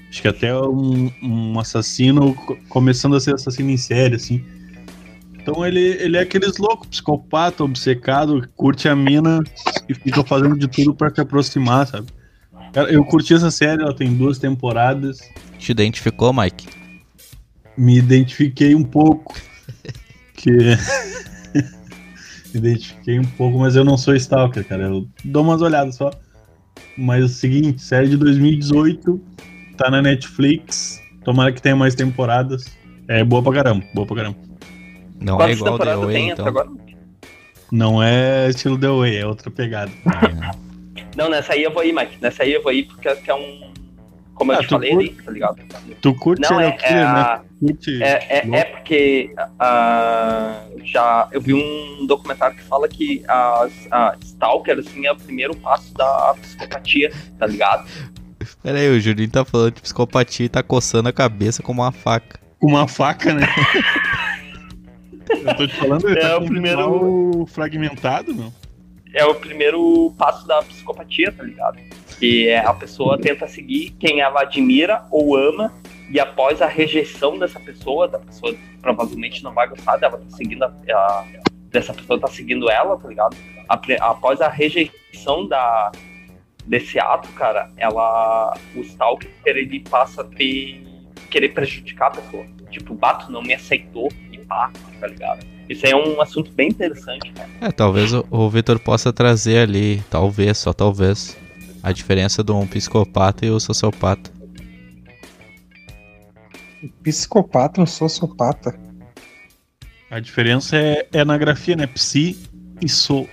acho 0.09 0.21
que 0.21 0.27
até 0.27 0.55
um, 0.55 1.11
um 1.21 1.59
assassino 1.59 2.33
co- 2.33 2.57
começando 2.69 3.15
a 3.15 3.19
ser 3.19 3.33
assassino 3.35 3.69
em 3.69 3.77
série, 3.77 4.15
assim. 4.15 4.43
Então 5.33 5.65
ele, 5.65 5.79
ele 5.79 6.15
é 6.17 6.21
aqueles 6.21 6.57
louco, 6.57 6.87
psicopata, 6.87 7.63
obcecado, 7.63 8.47
curte 8.55 8.87
a 8.87 8.95
mina 8.95 9.41
e 9.89 9.93
fica 9.93 10.23
fazendo 10.23 10.57
de 10.57 10.67
tudo 10.67 10.93
pra 10.95 11.13
se 11.13 11.19
aproximar, 11.19 11.85
sabe? 11.87 12.07
Cara, 12.71 12.89
eu 12.91 13.03
curti 13.03 13.33
essa 13.33 13.51
série, 13.51 13.81
ela 13.83 13.93
tem 13.93 14.13
duas 14.15 14.39
temporadas. 14.39 15.19
Te 15.59 15.71
identificou, 15.71 16.31
Mike? 16.33 16.67
Me 17.77 17.97
identifiquei 17.97 18.73
um 18.73 18.83
pouco. 18.83 19.35
Que. 20.35 20.49
me 22.53 22.59
identifiquei 22.59 23.19
um 23.19 23.25
pouco, 23.25 23.59
mas 23.59 23.75
eu 23.75 23.83
não 23.83 23.97
sou 23.97 24.15
Stalker, 24.15 24.63
cara. 24.65 24.83
Eu 24.83 25.07
dou 25.25 25.43
umas 25.43 25.61
olhadas 25.61 25.95
só. 25.95 26.09
Mas 26.97 27.21
é 27.21 27.25
o 27.25 27.29
seguinte, 27.29 27.81
série 27.81 28.09
de 28.09 28.17
2018, 28.17 29.19
tá 29.77 29.89
na 29.89 30.01
Netflix. 30.01 31.01
Tomara 31.23 31.51
que 31.51 31.61
tenha 31.61 31.75
mais 31.75 31.95
temporadas. 31.95 32.65
É 33.07 33.23
boa 33.23 33.41
pra 33.41 33.53
caramba, 33.53 33.85
boa 33.93 34.05
pra 34.07 34.17
caramba. 34.17 34.37
Não 35.19 35.35
é 35.35 35.37
Quantas 35.37 35.57
igual 35.57 35.71
The 35.71 35.77
temporadas 35.85 36.05
Way, 36.05 36.13
tem 36.15 36.29
então. 36.29 36.47
agora? 36.47 36.69
Não 37.71 38.03
é 38.03 38.49
estilo 38.49 38.77
The 38.77 38.87
Way, 38.89 39.17
é 39.17 39.25
outra 39.25 39.49
pegada. 39.49 39.91
Não, 41.15 41.29
nessa 41.29 41.53
aí 41.53 41.63
eu 41.63 41.71
vou 41.71 41.83
ir, 41.83 41.93
Mike. 41.93 42.17
Nessa 42.21 42.43
aí 42.43 42.53
eu 42.53 42.61
vou 42.61 42.71
ir 42.71 42.83
porque 42.83 43.13
que 43.15 43.29
é 43.31 43.35
um. 43.35 43.73
Como 44.35 44.51
eu 44.51 44.57
Ah, 44.57 44.61
te 44.61 44.67
tu 44.67 44.75
falei 44.75 44.91
curte? 44.91 45.09
ali, 45.09 45.21
tá 45.23 45.31
ligado? 45.31 45.55
Tu 46.01 46.15
curte 46.15 46.41
Não, 46.49 46.59
é, 46.59 46.67
é, 46.67 46.71
killer, 46.71 46.95
né? 47.13 47.21
a- 47.21 47.41
Curte... 47.59 48.03
é, 48.03 48.39
é, 48.39 48.49
é 48.59 48.63
porque 48.65 49.33
ah, 49.59 50.65
já 50.83 51.27
eu 51.31 51.39
vi 51.39 51.53
um 51.53 52.05
documentário 52.07 52.55
que 52.57 52.63
fala 52.63 52.87
que 52.87 53.23
as, 53.27 53.71
a 53.91 54.15
Stalker 54.23 54.79
assim, 54.79 55.05
é 55.05 55.11
o 55.11 55.15
primeiro 55.15 55.55
passo 55.55 55.93
da 55.93 56.35
psicopatia, 56.41 57.11
tá 57.37 57.45
ligado? 57.45 57.87
Pera 58.61 58.79
aí, 58.79 58.89
o 58.89 58.99
Juninho 58.99 59.29
tá 59.29 59.45
falando 59.45 59.75
de 59.75 59.81
psicopatia 59.81 60.45
e 60.45 60.49
tá 60.49 60.61
coçando 60.63 61.07
a 61.07 61.13
cabeça 61.13 61.61
com 61.63 61.71
uma 61.71 61.91
faca. 61.91 62.39
Com 62.59 62.67
uma 62.67 62.87
faca, 62.87 63.33
né? 63.33 63.47
eu 65.29 65.55
tô 65.55 65.67
te 65.67 65.75
falando, 65.75 66.09
ele 66.09 66.19
É 66.19 66.21
tá 66.21 66.37
o 66.37 66.45
primeiro- 66.45 67.45
fragmentado, 67.47 68.33
meu. 68.33 68.53
É 69.13 69.23
o 69.25 69.35
primeiro 69.35 70.13
passo 70.17 70.47
da 70.47 70.61
psicopatia, 70.63 71.31
tá 71.31 71.43
ligado? 71.43 71.77
Que 72.23 72.47
é 72.47 72.59
a 72.65 72.73
pessoa 72.73 73.17
tenta 73.17 73.45
seguir 73.49 73.89
quem 73.99 74.21
ela 74.21 74.43
admira 74.43 75.03
ou 75.11 75.35
ama 75.35 75.73
e 76.09 76.21
após 76.21 76.61
a 76.61 76.67
rejeição 76.67 77.37
dessa 77.37 77.59
pessoa, 77.59 78.07
da 78.07 78.17
pessoa 78.17 78.55
provavelmente 78.81 79.43
não 79.43 79.53
vai 79.53 79.67
gostar 79.67 79.97
dela, 79.97 80.17
tá 80.17 80.37
seguindo 80.37 80.63
a, 80.63 80.67
a- 80.67 81.25
dessa 81.69 81.93
pessoa 81.93 82.17
tá 82.17 82.27
seguindo 82.27 82.69
ela, 82.69 82.95
tá 82.97 83.09
ligado? 83.09 83.35
Após 83.99 84.39
a 84.39 84.47
rejeição 84.47 85.45
da 85.49 85.91
desse 86.65 86.97
ato, 86.97 87.27
cara, 87.33 87.69
ela 87.75 88.57
o 88.73 88.79
stalker 88.79 89.29
ele 89.45 89.81
passa 89.81 90.21
a 90.21 90.23
ter 90.23 90.81
querer 91.29 91.49
prejudicar 91.49 92.07
a 92.07 92.11
pessoa. 92.11 92.45
Tipo, 92.71 92.93
bato 92.93 93.29
não 93.29 93.41
me 93.41 93.53
aceitou 93.53 94.07
e 94.31 94.37
pá, 94.37 94.71
tá 94.97 95.07
ligado? 95.07 95.45
Isso 95.67 95.85
aí 95.85 95.91
é 95.91 95.95
um 95.97 96.21
assunto 96.21 96.49
bem 96.53 96.69
interessante, 96.69 97.33
né? 97.37 97.49
É, 97.59 97.69
talvez 97.69 98.13
o, 98.13 98.25
o 98.31 98.49
Victor 98.49 98.79
possa 98.79 99.11
trazer 99.11 99.57
ali, 99.57 100.01
talvez, 100.09 100.57
só 100.57 100.71
talvez, 100.71 101.37
a 101.83 101.91
diferença 101.91 102.41
de 102.43 102.51
um 102.53 102.65
psicopata 102.65 103.45
e 103.45 103.49
o 103.51 103.59
sociopata. 103.59 104.31
Psicopata, 107.03 107.81
um 107.81 107.85
sociopata. 107.85 108.73
A 110.09 110.19
diferença 110.19 110.77
é, 110.77 111.07
é 111.11 111.25
na 111.25 111.37
grafia, 111.37 111.75
né? 111.75 111.85
Psi 111.87 112.37
e 112.81 112.87
so. 112.87 113.27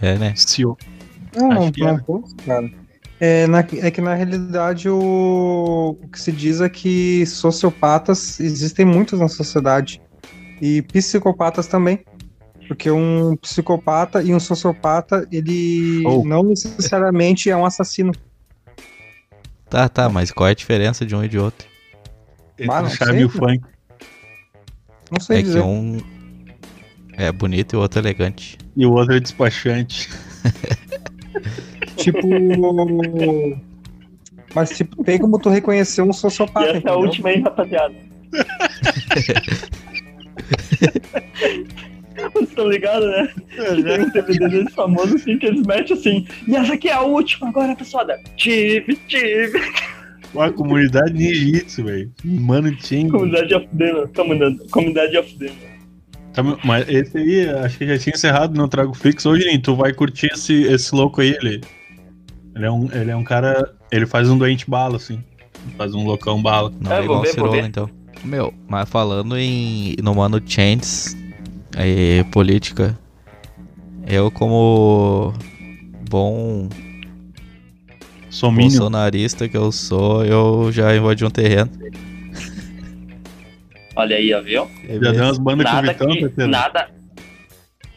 É, 0.00 0.16
né? 0.18 0.34
Sio. 0.36 0.76
Não, 1.34 1.50
Acho 1.52 1.60
não, 1.60 1.72
que 1.72 1.80
não 1.80 1.96
é. 1.96 2.00
posso, 2.00 2.36
cara. 2.36 2.70
É, 3.20 3.46
na- 3.48 3.58
é 3.58 3.90
que 3.90 4.00
na 4.00 4.14
realidade 4.14 4.88
o, 4.88 5.96
o 6.00 6.08
que 6.08 6.20
se 6.20 6.30
diz 6.30 6.60
é 6.60 6.68
que 6.68 7.26
sociopatas 7.26 8.38
existem 8.38 8.84
muitos 8.84 9.18
na 9.18 9.28
sociedade. 9.28 10.00
E 10.60 10.82
psicopatas 10.82 11.66
também. 11.66 12.04
Porque 12.68 12.90
um 12.90 13.34
psicopata 13.36 14.22
e 14.22 14.32
um 14.34 14.38
sociopata, 14.38 15.26
ele 15.32 16.04
Oh. 16.06 16.22
não 16.24 16.42
necessariamente 16.44 17.50
é 17.50 17.56
um 17.56 17.64
assassino. 17.64 18.12
Tá, 19.70 19.88
tá, 19.88 20.08
mas 20.08 20.30
qual 20.30 20.48
é 20.48 20.52
a 20.52 20.54
diferença 20.54 21.04
de 21.04 21.14
um 21.16 21.24
e 21.24 21.28
de 21.28 21.38
outro? 21.38 21.66
Entre 22.58 22.72
Ah, 22.74 22.82
não 22.82 22.90
o 22.90 22.92
e 22.92 22.96
cara. 22.98 23.28
funk. 23.28 23.60
Não 25.10 25.20
sei 25.20 25.38
É 25.38 25.40
que 25.40 25.46
dizer. 25.46 25.60
um 25.62 25.98
é 27.14 27.32
bonito 27.32 27.74
e 27.74 27.76
o 27.76 27.80
outro 27.80 28.00
elegante. 28.00 28.56
E 28.76 28.84
o 28.86 28.92
outro 28.92 29.16
é 29.16 29.20
despachante. 29.20 30.08
Tipo. 31.96 32.20
Mas 34.54 34.70
tipo, 34.70 35.02
tem 35.04 35.18
como 35.18 35.38
tu 35.38 35.48
reconhecer 35.50 36.00
um 36.02 36.10
E 36.10 36.14
sociopata. 36.14 36.66
essa 36.66 36.72
é 36.72 36.76
a 36.76 36.80
entendeu? 36.80 36.98
última 37.00 37.28
aí, 37.30 37.40
rapaziada. 37.40 37.94
Vocês 42.34 42.48
estão 42.48 42.68
ligados, 42.68 43.08
né? 43.08 43.28
Tem 43.56 44.00
um 44.00 44.10
DVD 44.10 44.48
desse 44.48 44.74
famoso 44.74 45.16
assim 45.16 45.38
que 45.38 45.46
eles 45.46 45.66
metem 45.66 45.96
assim. 45.96 46.26
E 46.46 46.56
essa 46.56 46.74
aqui 46.74 46.88
é 46.88 46.94
a 46.94 47.02
última 47.02 47.48
agora, 47.48 47.74
pessoal. 47.74 48.06
Tive, 48.36 48.96
tive. 49.08 49.60
Uma 50.34 50.52
comunidade 50.52 51.12
ninjitsu, 51.12 51.84
velho. 51.84 52.12
Mano, 52.24 52.74
tinha. 52.76 53.08
Comunidade 53.10 53.54
of 53.54 53.68
Demon. 53.72 54.06
Comunidade, 54.08 54.68
comunidade 54.70 55.16
of 55.16 55.36
Demon. 55.36 55.54
Tá, 56.32 56.42
mas 56.64 56.88
esse 56.88 57.18
aí, 57.18 57.48
acho 57.48 57.78
que 57.78 57.86
já 57.86 57.98
tinha 57.98 58.14
encerrado 58.14 58.54
no 58.54 58.68
Trago 58.68 58.94
Flix. 58.94 59.24
Hoje, 59.24 59.48
Lin, 59.48 59.60
tu 59.60 59.74
vai 59.74 59.92
curtir 59.92 60.28
esse, 60.32 60.62
esse 60.64 60.94
louco 60.94 61.20
aí, 61.20 61.30
ele. 61.30 61.60
Ele 62.54 62.66
é, 62.66 62.70
um, 62.70 62.88
ele 62.92 63.10
é 63.10 63.16
um 63.16 63.24
cara. 63.24 63.72
Ele 63.90 64.06
faz 64.06 64.28
um 64.28 64.36
doente 64.36 64.68
bala, 64.68 64.96
assim. 64.96 65.22
Faz 65.76 65.94
um 65.94 66.04
loucão 66.04 66.42
bala. 66.42 66.72
Não 66.80 66.92
É, 66.92 67.00
é, 67.00 67.04
igual 67.04 67.22
ver, 67.22 67.28
Cirola, 67.28 67.58
então. 67.58 67.90
Meu, 68.24 68.52
mas 68.68 68.88
falando 68.88 69.38
em 69.38 69.94
no 70.02 70.14
Mano 70.14 70.42
Chance 70.44 71.27
e 71.76 72.24
política, 72.32 72.98
eu 74.06 74.30
como 74.30 75.32
bom 76.08 76.68
Somínio. 78.30 78.70
bolsonarista 78.70 79.48
que 79.48 79.56
eu 79.56 79.70
sou, 79.70 80.24
eu 80.24 80.72
já 80.72 80.94
invadi 80.96 81.24
um 81.24 81.30
terreno. 81.30 81.70
Olha 83.96 84.16
aí, 84.16 84.32
ó, 84.32 84.40
viu? 84.40 84.68
Já 85.02 85.12
deu 85.12 85.24
umas 85.24 85.38
bandas 85.38 85.66
com 85.66 85.72
o 85.72 85.82
Nada 85.82 85.92
Vitão, 85.92 86.08
que, 86.08 86.46
nada, 86.46 86.90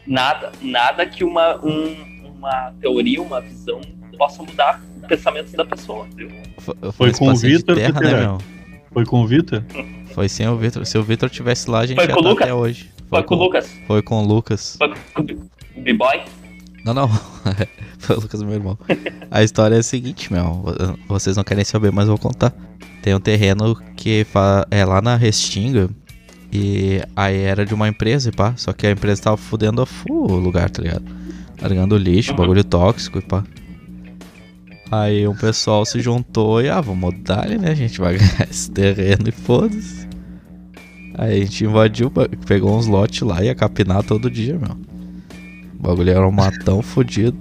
nada, 0.06 0.52
nada 0.60 1.06
que 1.06 1.22
uma, 1.22 1.64
um, 1.64 2.24
uma 2.24 2.72
teoria, 2.80 3.22
uma 3.22 3.40
visão, 3.40 3.80
possa 4.18 4.42
mudar 4.42 4.82
o 5.02 5.06
pensamento 5.06 5.52
da 5.52 5.64
pessoa, 5.64 6.06
viu? 6.16 6.28
Foi, 6.58 6.92
Foi 6.92 7.12
com 7.12 7.28
o 7.28 7.36
Vitor, 7.36 7.76
terra, 7.76 8.00
né, 8.00 8.20
meu? 8.20 8.38
Foi 8.92 9.06
com 9.06 9.22
o 9.22 9.26
Vitor? 9.26 9.62
Foi 10.12 10.28
sem 10.28 10.46
o 10.48 10.56
Vitor. 10.56 10.84
Se 10.84 10.98
o 10.98 11.02
Vitor 11.02 11.30
tivesse 11.30 11.70
lá, 11.70 11.80
a 11.80 11.86
gente 11.86 11.96
Foi 11.96 12.04
ia 12.04 12.10
estar 12.10 12.28
Lucas? 12.28 12.42
até 12.42 12.54
hoje. 12.54 12.90
Foi 13.12 13.22
com 13.22 13.34
o 13.34 13.38
Lucas, 13.38 13.70
Foi 13.86 14.02
com 14.02 14.22
o 14.22 14.26
Lucas. 14.26 14.76
foi 14.78 14.88
com 15.14 15.22
o 15.22 15.82
B-Boy. 15.82 16.22
Não, 16.84 16.94
não. 16.94 17.08
Foi 17.98 18.16
o 18.16 18.20
Lucas, 18.20 18.42
meu 18.42 18.54
irmão. 18.54 18.76
A 19.30 19.42
história 19.44 19.76
é 19.76 19.78
a 19.78 19.82
seguinte, 19.82 20.32
meu. 20.32 20.64
Vocês 21.06 21.36
não 21.36 21.44
querem 21.44 21.64
saber, 21.64 21.92
mas 21.92 22.08
eu 22.08 22.16
vou 22.16 22.18
contar. 22.30 22.52
Tem 23.02 23.14
um 23.14 23.20
terreno 23.20 23.76
que 23.96 24.26
é 24.70 24.84
lá 24.84 25.00
na 25.00 25.14
Restinga. 25.14 25.88
E 26.52 27.00
aí 27.14 27.38
era 27.42 27.64
de 27.64 27.72
uma 27.72 27.86
empresa 27.88 28.30
e 28.30 28.32
pá. 28.32 28.54
Só 28.56 28.72
que 28.72 28.86
a 28.86 28.90
empresa 28.90 29.22
tava 29.22 29.36
fudendo 29.36 29.80
a 29.82 29.86
fu 29.86 30.06
o 30.10 30.36
lugar, 30.38 30.68
tá 30.70 30.82
ligado? 30.82 31.04
Largando 31.60 31.96
lixo, 31.96 32.32
Uhum. 32.32 32.36
bagulho 32.38 32.64
tóxico 32.64 33.18
e 33.18 33.22
pá. 33.22 33.44
Aí 34.90 35.26
um 35.28 35.36
pessoal 35.36 35.84
se 35.86 36.00
juntou 36.00 36.60
e, 36.60 36.68
ah, 36.68 36.80
vamos 36.80 37.14
mudar 37.14 37.44
ali, 37.44 37.56
né? 37.58 37.70
A 37.70 37.74
gente 37.74 38.00
vai 38.00 38.16
ganhar 38.18 38.48
esse 38.50 38.70
terreno 38.70 39.28
e 39.28 39.32
foda-se. 39.32 40.08
Aí 41.16 41.42
a 41.42 41.44
gente 41.44 41.64
invadiu, 41.64 42.10
pegou 42.46 42.76
uns 42.76 42.86
lotes 42.86 43.20
lá 43.22 43.42
e 43.42 43.46
ia 43.46 43.54
capinar 43.54 44.02
todo 44.02 44.30
dia, 44.30 44.58
meu. 44.58 44.76
O 45.78 45.82
bagulho 45.82 46.10
era 46.10 46.26
um 46.26 46.32
matão 46.32 46.80
fudido. 46.82 47.38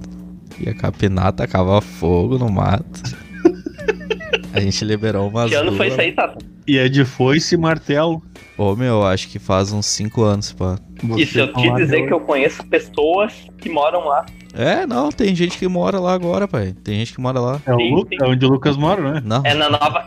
Ia 0.59 0.73
capinar, 0.75 1.31
tacava 1.33 1.79
fogo 1.81 2.37
no 2.37 2.49
mato. 2.49 3.01
A 4.53 4.59
gente 4.59 4.83
liberou 4.83 5.29
umas 5.29 5.49
Que 5.49 5.55
ano 5.55 5.71
foi 5.75 5.87
isso 5.87 5.99
aí, 6.01 6.11
Tata? 6.11 6.37
E 6.67 6.77
é 6.77 6.87
de 6.89 7.03
foice 7.05 7.55
e 7.55 7.57
martelo. 7.57 8.21
Ô, 8.57 8.75
meu, 8.75 9.03
acho 9.03 9.27
que 9.29 9.39
faz 9.39 9.71
uns 9.71 9.85
5 9.87 10.21
anos, 10.21 10.51
pá. 10.51 10.77
E 11.17 11.25
se 11.25 11.39
eu 11.39 11.51
te 11.53 11.73
dizer 11.75 12.05
que 12.05 12.13
eu 12.13 12.19
conheço 12.19 12.63
pessoas 12.67 13.33
que 13.57 13.69
moram 13.69 14.05
lá, 14.07 14.25
É, 14.53 14.85
não, 14.85 15.09
tem 15.11 15.33
gente 15.33 15.57
que 15.57 15.67
mora 15.67 15.99
lá 15.99 16.13
agora, 16.13 16.47
pai. 16.47 16.75
Tem 16.83 16.95
gente 16.99 17.13
que 17.13 17.21
mora 17.21 17.39
lá. 17.39 17.61
É, 17.65 17.73
o 17.73 17.77
Sim, 17.77 17.91
Lu- 17.95 18.07
sim. 18.07 18.17
é 18.21 18.25
onde 18.27 18.45
o 18.45 18.49
Lucas 18.49 18.75
mora, 18.77 19.13
né? 19.13 19.21
Não. 19.25 19.41
é 19.45 19.53
na 19.53 19.69
nova. 19.69 20.05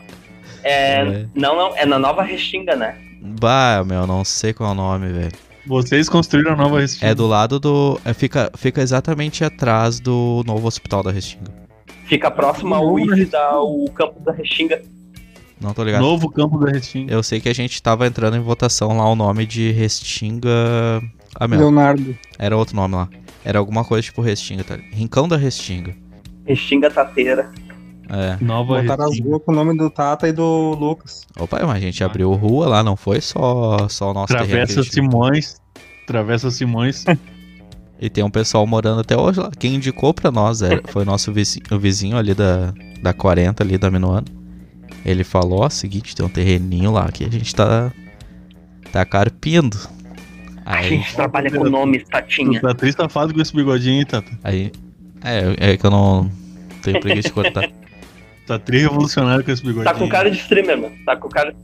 É, 0.62 1.00
É. 1.00 1.26
Não, 1.34 1.56
não, 1.56 1.76
é 1.76 1.84
na 1.86 1.98
nova 1.98 2.22
Restinga, 2.22 2.76
né? 2.76 2.94
Bah, 3.24 3.82
meu, 3.86 4.06
não 4.06 4.22
sei 4.22 4.52
qual 4.52 4.68
é 4.68 4.72
o 4.72 4.74
nome, 4.74 5.08
velho. 5.08 5.32
Vocês 5.66 6.10
construíram 6.10 6.52
a 6.52 6.56
nova 6.56 6.80
Restinga. 6.80 7.10
É 7.10 7.14
do 7.14 7.26
lado 7.26 7.58
do. 7.58 7.98
é, 8.04 8.12
fica, 8.12 8.52
fica 8.54 8.82
exatamente 8.82 9.42
atrás 9.42 9.98
do 9.98 10.42
novo 10.46 10.66
hospital 10.66 11.02
da 11.02 11.10
Restinga. 11.10 11.50
Fica 12.04 12.30
próximo 12.30 12.74
ao 12.74 12.98
IF 12.98 13.24
da 13.24 13.58
o 13.62 13.90
campo 13.90 14.20
da 14.20 14.30
Restinga. 14.30 14.82
Não 15.58 15.72
tô 15.72 15.82
ligado. 15.82 16.02
Novo 16.02 16.30
campo 16.30 16.58
da 16.58 16.70
Restinga. 16.70 17.10
Eu 17.10 17.22
sei 17.22 17.40
que 17.40 17.48
a 17.48 17.54
gente 17.54 17.82
tava 17.82 18.06
entrando 18.06 18.36
em 18.36 18.40
votação 18.40 18.98
lá 18.98 19.10
o 19.10 19.16
nome 19.16 19.46
de 19.46 19.70
Restinga. 19.70 20.50
Ah, 21.34 21.48
meu, 21.48 21.58
Leonardo. 21.60 22.14
era 22.38 22.54
outro 22.54 22.76
nome 22.76 22.94
lá. 22.94 23.08
Era 23.42 23.58
alguma 23.58 23.84
coisa 23.84 24.02
tipo 24.02 24.20
Restinga, 24.20 24.64
tá? 24.64 24.76
Rincão 24.92 25.26
da 25.26 25.38
Restinga. 25.38 25.96
Restinga 26.44 26.90
Tateira. 26.90 27.50
É. 28.08 28.36
Nova 28.44 28.80
Botaram 28.82 29.06
as 29.06 29.18
ruas 29.18 29.42
com 29.44 29.52
o 29.52 29.54
nome 29.54 29.76
do 29.76 29.88
Tata 29.88 30.28
e 30.28 30.32
do 30.32 30.76
Lucas. 30.78 31.26
Opa, 31.38 31.58
mas 31.66 31.76
a 31.76 31.80
gente 31.80 32.02
abriu 32.04 32.32
rua 32.32 32.68
lá, 32.68 32.82
não 32.82 32.96
foi 32.96 33.20
só, 33.20 33.88
só 33.88 34.10
o 34.10 34.14
nosso 34.14 34.32
a 34.34 34.38
Travessa 34.38 34.82
Simões. 34.82 35.60
Travessa 36.06 36.50
Simões. 36.50 37.04
E 38.00 38.10
tem 38.10 38.24
um 38.24 38.28
pessoal 38.28 38.66
morando 38.66 39.00
até 39.00 39.16
hoje 39.16 39.40
lá. 39.40 39.50
Quem 39.58 39.76
indicou 39.76 40.12
pra 40.12 40.30
nós 40.30 40.60
era, 40.60 40.82
foi 40.88 41.04
nosso 41.04 41.32
vizinho, 41.32 41.64
o 41.70 41.78
vizinho 41.78 42.16
ali 42.18 42.34
da, 42.34 42.74
da 43.00 43.14
40, 43.14 43.62
ali 43.62 43.78
da 43.78 43.90
Minuano. 43.90 44.26
Ele 45.06 45.22
falou, 45.24 45.60
ó, 45.60 45.70
seguinte, 45.70 46.14
tem 46.14 46.26
um 46.26 46.28
terreninho 46.28 46.90
lá 46.90 47.10
que 47.10 47.24
a 47.24 47.30
gente 47.30 47.54
tá, 47.54 47.92
tá 48.92 49.06
carpindo. 49.06 49.78
A 50.66 50.78
Aí, 50.78 50.88
gente 50.90 51.14
trabalha 51.14 51.50
com 51.50 51.64
nomes, 51.64 52.02
Tu 52.02 52.10
Tatinha. 52.10 52.60
tá 52.60 52.74
triste 52.74 52.96
safado 52.98 53.32
com 53.32 53.40
esse 53.40 53.54
bigodinho 53.54 54.00
aí, 54.00 54.04
Tata. 54.04 54.38
aí, 54.42 54.72
é, 55.22 55.72
é 55.72 55.76
que 55.76 55.86
eu 55.86 55.90
não 55.90 56.30
tenho 56.82 57.00
preguiça 57.00 57.28
de 57.28 57.34
cortar. 57.34 57.70
Tá 58.46 58.58
tri 58.58 58.78
revolucionário 58.78 59.44
com 59.44 59.50
esse 59.50 59.62
bigodinho. 59.62 59.84
Tá 59.84 59.94
com 59.94 60.08
cara 60.08 60.30
de 60.30 60.36
streamer, 60.38 60.78
mano. 60.78 60.94
Tá 61.04 61.16
com 61.16 61.28
cara. 61.28 61.54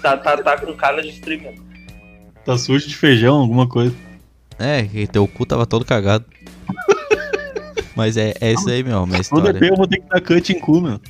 Tá, 0.00 0.16
tá, 0.16 0.36
tá 0.38 0.58
com 0.58 0.72
cara 0.74 1.02
de 1.02 1.10
streamer. 1.10 1.54
Tá 2.44 2.56
sujo 2.56 2.88
de 2.88 2.96
feijão, 2.96 3.36
alguma 3.36 3.66
coisa. 3.68 3.94
É, 4.58 4.82
que 4.82 5.06
teu 5.06 5.26
cu 5.28 5.44
tava 5.44 5.66
todo 5.66 5.84
cagado. 5.84 6.24
Mas 7.94 8.16
é, 8.16 8.34
é 8.40 8.52
isso 8.52 8.68
aí, 8.70 8.82
meu, 8.82 9.06
minha 9.06 9.20
história. 9.20 9.50
EP 9.50 9.62
eu 9.62 9.76
vou 9.76 9.86
ter 9.86 9.98
que 10.00 10.08
dar 10.08 10.20
cut 10.20 10.52
em 10.52 10.58
cu, 10.58 10.80
meu. 10.80 11.00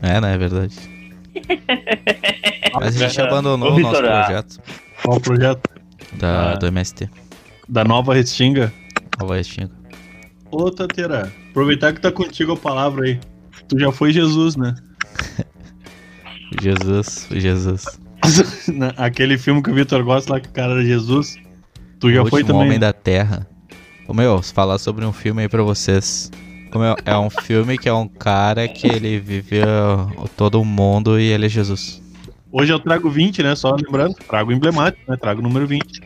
É, 0.00 0.20
né, 0.20 0.34
é 0.34 0.38
verdade. 0.38 0.76
Mas 2.74 3.00
a 3.00 3.08
gente 3.08 3.20
Ô, 3.20 3.24
abandonou 3.24 3.74
o 3.74 3.78
nosso 3.80 3.96
Vitor, 3.96 4.10
ah. 4.10 4.24
projeto 4.24 4.60
Qual 5.02 5.16
o 5.16 5.20
projeto? 5.20 5.70
da, 6.12 6.52
Ah. 6.52 6.56
do 6.56 6.66
MST. 6.66 7.08
Da 7.68 7.84
nova 7.84 8.14
Restinga. 8.14 8.72
Nova 9.18 9.36
Restinga. 9.36 9.70
Ô, 10.50 10.70
Tateira, 10.70 11.32
aproveitar 11.50 11.92
que 11.92 12.00
tá 12.00 12.12
contigo 12.12 12.52
a 12.52 12.56
palavra 12.56 13.06
aí. 13.06 13.18
Tu 13.68 13.78
já 13.78 13.90
foi 13.92 14.12
Jesus, 14.12 14.56
né? 14.56 14.74
Jesus, 16.60 17.26
Jesus. 17.30 17.98
Na- 18.72 18.94
Aquele 18.96 19.36
filme 19.38 19.62
que 19.62 19.70
o 19.70 19.74
Vitor 19.74 20.02
gosta 20.04 20.34
lá, 20.34 20.40
que 20.40 20.48
o 20.48 20.52
cara 20.52 20.72
era 20.72 20.84
Jesus. 20.84 21.36
Tu 22.00 22.08
o 22.08 22.12
já 22.12 22.24
foi 22.26 22.40
último 22.40 22.46
também. 22.58 22.66
Homem 22.68 22.78
da 22.78 22.92
Terra. 22.92 23.46
Ô 24.06 24.14
meu, 24.14 24.42
falar 24.42 24.78
sobre 24.78 25.04
um 25.04 25.12
filme 25.12 25.42
aí 25.42 25.48
pra 25.48 25.62
vocês. 25.62 26.30
Como 26.70 26.84
é, 26.84 26.94
é 27.06 27.16
um 27.16 27.30
filme 27.30 27.78
que 27.78 27.88
é 27.88 27.92
um 27.92 28.08
cara 28.08 28.66
que 28.68 28.86
ele 28.86 29.18
vive 29.18 29.60
uh, 29.60 30.28
todo 30.36 30.60
o 30.60 30.64
mundo 30.64 31.18
e 31.18 31.24
ele 31.24 31.46
é 31.46 31.48
Jesus. 31.48 32.02
Hoje 32.50 32.72
eu 32.72 32.78
trago 32.78 33.08
20, 33.10 33.42
né? 33.42 33.54
Só 33.54 33.74
lembrando, 33.74 34.14
trago 34.28 34.52
emblemático, 34.52 35.02
né? 35.10 35.16
Trago 35.16 35.40
número 35.40 35.66
20. 35.66 36.00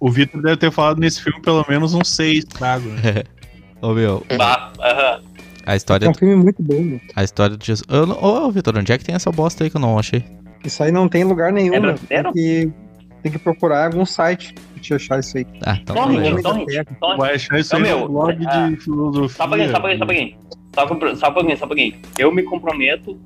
O 0.00 0.10
Vitor 0.10 0.42
deve 0.42 0.56
ter 0.56 0.70
falado 0.70 0.98
nesse 0.98 1.22
filme 1.22 1.40
pelo 1.42 1.64
menos 1.68 1.94
uns 1.94 2.08
6 2.08 2.44
trago, 2.44 2.88
né? 2.88 3.22
Ô 3.80 3.92
meu, 3.94 4.24
Bah, 4.36 4.72
aham. 4.80 5.22
A 5.68 5.74
É 5.74 5.76
história, 5.76 6.08
um 6.08 6.14
filme 6.14 6.34
muito 6.34 6.62
bom, 6.62 6.80
meu. 6.80 7.00
a 7.14 7.22
história 7.22 7.56
de 7.56 7.66
Jesus. 7.66 7.86
Eu 7.88 8.06
não- 8.06 8.22
Ô, 8.22 8.50
Vitor, 8.50 8.76
onde 8.78 8.90
é 8.92 8.98
que 8.98 9.04
tem 9.04 9.14
essa 9.14 9.30
bosta 9.30 9.64
aí 9.64 9.70
que 9.70 9.76
eu 9.76 9.80
não 9.80 9.98
achei? 9.98 10.24
Isso 10.64 10.82
aí 10.82 10.90
não 10.90 11.08
tem 11.08 11.24
lugar 11.24 11.52
nenhum, 11.52 11.74
É? 11.74 12.22
Tem 12.22 12.32
que, 12.32 12.72
tem 13.22 13.32
que 13.32 13.38
procurar 13.38 13.86
algum 13.86 14.04
site 14.06 14.54
pra 14.54 14.82
te 14.82 14.94
achar 14.94 15.20
isso 15.20 15.36
aí. 15.38 15.46
Ah, 15.64 15.78
então 15.80 15.94
torrent, 15.94 16.42
Terra. 16.66 16.84
torrent. 17.00 17.18
Vai 17.18 17.34
achar 17.34 17.58
isso 17.60 17.74
Ô, 17.74 17.76
aí 17.76 17.82
meu, 17.82 18.00
no 18.00 18.08
blog 18.08 18.46
ah, 18.46 18.68
de 18.70 18.76
filosofia. 18.76 19.36
Só 19.36 19.44
um 19.44 19.48
pouquinho, 19.48 19.70
só 19.70 19.80
pouquinho. 20.06 20.36
Só, 20.74 20.86
compro- 20.86 21.16
só 21.16 21.28
um 21.28 21.32
pouquinho, 21.34 21.56
só 21.58 21.64
um 21.64 21.68
pouquinho. 21.68 21.94
Eu 22.18 22.32
me 22.32 22.42
comprometo, 22.42 23.18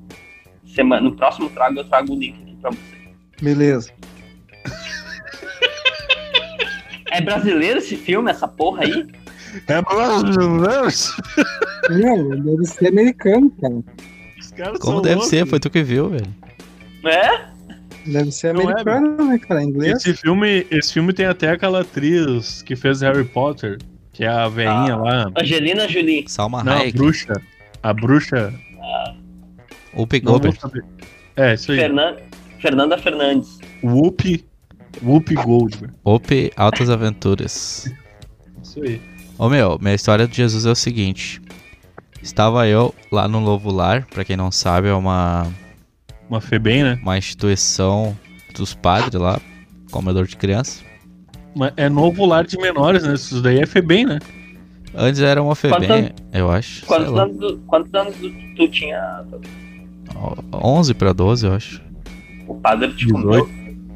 semana, 0.65 1.01
no 1.01 1.15
próximo 1.15 1.49
trago 1.49 1.79
eu 1.79 1.83
trago 1.85 2.13
o 2.13 2.19
link 2.19 2.35
aqui 2.41 2.55
pra 2.61 2.71
você. 2.71 2.79
Beleza. 3.41 3.91
É 7.11 7.21
brasileiro 7.21 7.77
esse 7.79 7.95
filme, 7.95 8.29
essa 8.31 8.47
porra 8.47 8.83
aí? 8.83 9.05
É 9.67 9.81
brasileiro. 9.81 10.87
Não, 11.89 12.29
deve 12.41 12.65
ser 12.65 12.87
americano, 12.87 13.51
cara. 13.61 13.75
Os 14.39 14.51
caras 14.51 14.79
Como 14.79 14.93
são 14.95 15.01
deve 15.01 15.15
loucos. 15.15 15.29
ser, 15.29 15.45
foi 15.47 15.59
tu 15.59 15.69
que 15.69 15.83
viu, 15.83 16.09
velho. 16.09 16.27
É? 17.05 17.45
Deve 18.05 18.31
ser 18.31 18.47
é, 18.47 18.49
americano, 18.61 19.25
né, 19.25 19.37
cara? 19.39 19.63
Inglês. 19.63 19.97
Esse 19.97 20.13
filme, 20.13 20.65
esse 20.71 20.93
filme 20.93 21.13
tem 21.13 21.25
até 21.25 21.49
aquela 21.51 21.81
atriz 21.81 22.61
que 22.61 22.75
fez 22.75 23.01
Harry 23.01 23.23
Potter, 23.23 23.77
que 24.11 24.23
é 24.23 24.27
a 24.27 24.47
veinha 24.47 24.93
Ah. 24.93 24.97
lá. 24.97 25.31
Angelina 25.39 25.87
Jolie. 25.87 26.25
Salma 26.27 26.63
Não, 26.63 26.73
a 26.73 26.77
Hayek, 26.77 26.97
bruxa. 26.97 27.33
A 27.81 27.93
bruxa. 27.93 28.53
Whoopi 29.95 30.21
Não 30.23 30.31
vou 30.33 30.41
Goldberg. 30.41 30.81
É, 31.35 31.53
isso 31.53 31.71
aí. 31.71 31.77
Fernan... 31.79 32.15
Fernanda 32.59 32.97
Fernandes. 32.97 33.59
Whoop. 33.83 34.43
Whoop 35.03 35.33
Goldberg. 35.35 35.93
Whoopi 36.05 36.51
Altas 36.55 36.89
Aventuras. 36.89 37.91
Isso 38.63 38.81
aí. 38.83 39.01
Ô 39.37 39.49
meu, 39.49 39.77
minha 39.81 39.95
história 39.95 40.27
de 40.27 40.35
Jesus 40.35 40.65
é 40.65 40.71
o 40.71 40.75
seguinte. 40.75 41.41
Estava 42.21 42.67
eu 42.67 42.93
lá 43.11 43.27
no 43.27 43.41
Novo 43.41 43.71
Lar, 43.71 44.05
pra 44.05 44.23
quem 44.23 44.37
não 44.37 44.51
sabe, 44.51 44.87
é 44.87 44.93
uma, 44.93 45.47
Uma 46.29 46.39
Febem, 46.39 46.83
né? 46.83 46.99
uma 47.01 47.17
instituição 47.17 48.17
dos 48.55 48.73
padres 48.73 49.19
lá, 49.19 49.39
comedor 49.91 50.25
de 50.25 50.37
criança. 50.37 50.81
Mas 51.55 51.71
é 51.77 51.87
novo 51.89 52.25
lar 52.25 52.45
de 52.45 52.57
menores, 52.57 53.03
né? 53.03 53.13
Isso 53.13 53.39
daí 53.41 53.59
é 53.59 53.65
Febem, 53.65 54.05
né? 54.05 54.19
Antes 54.95 55.21
era 55.21 55.41
uma 55.41 55.55
FEBEM, 55.55 56.11
eu 56.31 56.51
acho. 56.51 56.85
Quantos 56.85 57.13
anos, 57.17 57.37
tu- 57.37 57.59
quantos 57.67 57.93
anos 57.95 58.15
tu, 58.15 58.31
tu 58.55 58.67
tinha? 58.67 59.23
11 60.53 60.93
pra 60.93 61.11
12, 61.13 61.47
eu 61.47 61.53
acho. 61.53 61.81
O 62.47 62.55
padre 62.55 62.89
te 62.93 63.05
18. 63.07 63.49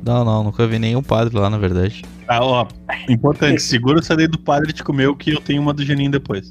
Não, 0.06 0.24
não, 0.24 0.44
nunca 0.44 0.66
vi 0.68 0.80
nenhum 0.80 1.04
padre 1.04 1.38
lá, 1.38 1.50
na 1.50 1.58
verdade. 1.58 2.04
Ah, 2.28 2.44
ó. 2.44 2.68
Importante, 3.10 3.62
segura 3.64 4.00
essa 4.00 4.16
daí 4.16 4.28
do 4.28 4.40
padre 4.40 4.72
te 4.74 4.84
comeu 4.84 5.16
que 5.16 5.32
eu 5.32 5.42
tenho 5.42 5.62
uma 5.62 5.74
do 5.74 5.84
Geninho 5.84 6.12
depois. 6.12 6.50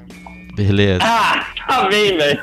Beleza. 0.54 1.00
Ah, 1.02 1.46
tá 1.66 1.88
bem, 1.88 2.16
velho. 2.16 2.40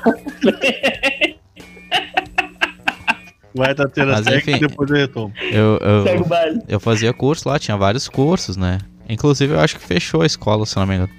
Vai 3.55 3.75
tá 3.75 3.87
tendo 3.87 4.11
a 4.11 4.15
Mas, 4.15 4.27
enfim. 4.27 4.55
e 4.55 4.59
depois 4.59 4.89
eu 4.89 4.95
retomo. 4.97 5.33
Eu, 5.51 5.77
eu, 5.77 6.03
Segue 6.03 6.23
o 6.23 6.25
baile. 6.25 6.59
eu 6.67 6.79
fazia 6.79 7.13
curso 7.13 7.47
lá, 7.47 7.59
tinha 7.59 7.77
vários 7.77 8.07
cursos, 8.09 8.57
né? 8.57 8.79
Inclusive, 9.07 9.53
eu 9.53 9.59
acho 9.59 9.77
que 9.77 9.85
fechou 9.85 10.21
a 10.21 10.25
escola, 10.25 10.65
se 10.65 10.75
não 10.75 10.87
me 10.87 10.95
engano. 10.95 11.09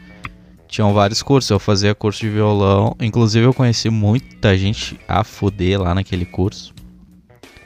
Tinham 0.66 0.92
vários 0.92 1.22
cursos, 1.22 1.48
eu 1.50 1.60
fazia 1.60 1.94
curso 1.94 2.20
de 2.20 2.28
violão. 2.30 2.96
Inclusive, 3.00 3.46
eu 3.46 3.54
conheci 3.54 3.88
muita 3.88 4.56
gente 4.58 4.98
a 5.06 5.22
fuder 5.22 5.80
lá 5.80 5.94
naquele 5.94 6.24
curso. 6.24 6.73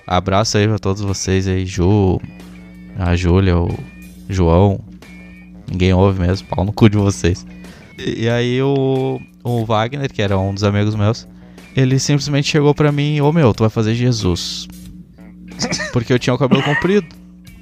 Abraço 0.08 0.56
aí 0.56 0.66
pra 0.66 0.78
todos 0.78 1.02
vocês 1.02 1.46
aí, 1.46 1.66
Ju, 1.66 2.18
a 2.98 3.14
Júlia, 3.14 3.58
o 3.58 3.68
João. 4.26 4.80
Ninguém 5.70 5.92
ouve 5.92 6.18
mesmo, 6.18 6.48
pau 6.48 6.64
no 6.64 6.72
cu 6.72 6.88
de 6.88 6.96
vocês. 6.96 7.46
E, 7.98 8.22
e 8.24 8.30
aí 8.30 8.62
o, 8.62 9.20
o 9.44 9.66
Wagner, 9.66 10.10
que 10.10 10.22
era 10.22 10.38
um 10.38 10.54
dos 10.54 10.64
amigos 10.64 10.94
meus, 10.94 11.28
ele 11.76 11.98
simplesmente 11.98 12.48
chegou 12.48 12.74
pra 12.74 12.90
mim, 12.90 13.20
ô 13.20 13.30
meu, 13.32 13.52
tu 13.52 13.60
vai 13.60 13.68
fazer 13.68 13.94
Jesus. 13.94 14.66
Porque 15.92 16.10
eu 16.10 16.18
tinha 16.18 16.32
o 16.32 16.38
cabelo 16.38 16.62
comprido. 16.62 17.06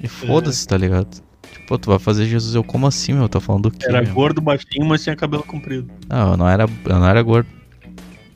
E 0.01 0.07
foda-se, 0.07 0.65
tá 0.65 0.77
ligado? 0.77 1.21
Tipo, 1.51 1.77
tu 1.77 1.89
vai 1.89 1.99
fazer 1.99 2.27
Jesus. 2.27 2.55
Eu, 2.55 2.63
como 2.63 2.87
assim, 2.87 3.11
meu? 3.11 3.27
Tá 3.27 3.41
falando 3.41 3.63
do 3.63 3.71
quê? 3.71 3.87
Era 3.89 4.01
meu? 4.01 4.13
gordo, 4.13 4.39
baixinho, 4.39 4.85
mas 4.85 5.03
tinha 5.03 5.17
cabelo 5.17 5.43
comprido. 5.43 5.91
Não, 6.07 6.31
eu 6.31 6.37
não 6.37 6.47
era, 6.47 6.63
eu 6.63 6.99
não 6.99 7.05
era 7.05 7.21
gordo. 7.21 7.49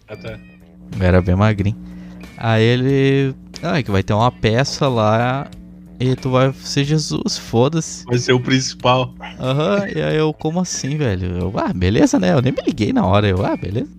Tá. 0.05 0.37
Eu 0.99 1.05
era 1.05 1.21
bem 1.21 1.35
magrinho. 1.35 1.77
Aí 2.35 2.63
ele. 2.63 3.33
Ah, 3.61 3.77
é 3.79 3.83
que 3.83 3.91
vai 3.91 4.03
ter 4.03 4.13
uma 4.13 4.31
peça 4.31 4.87
lá. 4.87 5.47
E 5.99 6.15
tu 6.15 6.31
vai 6.31 6.51
ser 6.53 6.83
Jesus, 6.83 7.37
foda-se. 7.37 8.03
Vai 8.05 8.17
ser 8.17 8.33
o 8.33 8.39
principal. 8.39 9.13
Aham, 9.39 9.85
e 9.95 10.01
aí 10.01 10.17
eu, 10.17 10.33
como 10.33 10.59
assim, 10.59 10.97
velho? 10.97 11.37
Eu, 11.37 11.53
ah, 11.57 11.71
beleza, 11.71 12.19
né? 12.19 12.33
Eu 12.33 12.41
nem 12.41 12.51
me 12.51 12.61
liguei 12.65 12.91
na 12.91 13.05
hora. 13.05 13.27
Eu, 13.27 13.45
ah, 13.45 13.55
beleza. 13.55 13.89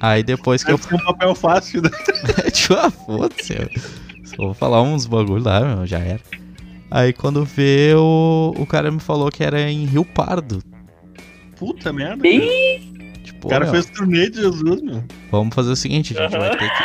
Aí 0.00 0.22
depois 0.22 0.64
que 0.64 0.72
eu 0.72 0.76
Deve 0.78 0.88
ser 0.88 0.94
um 0.94 1.04
papel 1.04 1.34
fácil, 1.34 1.82
né? 1.82 1.90
tipo, 2.50 2.74
ah, 2.74 2.90
foda-se. 2.90 3.52
eu 3.52 3.68
Só 4.24 4.36
vou 4.38 4.54
falar 4.54 4.80
uns 4.82 5.06
bagulho 5.06 5.44
lá, 5.44 5.60
meu, 5.60 5.86
já 5.86 5.98
era. 5.98 6.20
Aí 6.90 7.12
quando 7.12 7.44
vê, 7.44 7.92
o, 7.94 8.54
o 8.58 8.66
cara 8.66 8.90
me 8.90 9.00
falou 9.00 9.30
que 9.30 9.44
era 9.44 9.70
em 9.70 9.84
Rio 9.84 10.04
Pardo. 10.06 10.62
Puta 11.56 11.92
merda. 11.92 12.26
Ih, 12.26 12.90
Tipo, 13.22 13.46
O 13.46 13.50
cara 13.50 13.64
meu, 13.66 13.74
fez 13.74 13.86
turnê 13.86 14.28
de 14.30 14.40
Jesus, 14.40 14.82
meu. 14.82 15.04
vamos 15.30 15.54
fazer 15.54 15.70
o 15.70 15.76
seguinte, 15.76 16.16
a 16.18 16.22
gente 16.22 16.38
vai 16.38 16.50
ter 16.50 16.68
que. 16.70 16.82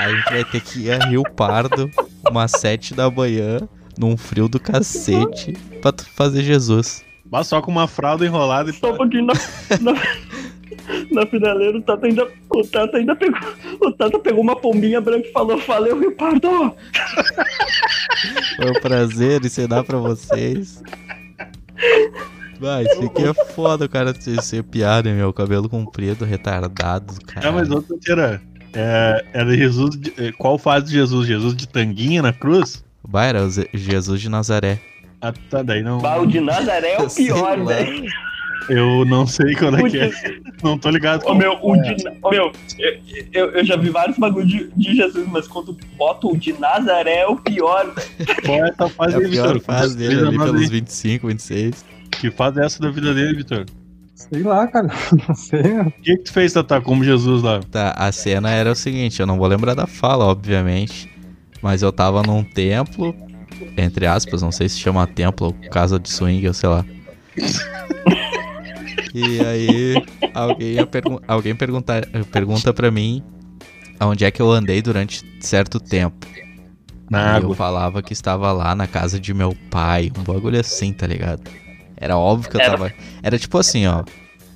A 0.00 0.08
gente 0.08 0.24
vai 0.30 0.44
ter 0.44 0.60
que 0.62 0.78
ir 0.86 0.92
a 0.92 1.04
Rio 1.04 1.22
Pardo, 1.22 1.90
umas 2.26 2.52
sete 2.52 2.94
da 2.94 3.10
manhã, 3.10 3.58
num 3.98 4.16
frio 4.16 4.48
do 4.48 4.58
cacete, 4.58 5.52
pra 5.82 5.92
tu 5.92 6.08
fazer 6.14 6.42
Jesus. 6.42 7.04
Mas 7.30 7.48
só 7.48 7.60
com 7.60 7.70
uma 7.70 7.86
fralda 7.86 8.24
enrolada 8.24 8.70
e 8.70 8.72
só 8.72 8.94
um 8.94 8.96
pouquinho 8.96 9.26
na, 9.26 9.34
na, 9.78 9.92
na 11.12 11.26
finaleira, 11.26 11.76
o 11.76 11.82
Tata 11.82 12.06
ainda, 12.06 12.26
o 12.48 12.66
Tata 12.66 12.96
ainda 12.96 13.14
pegou, 13.14 13.40
o 13.82 13.92
Tata 13.92 14.18
pegou 14.18 14.40
uma 14.40 14.56
pombinha 14.56 15.02
branca 15.02 15.28
e 15.28 15.32
falou, 15.32 15.58
valeu, 15.58 16.00
Ripardo! 16.00 16.74
Foi 18.56 18.70
um 18.70 18.80
prazer 18.80 19.44
ensinar 19.44 19.84
pra 19.84 19.98
vocês. 19.98 20.82
Vai, 22.58 22.84
isso 22.84 23.02
aqui 23.02 23.22
é 23.22 23.34
foda, 23.52 23.84
o 23.84 23.88
cara 23.88 24.18
ser, 24.18 24.42
ser 24.42 24.62
piada, 24.62 25.12
meu. 25.12 25.30
Cabelo 25.32 25.68
comprido, 25.68 26.24
retardado, 26.24 27.14
cara. 27.26 27.48
Ah, 27.48 27.52
mas 27.52 27.70
outra 27.70 27.96
tira. 27.98 28.42
É, 28.72 29.24
era 29.32 29.56
Jesus. 29.56 29.90
de- 29.98 30.12
é, 30.16 30.32
qual 30.32 30.58
fase 30.58 30.86
de 30.86 30.92
Jesus? 30.92 31.26
Jesus 31.26 31.54
de 31.56 31.66
tanguinha 31.68 32.22
na 32.22 32.32
cruz? 32.32 32.84
Vai, 33.02 33.28
era 33.30 33.48
Jesus 33.74 34.20
de 34.20 34.28
Nazaré. 34.28 34.78
Ah, 35.20 35.32
tá, 35.50 35.62
daí 35.62 35.82
não. 35.82 35.98
Bah, 35.98 36.16
o 36.18 36.26
de 36.26 36.40
Nazaré 36.40 36.92
é 36.94 37.02
o 37.02 37.10
pior, 37.12 37.64
velho. 37.64 38.06
Eu 38.68 39.04
não 39.06 39.26
sei 39.26 39.54
quando 39.56 39.78
é 39.78 39.82
O 39.82 39.90
que 39.90 39.98
é. 39.98 40.10
Não 40.62 40.78
tô 40.78 40.90
ligado. 40.90 41.24
Ô, 41.26 41.34
meu, 41.34 41.58
o 41.62 41.76
de, 41.76 41.96
ô, 42.22 42.30
meu 42.30 42.52
eu, 43.32 43.50
eu, 43.52 43.64
já 43.64 43.74
vi 43.76 43.88
vários 43.88 44.16
bagulho 44.18 44.46
de, 44.46 44.70
de 44.76 44.94
Jesus, 44.94 45.26
mas 45.28 45.48
quando 45.48 45.76
bota 45.96 46.26
o 46.28 46.36
de 46.36 46.52
Nazaré 46.52 47.20
é 47.20 47.26
o 47.26 47.36
pior, 47.36 47.92
velho. 47.92 48.42
Qual 48.44 48.64
é 48.64 48.68
essa 48.68 48.88
fase 48.88 49.14
É 49.14 49.16
a 49.16 49.20
aí, 49.20 49.26
Vitor? 49.30 49.60
fase 49.60 49.96
dele 49.96 50.20
ali 50.26 50.38
pelos 50.38 50.60
aí. 50.62 50.68
25, 50.68 51.26
26. 51.28 51.84
Que 52.12 52.30
fase 52.30 52.60
é 52.60 52.66
essa 52.66 52.80
da 52.80 52.90
vida 52.90 53.12
dele, 53.14 53.34
Vitor? 53.34 53.64
Sei 54.28 54.42
lá, 54.42 54.66
cara. 54.66 54.88
Não 55.28 55.34
sei. 55.34 55.60
O 55.80 55.90
que, 56.02 56.16
que 56.16 56.22
tu 56.24 56.32
fez, 56.32 56.52
Tata, 56.52 56.80
como 56.80 57.02
Jesus 57.04 57.42
lá? 57.42 57.60
Tá, 57.70 57.92
a 57.96 58.10
cena 58.12 58.50
era 58.50 58.70
o 58.72 58.74
seguinte, 58.74 59.20
eu 59.20 59.26
não 59.26 59.38
vou 59.38 59.46
lembrar 59.46 59.74
da 59.74 59.86
fala, 59.86 60.24
obviamente. 60.26 61.08
Mas 61.62 61.82
eu 61.82 61.92
tava 61.92 62.22
num 62.22 62.42
templo, 62.44 63.14
entre 63.76 64.06
aspas, 64.06 64.40
não 64.42 64.50
sei 64.52 64.68
se 64.68 64.78
chama 64.78 65.06
templo 65.06 65.46
ou 65.48 65.52
casa 65.70 65.98
de 65.98 66.08
swing, 66.10 66.46
ou 66.48 66.54
sei 66.54 66.68
lá. 66.68 66.84
E 69.12 69.40
aí 69.40 70.02
alguém, 70.32 70.74
ia 70.74 70.86
pergun- 70.86 71.18
alguém 71.26 71.52
pergunta, 71.54 72.00
pergunta 72.30 72.72
pra 72.72 72.92
mim 72.92 73.24
onde 74.00 74.24
é 74.24 74.30
que 74.30 74.40
eu 74.40 74.50
andei 74.52 74.80
durante 74.80 75.24
certo 75.40 75.80
tempo. 75.80 76.24
Na 77.10 77.18
Aí 77.18 77.30
eu 77.42 77.46
água. 77.46 77.56
falava 77.56 78.02
que 78.02 78.12
estava 78.12 78.52
lá 78.52 78.72
na 78.76 78.86
casa 78.86 79.18
de 79.18 79.34
meu 79.34 79.52
pai, 79.68 80.12
um 80.16 80.22
bagulho 80.22 80.60
assim, 80.60 80.92
tá 80.92 81.08
ligado? 81.08 81.42
Era 82.00 82.16
óbvio 82.16 82.50
que 82.50 82.56
eu 82.56 82.60
tava. 82.60 82.92
Era 83.22 83.38
tipo 83.38 83.58
assim, 83.58 83.86
ó. 83.86 84.02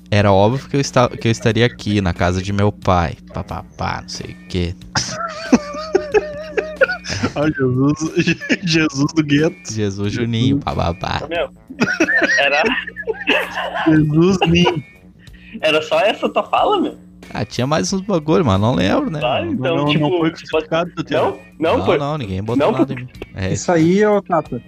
Era 0.09 0.31
óbvio 0.31 0.67
que 0.67 0.75
eu, 0.75 0.79
esta... 0.79 1.07
que 1.09 1.27
eu 1.27 1.31
estaria 1.31 1.65
aqui 1.65 2.01
na 2.01 2.13
casa 2.13 2.41
de 2.41 2.51
meu 2.51 2.71
pai. 2.71 3.15
Papapá, 3.33 4.01
não 4.01 4.09
sei 4.09 4.31
o 4.31 4.47
quê. 4.47 4.75
Ah, 7.35 7.47
Jesus, 7.49 8.37
Jesus 8.63 9.13
do 9.13 9.23
gueto. 9.23 9.73
Jesus 9.73 10.13
Juninho, 10.13 10.57
papapá. 10.59 11.21
Era, 12.39 12.63
Jesus 13.87 14.37
Ninho. 14.47 14.83
era 15.61 15.81
só 15.81 15.99
essa 15.99 16.29
tua 16.29 16.43
fala, 16.43 16.79
meu? 16.81 16.97
Ah, 17.33 17.43
tinha 17.43 17.67
mais 17.67 17.91
uns 17.91 18.01
bagulho, 18.01 18.45
mas 18.45 18.59
não 18.59 18.75
lembro, 18.75 19.09
né? 19.09 19.19
Tá, 19.19 19.41
não, 19.41 19.51
então, 19.51 19.75
não, 19.77 19.85
tipo, 19.87 19.99
não 20.09 20.19
foi 20.19 20.31
tipo, 20.31 20.47
crucificado, 20.49 20.91
Tata. 20.95 21.13
não, 21.13 21.39
não, 21.59 21.77
não, 21.79 21.85
foi. 21.85 21.97
não, 21.97 22.17
ninguém 22.17 22.41
botou 22.41 22.71
Não, 22.71 22.77
nada 22.77 22.93
em 22.93 22.95
mim. 22.95 23.09
É, 23.35 23.51
Isso 23.53 23.71
aí, 23.71 24.05
ô 24.05 24.21
Tata. 24.21 24.61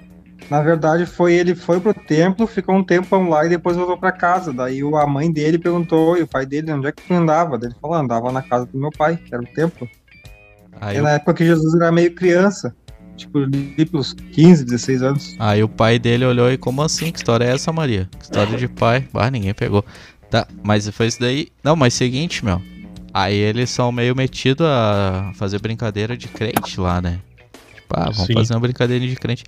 Na 0.50 0.62
verdade, 0.62 1.06
foi 1.06 1.34
ele 1.34 1.54
foi 1.56 1.80
pro 1.80 1.94
templo, 1.94 2.48
ficou 2.48 2.76
um 2.76 2.84
tempão 2.84 3.28
lá 3.30 3.46
e 3.46 3.50
depois 3.50 3.76
voltou 3.76 3.98
pra 3.98 4.12
casa. 4.14 4.54
Daí 4.54 4.82
o- 4.84 4.96
a 4.96 5.06
mãe 5.06 5.30
dele 5.32 5.58
perguntou, 5.60 6.18
e 6.18 6.22
o 6.22 6.28
pai 6.28 6.46
dele, 6.46 6.72
onde 6.72 6.88
é 6.88 6.92
que 6.92 7.02
tu 7.04 7.14
andava? 7.14 7.58
Daí 7.58 7.70
Ele 7.70 7.76
falou, 7.82 7.98
"Ah, 7.98 8.00
andava 8.00 8.32
na 8.32 8.42
casa 8.42 8.66
do 8.66 8.78
meu 8.78 8.90
pai, 8.92 9.18
que 9.18 9.34
era 9.34 9.44
o 9.44 9.48
templo. 9.48 9.88
aí, 10.80 10.96
E 10.98 11.00
o- 11.00 11.04
na 11.04 11.12
época 11.12 11.34
que 11.34 11.46
Jesus 11.46 11.74
era 11.76 11.92
meio 11.92 12.14
criança, 12.16 12.74
tipo, 13.18 13.40
ali 13.40 13.86
pelos 13.86 14.14
15, 14.14 14.64
16 14.64 15.02
anos. 15.04 15.36
aí 15.40 15.62
o 15.64 15.68
pai 15.68 15.98
dele 16.00 16.24
olhou 16.24 16.50
e 16.52 16.58
como 16.58 16.82
assim? 16.82 17.12
Que 17.12 17.18
história 17.18 17.44
é 17.46 17.50
essa, 17.54 17.74
Maria? 17.74 18.08
Que 18.18 18.24
história 18.24 18.56
de 18.58 18.68
pai? 18.68 19.06
Ah, 19.14 19.30
ninguém 19.32 19.54
pegou. 19.54 19.84
Tá, 20.30 20.48
mas 20.64 20.88
foi 20.90 21.08
isso 21.08 21.20
daí. 21.20 21.48
Não, 21.64 21.76
mas 21.76 21.94
seguinte, 21.94 22.46
meu. 22.46 22.62
Aí 23.14 23.36
eles 23.36 23.70
são 23.70 23.92
meio 23.92 24.16
metidos 24.16 24.66
a 24.68 25.32
fazer 25.36 25.60
brincadeira 25.60 26.16
de 26.16 26.28
crente 26.28 26.80
lá, 26.80 27.02
né? 27.02 27.20
Tipo, 27.74 27.88
ah, 27.96 28.04
vamos 28.12 28.28
Sim. 28.28 28.34
fazer 28.34 28.54
uma 28.54 28.60
brincadeira 28.60 29.06
de 29.08 29.16
crente. 29.16 29.44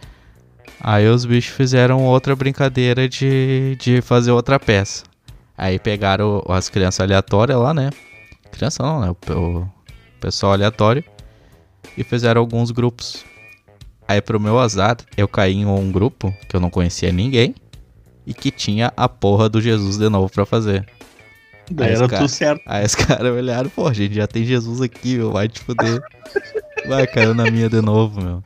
Aí 0.82 1.08
os 1.08 1.26
bichos 1.26 1.54
fizeram 1.56 2.04
outra 2.06 2.36
brincadeira 2.36 3.08
de, 3.08 3.76
de 3.80 4.02
fazer 4.02 4.32
outra 4.32 4.60
peça. 4.60 5.04
Aí 5.58 5.78
pegaram 5.78 6.44
as 6.48 6.70
crianças 6.70 7.02
aleatórias 7.02 7.58
lá, 7.60 7.74
né? 7.74 7.90
Criança 8.52 8.82
não, 8.84 9.02
né? 9.02 9.16
O, 9.34 9.60
o 9.60 9.70
pessoal 10.22 10.54
aleatório. 10.54 11.04
E 11.98 12.04
fizeram 12.04 12.40
alguns 12.42 12.72
grupos. 12.72 13.26
Aí 14.08 14.22
pro 14.22 14.40
meu 14.40 14.58
azar, 14.58 14.98
eu 15.18 15.28
caí 15.28 15.54
em 15.56 15.66
um 15.66 15.92
grupo 15.92 16.34
que 16.48 16.56
eu 16.56 16.60
não 16.60 16.70
conhecia 16.70 17.12
ninguém. 17.12 17.54
E 18.26 18.34
que 18.34 18.52
tinha 18.52 18.94
a 18.96 19.10
porra 19.10 19.50
do 19.50 19.60
Jesus 19.60 19.98
de 19.98 20.08
novo 20.08 20.30
pra 20.32 20.46
fazer. 20.46 20.88
Daí 21.70 21.90
Aí 21.90 21.96
era 21.96 22.08
cara- 22.08 22.22
tudo 22.22 22.30
certo. 22.30 22.62
Aí 22.66 22.86
os 22.86 22.94
caras 22.96 23.32
olharam, 23.34 23.70
pô, 23.70 23.92
gente 23.94 24.14
já 24.16 24.28
tem 24.28 24.46
Jesus 24.46 24.82
aqui, 24.82 25.18
meu, 25.18 25.32
vai 25.32 25.48
te 25.48 25.60
fuder. 25.60 26.02
Vai, 26.88 27.06
caiu 27.08 27.34
na 27.34 27.50
minha 27.52 27.70
de 27.70 27.82
novo, 27.82 28.22
meu. 28.22 28.44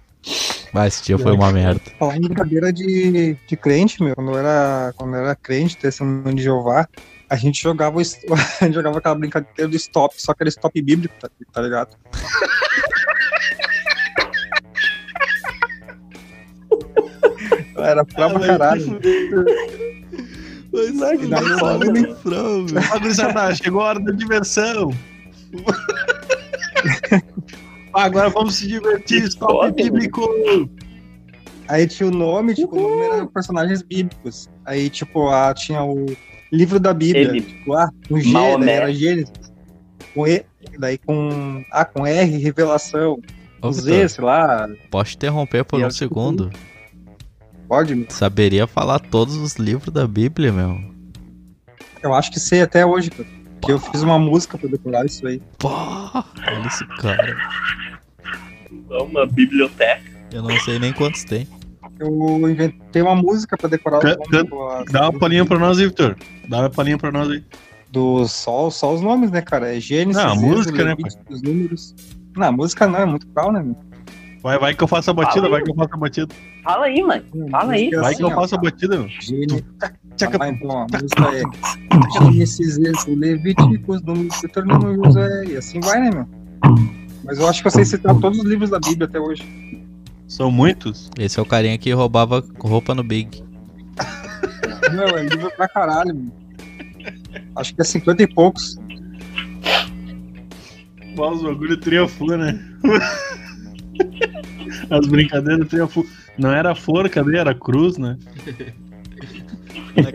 Vai, 0.71 0.87
esse 0.87 1.03
dia 1.03 1.17
foi 1.17 1.33
uma 1.33 1.51
merda. 1.51 1.81
Falar 1.99 2.17
em 2.17 2.21
brincadeira 2.21 2.73
de, 2.73 3.37
de 3.47 3.57
crente, 3.57 4.01
meu, 4.01 4.15
quando 4.15 4.31
eu 4.31 4.37
era, 4.37 4.93
quando 4.95 5.15
eu 5.15 5.21
era 5.21 5.35
crente, 5.35 5.77
testemunho 5.77 6.33
de 6.33 6.43
Jeová, 6.43 6.87
a 7.29 7.35
gente 7.35 7.61
jogava, 7.61 7.99
a 8.01 8.65
gente 8.65 8.73
jogava 8.73 8.97
aquela 8.97 9.15
brincadeira 9.15 9.67
do 9.67 9.75
stop, 9.75 10.15
só 10.21 10.33
que 10.33 10.43
era 10.43 10.49
stop 10.49 10.81
bíblico, 10.81 11.13
tá, 11.19 11.29
tá 11.51 11.61
ligado? 11.61 11.95
Era 17.75 18.05
pra 18.05 18.39
caralho. 18.39 18.99
Mas 20.71 21.21
eu 21.21 21.59
foda 21.59 21.85
não-. 21.85 22.65
Ah, 22.91 22.97
gurizada, 22.97 23.55
chegou 23.55 23.81
a 23.81 23.85
hora 23.85 23.99
da 23.99 24.11
diversão. 24.13 24.93
Ah, 27.11 27.21
Agora 27.93 28.29
vamos 28.29 28.55
se 28.55 28.67
divertir. 28.67 29.23
Stop 29.23 29.71
bíblico. 29.73 30.21
Aí 31.67 31.87
tinha 31.87 32.09
o 32.09 32.11
nome, 32.11 32.53
tipo, 32.53 32.75
o 32.75 32.81
nome 32.81 33.01
era 33.05 33.25
personagens 33.27 33.81
bíblicos. 33.81 34.49
Aí, 34.65 34.89
tipo, 34.89 35.29
ah, 35.29 35.53
tinha 35.53 35.83
o 35.83 36.05
livro 36.51 36.79
da 36.79 36.93
Bíblia. 36.93 37.29
Ele. 37.29 37.41
Tipo, 37.41 37.73
ah, 37.73 37.89
com 38.07 38.19
G, 38.19 38.29
Maomé. 38.31 38.65
daí 38.65 38.75
era 38.75 38.93
Gênesis. 38.93 39.31
Com 40.13 40.27
E, 40.27 40.43
daí 40.77 40.97
com. 40.97 41.63
Ah, 41.71 41.85
com 41.85 42.05
R, 42.05 42.37
revelação. 42.37 43.13
Ô, 43.61 43.67
Com 43.67 43.71
Z, 43.71 44.09
sei 44.09 44.23
lá. 44.23 44.67
posso 44.91 45.11
te 45.11 45.15
interromper 45.15 45.63
por 45.63 45.79
E 45.79 45.83
um 45.83 45.85
eu, 45.85 45.89
tipo, 45.89 45.97
segundo? 45.99 46.51
Pode? 47.67 47.95
meu? 47.95 48.05
Saberia 48.09 48.67
falar 48.67 48.99
todos 48.99 49.35
os 49.37 49.55
livros 49.55 49.93
da 49.93 50.05
Bíblia, 50.05 50.51
meu. 50.51 50.77
Eu 52.03 52.13
acho 52.13 52.29
que 52.29 52.39
sei 52.39 52.61
até 52.61 52.85
hoje, 52.85 53.09
cara. 53.09 53.27
Porque 53.63 53.71
eu 53.71 53.79
fiz 53.79 54.01
uma 54.01 54.19
música 54.19 54.57
pra 54.57 54.67
decorar 54.69 55.05
isso 55.05 55.25
aí. 55.25 55.41
Pô, 55.57 55.69
olha 55.69 56.67
esse 56.67 56.85
cara. 56.97 57.33
Uma 58.89 59.25
biblioteca. 59.25 60.03
Eu 60.31 60.41
não 60.43 60.59
sei 60.59 60.79
nem 60.79 60.91
quantos 60.91 61.23
tem. 61.23 61.47
Eu 61.99 62.49
inventei 62.49 63.01
uma 63.01 63.15
música 63.15 63.55
pra 63.57 63.69
decorar 63.69 63.99
Can- 63.99 64.17
os 64.19 64.29
nomes 64.29 64.49
do- 64.49 64.91
Dá 64.91 65.09
uma 65.09 65.17
palhinha 65.19 65.45
pra 65.45 65.57
nós 65.57 65.79
aí, 65.79 65.85
Vitor. 65.85 66.17
Dá 66.49 66.59
uma 66.61 66.69
palhinha 66.69 66.97
pra 66.97 67.11
nós 67.11 67.29
aí. 67.29 67.43
do 67.89 68.27
só, 68.27 68.69
só 68.71 68.93
os 68.93 69.01
nomes, 69.01 69.29
né, 69.31 69.39
cara? 69.41 69.75
É 69.75 69.79
Gênesis, 69.79 70.21
Não, 70.21 70.31
a 70.31 70.35
música, 70.35 70.83
né, 70.83 70.95
Levítico, 70.97 71.23
os 71.31 71.41
números. 71.43 71.95
Não, 72.35 72.47
a 72.47 72.51
música 72.51 72.87
não, 72.87 72.99
é 72.99 73.05
muito 73.05 73.27
cruel, 73.27 73.51
né? 73.51 73.61
meu? 73.63 73.77
Vai, 74.43 74.59
vai 74.59 74.75
que 74.75 74.83
eu 74.83 74.87
faço 74.89 75.09
a 75.09 75.13
batida, 75.13 75.47
vai 75.49 75.61
que 75.63 75.71
eu 75.71 75.75
faço 75.75 75.93
a 75.93 75.97
batida. 75.97 76.35
Fala 76.63 76.85
aí, 76.85 77.01
mano. 77.01 77.23
Fala 77.49 77.73
aí. 77.73 77.89
Vai 77.91 78.13
que 78.13 78.23
eu 78.23 78.27
ó, 78.27 78.31
faço 78.35 78.55
a 78.55 78.57
batida, 78.57 78.97
meu. 78.97 79.07
Gênio. 79.07 79.65
Tchaca- 80.17 80.37
Ah, 80.41 80.49
então, 80.49 80.79
a 80.81 80.87
música 81.01 81.23
é 81.33 82.21
Gênesis, 82.31 82.77
Êxodo, 82.77 83.15
Levíticos, 83.19 84.01
Números, 84.03 84.41
Deuteronômio, 84.41 85.01
José, 85.05 85.45
e 85.45 85.55
assim 85.57 85.79
vai, 85.79 85.99
né, 86.01 86.11
meu? 86.11 86.27
Mas 87.23 87.39
eu 87.39 87.47
acho 87.47 87.61
que 87.61 87.67
eu 87.67 87.71
sei 87.71 87.85
citar 87.85 88.13
todos 88.19 88.37
os 88.39 88.45
livros 88.45 88.69
da 88.69 88.79
Bíblia 88.79 89.07
até 89.07 89.17
hoje. 89.19 89.43
São 90.27 90.51
muitos. 90.51 91.09
Esse 91.17 91.39
é 91.39 91.41
o 91.41 91.45
carinha 91.45 91.77
que 91.77 91.91
roubava 91.93 92.43
roupa 92.59 92.93
no 92.93 93.03
Big. 93.03 93.41
Meu, 94.91 95.07
é 95.17 95.23
livro 95.23 95.49
pra 95.55 95.69
caralho, 95.69 96.13
meu. 96.13 96.31
Acho 97.55 97.73
que 97.73 97.81
é 97.81 97.85
50 97.85 98.23
e 98.23 98.27
poucos. 98.27 98.77
Ó, 101.17 101.31
Os 101.31 101.41
bagulho 101.43 101.77
triunfou, 101.79 102.37
né? 102.37 102.59
As 104.89 105.07
brincadeiras 105.07 105.67
triunfou. 105.67 106.05
Não 106.37 106.51
era 106.51 106.73
forca, 106.75 107.23
né? 107.23 107.39
Era 107.39 107.53
cruz, 107.53 107.97
né? 107.97 108.17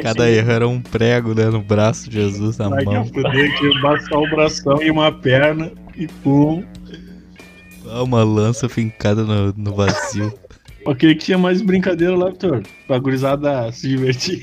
Cada 0.03 0.29
erro 0.29 0.51
era 0.51 0.69
um 0.69 0.81
prego, 0.81 1.35
né? 1.35 1.47
No 1.47 1.63
braço 1.63 2.11
de 2.11 2.17
Jesus, 2.17 2.59
na 2.59 2.69
Vai 2.69 2.81
que 2.81 2.87
mão. 2.87 2.95
eu 2.97 3.05
fuder, 3.05 3.59
que 3.59 3.81
bastar 3.81 4.19
o 4.19 4.29
bração 4.31 4.83
e 4.83 4.91
uma 4.91 5.13
perna 5.13 5.71
e 5.97 6.07
pum. 6.07 6.65
Ah, 7.87 8.03
uma 8.03 8.23
lança 8.25 8.69
fincada 8.69 9.25
no, 9.25 9.53
no 9.57 9.75
vazio. 9.75 10.33
Ok, 10.85 11.15
que 11.15 11.25
tinha 11.27 11.39
mais 11.39 11.63
brincadeira 11.63 12.17
lá, 12.17 12.31
Vitor. 12.31 12.63
Pra 12.87 12.99
gurizada 12.99 13.71
se 13.73 13.89
divertir. 13.89 14.43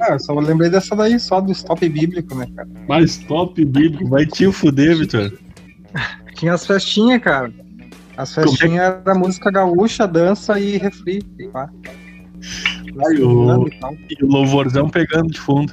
Ah, 0.00 0.12
eu 0.12 0.18
só 0.20 0.34
lembrei 0.34 0.68
dessa 0.70 0.94
daí, 0.94 1.18
só 1.18 1.40
do 1.40 1.50
stop 1.52 1.88
bíblico, 1.88 2.34
né, 2.34 2.46
cara? 2.54 2.68
Mais 2.88 3.16
top 3.16 3.64
bíblico. 3.64 4.06
Vai 4.08 4.26
te 4.26 4.50
fuder, 4.52 4.96
Vitor. 4.98 5.32
Tinha 6.36 6.54
as 6.54 6.66
festinhas, 6.66 7.22
cara. 7.22 7.52
As 8.16 8.34
festinhas 8.34 8.94
era 9.04 9.14
música 9.14 9.50
gaúcha, 9.50 10.06
dança 10.06 10.58
e 10.58 10.78
refri. 10.78 11.22
E 11.38 11.48
pá. 11.48 11.68
Ai, 13.06 13.16
o, 13.16 13.68
E 13.68 14.24
o 14.24 14.26
louvorzão 14.26 14.88
pegando 14.88 15.30
de 15.30 15.40
fundo. 15.40 15.72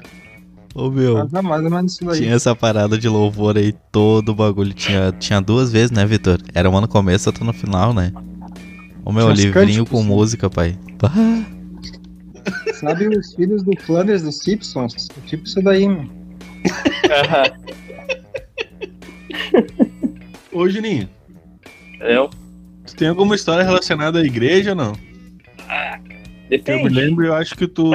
Ô 0.76 0.89
meu, 0.89 1.20
é 1.20 1.41
mais 1.41 1.64
ou 1.64 1.70
menos 1.70 1.93
isso 1.93 2.03
daí. 2.03 2.20
tinha 2.20 2.34
essa 2.34 2.55
parada 2.55 2.97
de 2.97 3.07
louvor 3.07 3.57
aí, 3.57 3.74
todo 3.91 4.30
o 4.30 4.36
bagulho. 4.36 4.74
Tinha, 4.74 5.11
tinha 5.11 5.39
duas 5.39 5.72
vezes, 5.72 5.91
né, 5.91 6.05
Vitor? 6.05 6.39
Era 6.53 6.70
uma 6.70 6.82
no 6.82 6.88
começo, 6.88 7.30
outra 7.30 7.45
no 7.45 7.53
final, 7.53 7.93
né? 7.93 8.11
Ô 9.05 9.11
meu, 9.11 9.32
Tinha 9.34 9.36
livrinho 9.36 9.86
cânticos, 9.86 9.89
com 9.91 10.03
música, 10.03 10.49
pai. 10.49 10.78
Bah, 10.99 11.11
Sabe 12.74 13.07
os 13.07 13.34
filhos 13.36 13.64
do 13.64 13.72
Flanders 13.82 14.24
dos 14.24 14.39
Simpsons? 14.39 15.07
Tipo 15.28 15.45
isso 15.45 15.61
daí, 15.61 15.88
meu. 15.88 16.09
Ô, 20.54 20.70
Juninho, 20.70 21.10
Eu. 21.99 22.30
tu 22.86 22.95
tem 22.95 23.08
alguma 23.08 23.36
história 23.36 23.64
relacionada 23.64 24.20
à 24.20 24.24
igreja 24.24 24.72
ou 24.72 24.76
não? 24.76 24.93
Eu 24.93 26.49
me 26.49 26.49
Depende. 26.49 26.89
lembro, 26.89 27.26
eu 27.26 27.34
acho 27.34 27.56
que 27.56 27.68
tu. 27.68 27.91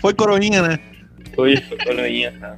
Foi 0.00 0.12
coroinha, 0.14 0.62
né? 0.62 0.78
Foi, 1.34 1.56
foi 1.56 1.78
coroinha, 1.78 2.32
cara. 2.32 2.56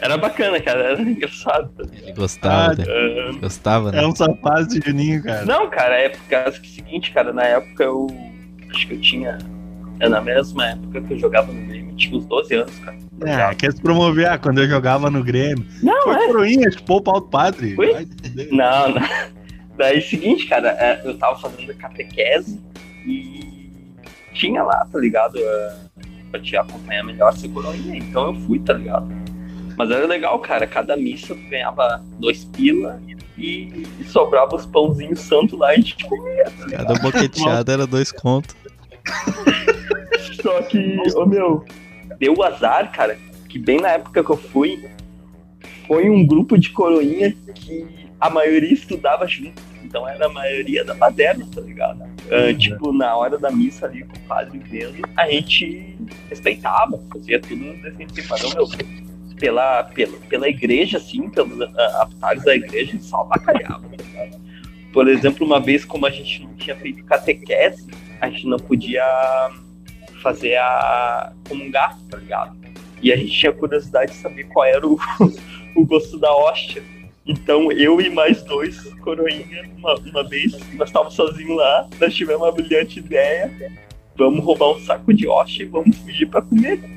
Era 0.00 0.16
bacana, 0.16 0.60
cara. 0.60 0.80
Era 0.92 1.02
engraçado. 1.02 1.70
ele 1.92 2.12
gostava, 2.12 2.72
Ah, 2.72 2.76
né? 2.76 2.84
Ah, 2.88 3.32
Gostava, 3.40 3.92
né? 3.92 4.02
É 4.02 4.06
um 4.06 4.14
sapato 4.14 4.68
de 4.68 4.80
Juninho, 4.86 5.22
cara. 5.22 5.44
Não, 5.44 5.68
cara, 5.68 5.96
é 5.96 6.08
por 6.08 6.22
causa 6.28 6.58
que 6.58 6.66
é 6.66 6.70
o 6.70 6.72
seguinte, 6.74 7.10
cara, 7.12 7.32
na 7.32 7.42
época 7.44 7.84
eu 7.84 8.06
acho 8.70 8.86
que 8.86 8.94
eu 8.94 9.00
tinha. 9.00 9.38
É 10.02 10.08
na 10.08 10.20
mesma 10.20 10.66
época 10.66 11.00
que 11.00 11.14
eu 11.14 11.18
jogava 11.18 11.52
no 11.52 11.64
Grêmio, 11.64 11.94
tinha 11.94 12.18
uns 12.18 12.26
12 12.26 12.54
anos, 12.56 12.78
cara. 12.80 12.98
É, 13.24 13.54
quer 13.54 13.72
se 13.72 13.80
promover 13.80 14.28
ah, 14.28 14.36
quando 14.36 14.58
eu 14.58 14.68
jogava 14.68 15.08
no 15.08 15.22
Grêmio. 15.22 15.64
Não, 15.80 16.02
Foi 16.02 16.16
é. 16.16 16.26
coroinha, 16.26 16.70
chupou 16.72 16.96
o 16.96 17.02
pau 17.02 17.20
do 17.20 17.28
padre. 17.28 17.76
Foi? 17.76 17.92
Vai 17.92 18.04
te 18.04 18.28
fuder. 18.28 18.48
Não, 18.50 18.88
não. 18.88 19.02
Daí 19.76 19.96
é 19.96 19.98
o 20.00 20.02
seguinte, 20.02 20.46
cara, 20.46 20.70
é, 20.70 21.00
eu 21.04 21.16
tava 21.16 21.38
fazendo 21.38 21.72
catequese 21.76 22.60
e 23.06 23.80
tinha 24.34 24.64
lá, 24.64 24.84
tá 24.90 24.98
ligado? 24.98 25.38
É, 25.38 25.76
Pra 26.32 26.40
te 26.40 26.56
acompanhar 26.56 27.04
melhor 27.04 27.32
ser 27.36 27.48
coroinha. 27.50 27.96
Então 27.96 28.28
eu 28.28 28.34
fui, 28.34 28.58
tá 28.58 28.72
ligado? 28.72 29.06
Mas 29.76 29.90
era 29.90 30.06
legal, 30.06 30.38
cara. 30.40 30.66
Cada 30.66 30.96
missa 30.96 31.34
tu 31.34 31.48
ganhava 31.48 32.02
dois 32.18 32.44
pila 32.46 33.00
e, 33.36 33.86
e 34.00 34.04
sobrava 34.04 34.56
os 34.56 34.64
pãozinhos 34.64 35.20
santos 35.20 35.58
lá 35.58 35.72
e 35.72 35.74
a 35.74 35.76
gente 35.76 36.04
comia, 36.06 36.44
tá 36.44 36.64
ligado? 36.64 36.86
Cada 36.86 37.00
boqueteada 37.00 37.72
era 37.72 37.86
dois 37.86 38.10
contos. 38.10 38.56
Só 40.40 40.62
que, 40.62 40.96
ô 41.16 41.26
meu, 41.26 41.64
deu 42.18 42.34
o 42.34 42.42
azar, 42.42 42.90
cara, 42.92 43.18
que 43.48 43.58
bem 43.58 43.80
na 43.80 43.90
época 43.90 44.22
que 44.24 44.30
eu 44.30 44.36
fui, 44.36 44.88
foi 45.86 46.08
um 46.08 46.26
grupo 46.26 46.58
de 46.58 46.70
coroinha 46.70 47.34
que 47.54 47.86
a 48.20 48.30
maioria 48.30 48.72
estudava 48.72 49.26
junto. 49.26 49.60
Então 49.84 50.08
era 50.08 50.26
a 50.26 50.28
maioria 50.28 50.84
da 50.84 50.94
baderna, 50.94 51.46
tá 51.54 51.60
ligado? 51.60 52.02
Ah, 52.30 52.54
tipo, 52.54 52.92
na 52.92 53.14
hora 53.14 53.36
da 53.36 53.50
missa 53.50 53.86
ali 53.86 54.04
com 54.04 54.16
o 54.16 54.20
padre 54.20 54.58
vendo, 54.58 55.06
a 55.16 55.28
gente 55.28 55.98
respeitava, 56.30 56.98
fazia 57.12 57.40
tudo. 57.40 57.76
Mas, 58.30 58.44
ô, 58.44 58.54
meu, 58.54 58.68
pela, 59.38 59.82
pela, 59.84 60.16
pela 60.28 60.48
igreja, 60.48 60.98
assim, 60.98 61.28
pelos 61.28 61.60
ah, 61.60 61.98
altares 62.00 62.44
da 62.44 62.54
igreja, 62.54 62.90
a 62.90 62.92
gente 62.92 63.04
só 63.04 63.20
avacalhava, 63.20 63.82
tá 63.88 64.02
ligado? 64.02 64.40
Por 64.92 65.08
exemplo, 65.08 65.46
uma 65.46 65.60
vez, 65.60 65.84
como 65.84 66.06
a 66.06 66.10
gente 66.10 66.42
não 66.42 66.54
tinha 66.54 66.76
feito 66.76 67.04
catequese, 67.04 67.86
a 68.20 68.30
gente 68.30 68.46
não 68.46 68.58
podia 68.58 69.04
fazer 70.22 70.56
a 70.56 71.32
comungar, 71.48 71.98
tá 72.10 72.16
ligado? 72.16 72.56
E 73.02 73.12
a 73.12 73.16
gente 73.16 73.32
tinha 73.32 73.52
curiosidade 73.52 74.12
de 74.12 74.18
saber 74.18 74.44
qual 74.44 74.64
era 74.64 74.86
o, 74.86 74.98
o 75.76 75.84
gosto 75.84 76.18
da 76.18 76.32
hóstia. 76.32 76.82
Então 77.26 77.70
eu 77.70 78.00
e 78.00 78.08
mais 78.10 78.42
dois 78.42 78.82
coroinha, 79.00 79.68
uma, 79.76 79.94
uma 79.94 80.28
vez, 80.28 80.52
nós 80.74 80.88
estávamos 80.88 81.14
sozinhos 81.14 81.56
lá, 81.56 81.88
nós 82.00 82.14
tivemos 82.14 82.42
uma 82.42 82.52
brilhante 82.52 82.98
ideia. 82.98 83.50
Vamos 84.16 84.44
roubar 84.44 84.72
um 84.72 84.80
saco 84.80 85.12
de 85.14 85.26
hóstia 85.26 85.64
e 85.64 85.66
vamos 85.66 85.96
fugir 85.98 86.26
pra 86.26 86.42
comer. 86.42 86.78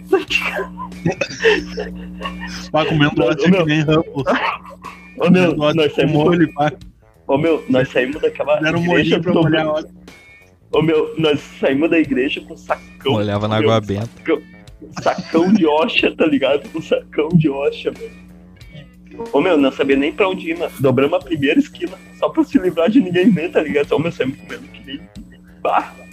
Comendo 2.71 3.15
Não, 3.15 3.27
hóstia 3.27 3.49
meu. 3.49 3.63
que 3.63 3.69
nem 3.69 3.81
Ramos. 3.81 4.05
Ô 5.17 5.29
meu, 5.29 5.55
nós 5.55 5.93
saímos, 5.95 6.37
ô, 7.25 7.37
meu, 7.37 7.63
nós 7.69 7.87
saímos 7.89 8.21
daquela 8.21 8.59
Deram 8.59 8.79
um 8.79 8.83
molhinho 8.83 9.21
pra 9.21 9.33
molhar 9.33 9.65
Ô 10.71 10.81
meu, 10.81 11.13
nós 11.17 11.39
saímos 11.59 11.89
da 11.89 11.97
igreja 11.99 12.41
com 12.41 12.55
sacão. 12.57 13.13
Molhava 13.13 13.47
na 13.47 13.59
meu, 13.59 13.71
água 13.71 13.81
benta. 13.87 14.09
sacão 15.01 15.53
de 15.53 15.65
hóstia, 15.65 16.15
tá 16.15 16.25
ligado? 16.25 16.67
Um 16.75 16.81
sacão 16.81 17.29
de 17.29 17.49
hóstia, 17.49 17.91
velho. 17.91 18.25
Ô 19.31 19.39
meu, 19.39 19.57
não 19.57 19.71
sabia 19.71 19.95
nem 19.95 20.11
pra 20.11 20.27
onde 20.27 20.49
ir, 20.49 20.57
mano. 20.57 20.71
Dobramos 20.79 21.21
a 21.21 21.23
primeira 21.23 21.59
esquina 21.59 21.93
só 22.19 22.27
pra 22.29 22.43
se 22.43 22.57
livrar 22.59 22.89
de 22.89 22.99
ninguém 22.99 23.29
ver, 23.29 23.49
tá 23.49 23.61
ligado? 23.61 23.91
Ô 23.93 23.99
meu, 23.99 24.11
saímos 24.11 24.37
comendo 24.39 24.63
que 24.67 24.85
nem 24.85 24.99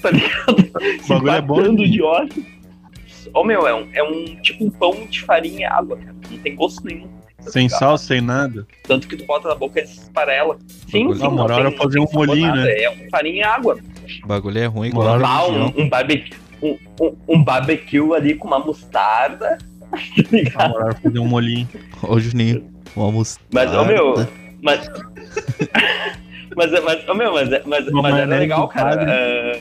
tá 0.00 0.11
ligado? 0.11 0.70
O 1.05 1.09
bagulho 1.09 1.30
é 1.32 1.40
bom. 1.40 1.74
De 1.74 2.03
hóstia. 2.03 2.42
Ô 3.34 3.44
meu, 3.44 3.66
é 3.66 3.74
um, 3.74 3.88
é 3.92 4.03
um 4.03 4.24
tipo 4.42 4.64
um 4.64 4.70
pão 4.70 5.07
de 5.07 5.22
farinha 5.22 5.61
e 5.61 5.64
água, 5.64 5.96
cara. 5.96 6.14
Não 6.30 6.38
tem 6.38 6.55
gosto 6.55 6.84
nenhum. 6.84 7.09
tá 7.44 7.50
Sem 7.50 7.64
ligado? 7.64 7.78
sal, 7.78 7.98
sem 7.98 8.20
nada. 8.20 8.66
Tanto 8.84 9.09
que 9.09 9.16
tu 9.16 9.24
bota 9.26 9.48
na 9.48 9.55
boca 9.55 9.80
e 9.80 9.84
esparela. 9.84 10.59
Sim, 10.88 11.12
sim. 11.12 11.18
Na 11.20 11.24
não 11.26 11.30
moral, 11.32 11.59
tem- 11.59 11.66
era 11.66 11.76
fazer 11.76 11.98
não 11.98 12.05
um 12.07 12.12
molhinho, 12.12 12.46
nada, 12.48 12.62
né? 12.64 12.82
É 12.82 12.90
um 12.90 13.09
farinha 13.11 13.40
e 13.40 13.42
água. 13.44 13.78
O 14.23 14.27
bagulho 14.27 14.59
é 14.59 14.67
ruim, 14.67 14.91
religião. 14.91 15.75
um, 15.77 15.83
um 15.83 15.89
barbecue. 15.89 16.37
Um, 16.63 16.79
um, 17.01 17.17
um 17.29 17.45
barbecue 17.45 18.15
ali 18.15 18.35
com 18.35 18.47
uma 18.49 18.59
mostarda. 18.59 19.59
tá? 20.53 20.69
Na 20.69 20.95
fazer 20.95 21.19
um 21.19 21.27
molhinho. 21.27 21.69
Ô 22.03 22.19
Juninho, 22.19 22.71
uma 22.95 23.11
mostarda. 23.11 23.49
Mas, 23.53 23.75
ô 23.75 23.85
meu, 23.85 24.15
mas. 24.63 24.91
mas, 26.57 26.71
mas, 26.85 27.09
ô 27.09 27.15
meu, 27.15 27.33
mas, 27.33 27.49
mas, 27.67 27.89
Uma 27.89 28.03
mas 28.03 28.17
era 28.17 28.39
legal, 28.39 28.69
cara. 28.69 29.05
é, 29.09 29.61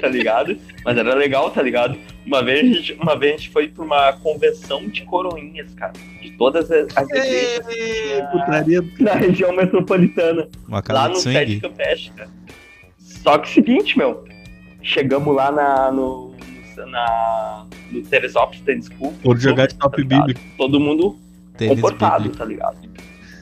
tá 0.00 0.08
ligado? 0.08 0.56
Mas 0.84 0.96
era 0.96 1.14
legal, 1.14 1.50
tá 1.50 1.62
ligado? 1.62 1.98
Uma 2.26 2.42
vez, 2.42 2.60
a 2.60 2.74
gente, 2.74 2.92
uma 2.94 3.18
vez 3.18 3.34
a 3.34 3.36
gente 3.36 3.50
foi 3.50 3.68
pra 3.68 3.84
uma 3.84 4.12
convenção 4.14 4.88
de 4.88 5.02
coroinhas, 5.02 5.74
cara. 5.74 5.92
De 6.22 6.30
todas 6.32 6.70
as, 6.70 6.86
as 6.96 7.08
igrejas 7.08 8.30
Putaria 8.32 8.82
da 9.00 9.14
região 9.14 9.54
metropolitana. 9.54 10.48
Uma 10.66 10.82
lá 10.88 11.08
no 11.08 11.14
de 11.14 11.20
Sete 11.20 11.50
swing. 11.52 11.60
Campestre, 11.60 12.12
cara. 12.12 12.30
Só 13.22 13.38
que 13.38 13.48
seguinte, 13.48 13.96
meu. 13.98 14.24
Chegamos 14.82 15.34
lá 15.34 15.50
na, 15.52 15.92
no, 15.92 16.34
no, 16.76 16.86
na, 16.86 17.66
no 17.92 18.02
Teresópolis 18.02 18.60
Tennis 18.62 18.86
School. 18.86 19.12
Por 19.22 19.38
jogar 19.38 19.66
de 19.66 19.74
tá 19.74 19.88
top 19.88 20.02
ligado? 20.02 20.26
bíblico. 20.26 20.40
Todo 20.56 20.80
mundo 20.80 21.18
Tênis 21.56 21.74
comportado, 21.76 22.22
bíblico. 22.24 22.38
tá 22.38 22.44
ligado? 22.44 22.78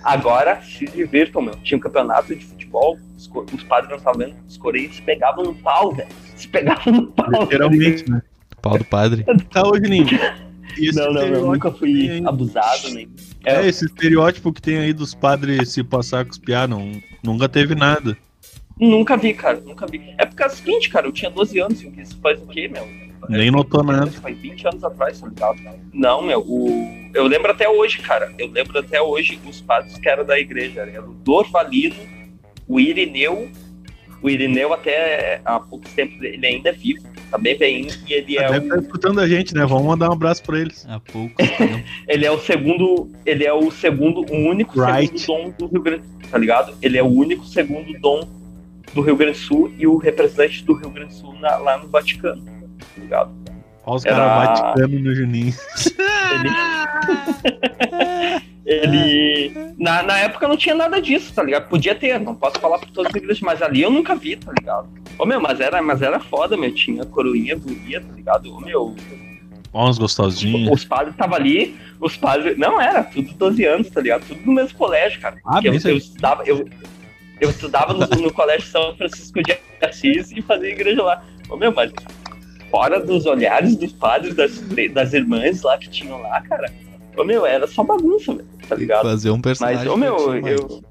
Agora 0.02 0.60
se 0.62 0.84
divirtam, 0.86 1.42
meu. 1.42 1.54
Tinha 1.62 1.76
um 1.78 1.80
campeonato 1.80 2.34
de 2.34 2.44
futebol, 2.44 2.98
os, 3.16 3.30
os 3.54 3.62
padres 3.64 3.90
não 3.90 3.98
estavam 3.98 4.18
vendo, 4.20 4.34
os 4.48 4.56
coreanos 4.56 4.96
se 4.96 5.02
pegavam 5.02 5.44
no 5.44 5.54
pau, 5.54 5.92
velho. 5.94 6.08
Se 6.36 6.48
pegavam 6.48 6.92
no 6.92 7.06
pau. 7.08 7.30
tá? 7.30 7.38
Literalmente, 7.40 8.10
né? 8.10 8.22
Pau 8.62 8.78
do 8.78 8.84
padre. 8.84 9.24
Tá, 9.50 9.62
ô 9.66 9.76
Juninho. 9.76 10.06
E 10.76 10.88
esse 10.88 10.98
Não, 10.98 11.06
não, 11.12 11.20
estereótipo 11.22 11.52
nunca 11.52 11.72
fui 11.72 12.10
aí- 12.10 12.22
abusado, 12.26 12.90
nem. 12.94 13.08
É, 13.44 13.54
É, 13.62 13.66
esse 13.68 13.84
estereótipo 13.86 14.52
que 14.52 14.60
tem 14.62 14.78
aí 14.78 14.92
dos 14.92 15.14
padres 15.14 15.70
se 15.72 15.82
passar 15.84 16.24
com 16.24 16.30
os 16.32 16.38
piá, 16.38 16.66
não, 16.66 16.92
nunca 17.22 17.48
teve 17.48 17.74
nada. 17.74 18.16
Nunca 18.80 19.16
vi, 19.16 19.34
cara, 19.34 19.60
nunca 19.60 19.86
vi. 19.86 20.14
É 20.18 20.26
porque 20.26 20.42
é 20.42 20.46
o 20.46 20.50
seguinte, 20.50 20.88
cara, 20.88 21.06
eu 21.06 21.12
tinha 21.12 21.30
12 21.30 21.58
anos, 21.58 21.82
e 21.82 22.00
isso 22.00 22.18
faz 22.20 22.40
o 22.42 22.46
quê, 22.46 22.68
meu? 22.68 22.86
Nem 23.28 23.50
notou 23.50 23.82
nada. 23.82 24.10
Faz 24.10 24.38
20 24.38 24.68
anos 24.68 24.84
atrás, 24.84 25.20
tá 25.20 25.28
ligado? 25.28 25.58
Não, 25.92 26.22
meu, 26.22 26.40
o... 26.40 27.10
eu 27.14 27.26
lembro 27.26 27.50
até 27.50 27.68
hoje, 27.68 27.98
cara. 27.98 28.32
Eu 28.38 28.48
lembro 28.48 28.78
até 28.78 29.02
hoje 29.02 29.38
os 29.46 29.60
padres 29.60 29.98
que 29.98 30.08
eram 30.08 30.24
da 30.24 30.38
igreja. 30.38 30.80
Era 30.80 31.02
o 31.02 31.14
Dorvalino, 31.14 31.96
o 32.68 32.78
Irineu, 32.78 33.50
o 34.22 34.28
Irineu 34.28 34.72
até 34.72 35.40
há 35.44 35.60
pouco 35.60 35.88
tempo 35.90 36.22
ele 36.22 36.44
ainda 36.46 36.70
é 36.70 36.72
vivo, 36.72 37.02
tá 37.30 37.38
bem 37.38 37.56
bem, 37.56 37.86
e 38.06 38.12
ele 38.12 38.38
é 38.38 38.48
Deve 38.48 38.58
o, 38.58 38.62
estar 38.62 38.78
escutando 38.80 39.20
a 39.20 39.28
gente, 39.28 39.54
né? 39.54 39.64
Vamos 39.64 39.86
mandar 39.86 40.10
um 40.10 40.14
abraço 40.14 40.42
pra 40.42 40.58
eles. 40.58 40.86
Há 40.88 41.00
pouco. 41.00 41.34
ele 42.08 42.26
é 42.26 42.30
o 42.30 42.38
segundo, 42.38 43.10
ele 43.24 43.44
é 43.44 43.52
o 43.52 43.70
segundo, 43.70 44.24
o 44.30 44.36
único 44.48 44.80
Right. 44.80 45.18
segundo 45.18 45.54
dom 45.56 45.66
do 45.66 45.72
Rio 45.72 45.82
Grande, 45.82 46.02
tá 46.30 46.38
ligado? 46.38 46.74
Ele 46.82 46.98
é 46.98 47.02
o 47.02 47.06
único 47.06 47.44
segundo 47.44 47.92
dom 48.00 48.37
do 48.94 49.00
Rio 49.02 49.16
Grande 49.16 49.38
do 49.38 49.44
Sul 49.44 49.72
e 49.78 49.86
o 49.86 49.96
representante 49.96 50.64
do 50.64 50.72
Rio 50.74 50.90
Grande 50.90 51.14
do 51.14 51.20
Sul 51.20 51.34
na- 51.40 51.56
lá 51.56 51.78
no 51.78 51.88
Vaticano, 51.88 52.44
tá 52.44 52.86
ligado? 52.96 53.30
Olha 53.86 53.96
os 53.96 54.04
Era- 54.04 54.16
caras 54.16 54.60
vaticano 54.60 54.98
no 55.00 55.14
Juninho. 55.14 55.54
Ele, 56.32 56.50
ele 58.64 59.52
na, 59.78 60.02
na 60.02 60.18
época 60.18 60.46
não 60.46 60.56
tinha 60.56 60.74
nada 60.74 61.00
disso, 61.00 61.32
tá 61.32 61.42
ligado? 61.42 61.68
Podia 61.68 61.94
ter, 61.94 62.18
não 62.20 62.34
posso 62.34 62.60
falar 62.60 62.78
por 62.78 62.90
todas 62.90 63.10
as 63.10 63.16
igrejas, 63.16 63.40
mas 63.40 63.62
ali 63.62 63.82
eu 63.82 63.90
nunca 63.90 64.14
vi, 64.14 64.36
tá 64.36 64.52
ligado? 64.58 64.88
Ô 65.18 65.24
meu, 65.24 65.40
mas 65.40 65.58
era, 65.60 65.80
mas 65.82 66.02
era 66.02 66.20
foda, 66.20 66.56
meu, 66.56 66.72
tinha 66.74 67.04
coroinha, 67.06 67.56
guria, 67.56 68.00
tá 68.00 68.12
ligado? 68.14 68.54
Ô 68.54 68.60
meu, 68.60 68.94
uns 69.74 69.98
gostosinhos. 69.98 70.70
os 70.70 70.84
padres 70.84 71.12
estavam 71.14 71.36
ali, 71.36 71.76
os 72.00 72.16
padres. 72.16 72.58
Não, 72.58 72.80
era, 72.80 73.02
tudo 73.04 73.32
12 73.34 73.64
anos, 73.64 73.88
tá 73.90 74.00
ligado? 74.00 74.26
Tudo 74.26 74.40
no 74.44 74.52
mesmo 74.52 74.76
colégio, 74.76 75.20
cara. 75.20 75.36
Ah, 75.46 75.60
eu, 75.62 75.72
eu 75.72 75.96
estudava, 75.96 76.42
eu, 76.44 76.68
eu 77.40 77.50
estudava 77.50 77.92
no, 77.92 78.06
no 78.06 78.32
colégio 78.32 78.66
São 78.68 78.96
Francisco 78.96 79.42
de 79.42 79.56
Assis 79.82 80.32
e 80.32 80.42
fazia 80.42 80.70
igreja 80.70 81.02
lá. 81.02 81.24
Ô 81.48 81.56
meu, 81.56 81.72
mas 81.72 81.92
fora 82.70 83.00
dos 83.00 83.26
olhares 83.26 83.76
dos 83.76 83.92
padres, 83.92 84.34
das, 84.34 84.60
das 84.92 85.12
irmãs 85.12 85.62
lá 85.62 85.78
que 85.78 85.88
tinham 85.88 86.20
lá, 86.20 86.40
cara. 86.42 86.72
Ô 87.16 87.24
meu, 87.24 87.44
era 87.44 87.66
só 87.66 87.82
bagunça, 87.82 88.32
velho, 88.34 88.48
tá 88.68 88.76
ligado? 88.76 89.02
Fazer 89.02 89.30
um 89.30 89.40
personagem. 89.40 89.78
Mas, 89.78 89.88
ô 89.88 89.96
meu, 89.96 90.28
mano. 90.28 90.48
eu. 90.48 90.84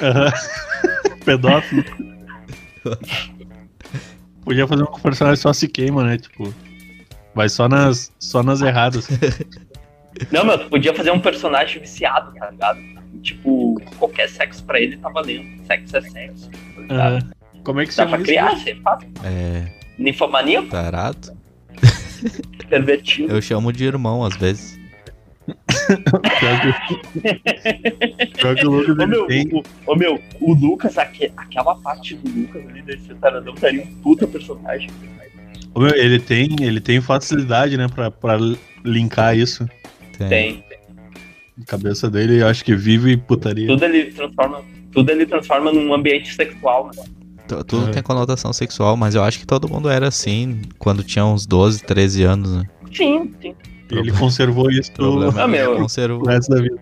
Aham. 0.00 0.32
Pedófilo. 1.24 1.84
Podia 4.44 4.66
fazer 4.66 4.82
um 4.82 5.00
personagem 5.00 5.40
só 5.40 5.52
se 5.52 5.68
queima, 5.68 6.04
né? 6.04 6.18
Tipo, 6.18 6.52
vai 7.34 7.48
só 7.48 7.68
nas, 7.68 8.12
só 8.18 8.42
nas 8.42 8.60
erradas. 8.60 9.08
Não, 10.30 10.44
meu, 10.44 10.58
tu 10.58 10.68
podia 10.68 10.94
fazer 10.94 11.10
um 11.10 11.20
personagem 11.20 11.80
viciado, 11.80 12.32
tá 12.34 12.50
ligado? 12.50 13.01
Tipo, 13.22 13.80
qualquer 13.98 14.28
sexo 14.28 14.64
pra 14.64 14.80
ele 14.80 14.96
tá 14.96 15.08
valendo. 15.08 15.64
Sexo 15.66 15.96
é 15.96 16.00
sexo. 16.02 16.50
Tá. 16.88 17.18
Como 17.64 17.80
é 17.80 17.84
que 17.86 17.90
Dá 17.94 18.04
chama 18.04 18.10
pra 18.10 18.18
isso? 18.18 18.26
criar, 18.26 18.56
você 18.58 18.74
faz. 18.76 19.04
É. 19.24 19.64
Ninfomaníaco, 19.98 20.68
Tarado. 20.68 21.36
pervertido. 22.68 23.32
Eu 23.32 23.42
chamo 23.42 23.72
de 23.72 23.84
irmão 23.84 24.24
às 24.24 24.36
vezes. 24.36 24.80
Pior 28.38 28.54
que- 28.56 28.66
o 28.66 28.70
Lucas 28.70 28.96
Ô 28.98 29.02
ele 29.02 29.06
meu, 29.06 29.26
tem. 29.26 29.48
o, 29.52 29.62
ô, 29.86 29.96
meu, 29.96 30.20
o 30.40 30.54
Lucas, 30.54 30.96
aque- 30.98 31.32
aquela 31.36 31.74
parte 31.76 32.14
do 32.16 32.28
Lucas 32.40 32.66
ali 32.68 32.82
desse 32.82 33.14
taradão 33.16 33.54
daria 33.54 33.82
um 33.82 33.94
puta 34.02 34.26
personagem. 34.26 34.88
Ô, 35.74 35.80
meu, 35.80 35.94
ele 35.94 36.18
tem, 36.18 36.48
ele 36.60 36.80
tem 36.80 37.00
facilidade, 37.00 37.76
né, 37.76 37.86
pra, 37.88 38.10
pra 38.10 38.36
linkar 38.84 39.36
isso. 39.36 39.68
Tem. 40.18 40.28
Tem. 40.28 40.64
A 41.60 41.64
cabeça 41.66 42.10
dele, 42.10 42.40
eu 42.42 42.46
acho 42.46 42.64
que 42.64 42.74
vive 42.74 43.16
putaria. 43.16 43.66
Tudo 43.66 43.84
ele 43.84 44.10
transforma. 44.12 44.62
Tudo 44.92 45.10
ele 45.10 45.26
transforma 45.26 45.72
num 45.72 45.92
ambiente 45.92 46.34
sexual, 46.34 46.90
né? 46.96 47.02
Tu- 47.48 47.64
Tudo 47.64 47.88
É. 47.88 47.90
tem 47.92 48.02
conotação 48.02 48.52
sexual, 48.52 48.96
mas 48.96 49.14
eu 49.14 49.22
acho 49.22 49.38
que 49.38 49.46
todo 49.46 49.68
mundo 49.68 49.88
era 49.90 50.08
assim 50.08 50.62
quando 50.78 51.02
tinha 51.02 51.24
uns 51.24 51.44
12, 51.46 51.82
13 51.82 52.22
anos, 52.22 52.56
né? 52.56 52.64
Sim, 52.92 53.30
sim. 53.40 53.54
Ele 53.90 54.10
conservou 54.12 54.70
isso 54.70 54.90
Ah, 55.38 55.46
meu. 55.46 55.74
que 55.74 55.80
conservou. 55.82 56.22
pro 56.22 56.32
resto 56.32 56.48
da 56.54 56.62
vida. 56.62 56.76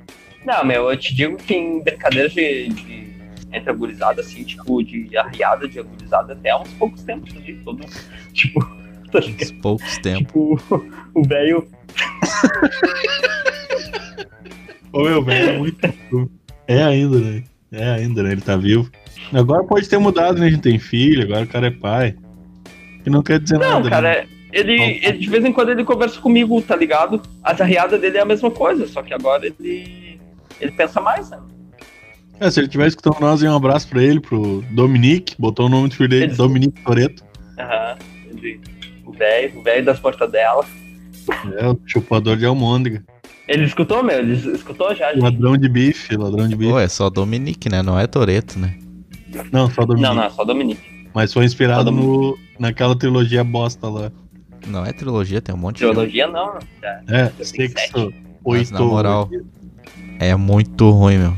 Não, 0.46 0.64
meu, 0.64 0.90
eu 0.90 0.96
te 0.96 1.14
digo 1.14 1.36
que 1.36 1.54
em 1.54 1.82
brincadeiras 1.82 2.32
de, 2.32 2.68
de 2.68 3.10
entre 3.52 3.68
agorizada, 3.70 4.20
assim, 4.20 4.44
tipo, 4.44 4.80
de 4.82 5.16
arriada 5.16 5.68
de 5.68 5.80
agorizada 5.80 6.32
até 6.34 6.50
há 6.50 6.58
uns 6.60 6.72
poucos 6.74 7.02
tempos 7.02 7.34
ali, 7.36 7.54
todo. 7.64 7.84
Tipo, 8.32 8.60
tá 9.10 9.18
ligado? 9.20 9.42
Uns 9.42 9.52
poucos 9.60 9.98
tempos. 9.98 10.20
Tipo, 10.62 10.84
o 11.14 11.22
velho. 11.26 11.66
Ô, 15.00 15.04
meu, 15.04 15.22
velho, 15.24 15.50
é 15.50 15.58
muito. 15.58 16.30
É 16.66 16.82
ainda, 16.82 17.18
né? 17.18 17.44
É 17.72 17.90
ainda, 17.90 18.22
né? 18.22 18.32
Ele 18.32 18.40
tá 18.40 18.56
vivo. 18.56 18.90
Agora 19.32 19.64
pode 19.64 19.88
ter 19.88 19.98
mudado, 19.98 20.38
né? 20.40 20.46
A 20.46 20.50
gente 20.50 20.62
tem 20.62 20.78
filho, 20.78 21.22
agora 21.24 21.44
o 21.44 21.48
cara 21.48 21.66
é 21.68 21.70
pai. 21.70 22.14
Que 23.04 23.10
não 23.10 23.22
quer 23.22 23.38
dizer 23.40 23.58
Não, 23.58 23.68
nada. 23.80 23.84
né? 23.84 23.90
cara, 23.90 24.26
ele, 24.52 25.00
ele 25.02 25.18
de 25.18 25.28
vez 25.30 25.44
em 25.44 25.52
quando 25.52 25.70
ele 25.70 25.84
conversa 25.84 26.20
comigo, 26.20 26.60
tá 26.62 26.74
ligado? 26.76 27.22
As 27.42 27.60
arriadas 27.60 28.00
dele 28.00 28.18
é 28.18 28.20
a 28.20 28.24
mesma 28.26 28.50
coisa, 28.50 28.86
só 28.86 29.02
que 29.02 29.14
agora 29.14 29.46
ele. 29.46 30.20
Ele 30.60 30.72
pensa 30.72 31.00
mais, 31.00 31.30
né? 31.30 31.38
É, 32.38 32.50
se 32.50 32.58
ele 32.60 32.66
estiver 32.66 32.86
escutando 32.86 33.20
nós, 33.20 33.42
um 33.42 33.54
abraço 33.54 33.88
pra 33.88 34.02
ele, 34.02 34.18
pro 34.20 34.62
Dominique, 34.70 35.34
botou 35.38 35.66
o 35.66 35.68
nome 35.68 35.88
do 35.88 35.94
filho 35.94 36.08
dele, 36.08 36.24
Ele- 36.24 36.34
Dominique 36.34 36.80
Toreto. 36.82 37.22
Aham. 37.58 37.96
Ele- 38.30 38.60
O 39.06 39.12
velho, 39.12 39.58
o 39.60 39.62
velho 39.62 39.84
das 39.84 40.00
mortadelas. 40.00 40.66
É, 41.58 41.68
o 41.68 41.78
chupador 41.86 42.36
de 42.36 42.46
almôndega. 42.46 43.04
Ele 43.50 43.64
escutou, 43.64 44.00
meu? 44.00 44.20
Ele 44.20 44.34
escutou 44.34 44.94
já, 44.94 45.12
gente? 45.12 45.22
Ladrão 45.24 45.56
de 45.56 45.68
bife, 45.68 46.16
ladrão 46.16 46.46
de 46.46 46.54
bife. 46.54 46.70
Pô, 46.70 46.78
é 46.78 46.86
só 46.86 47.10
Dominique, 47.10 47.68
né? 47.68 47.82
Não 47.82 47.98
é 47.98 48.06
Toreto, 48.06 48.56
né? 48.56 48.76
Não, 49.50 49.68
só 49.68 49.84
Dominique. 49.84 50.08
Não, 50.08 50.14
não, 50.14 50.22
é 50.22 50.30
só 50.30 50.44
Dominique. 50.44 51.08
Mas 51.12 51.32
foi 51.32 51.44
inspirado 51.44 51.90
no, 51.90 52.38
naquela 52.60 52.96
trilogia 52.96 53.42
bosta 53.42 53.88
lá. 53.88 54.12
Não 54.68 54.86
é 54.86 54.92
trilogia, 54.92 55.40
tem 55.40 55.52
um 55.52 55.58
monte 55.58 55.76
de. 55.76 55.80
filme. 55.80 55.94
Teologia 55.94 56.28
não, 56.28 56.54
né? 56.54 56.60
É, 57.08 57.32
Mas, 57.36 57.52
oito. 58.44 58.72
na 58.72 58.80
moral, 58.80 59.28
É 60.20 60.36
muito 60.36 60.88
ruim, 60.90 61.18
meu. 61.18 61.36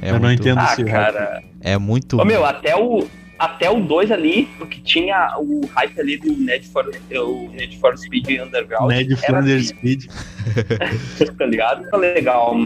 É 0.00 0.10
Eu 0.10 0.14
não 0.14 0.28
muito, 0.28 0.40
entendo 0.40 0.60
Ah, 0.60 0.72
esse 0.74 0.84
cara. 0.84 1.42
É 1.60 1.76
muito 1.76 2.20
Ô, 2.20 2.24
meu, 2.24 2.44
até 2.44 2.76
o, 2.76 3.04
até 3.38 3.70
o 3.70 3.80
2 3.80 4.10
ali, 4.10 4.48
porque 4.58 4.80
tinha 4.80 5.34
o 5.38 5.66
hype 5.66 6.00
ali 6.00 6.16
do 6.16 6.32
Need 6.32 6.66
for, 6.68 6.84
o 6.86 7.48
Need 7.50 7.78
for 7.78 7.96
Speed 7.96 8.28
Underground. 8.40 8.88
Ned 8.90 9.12
era 9.12 9.22
Flanders 9.22 9.70
assim, 9.70 9.76
Speed. 9.76 10.06
tá 11.38 11.46
ligado? 11.46 11.88
Tá 11.90 11.96
legal. 11.96 12.56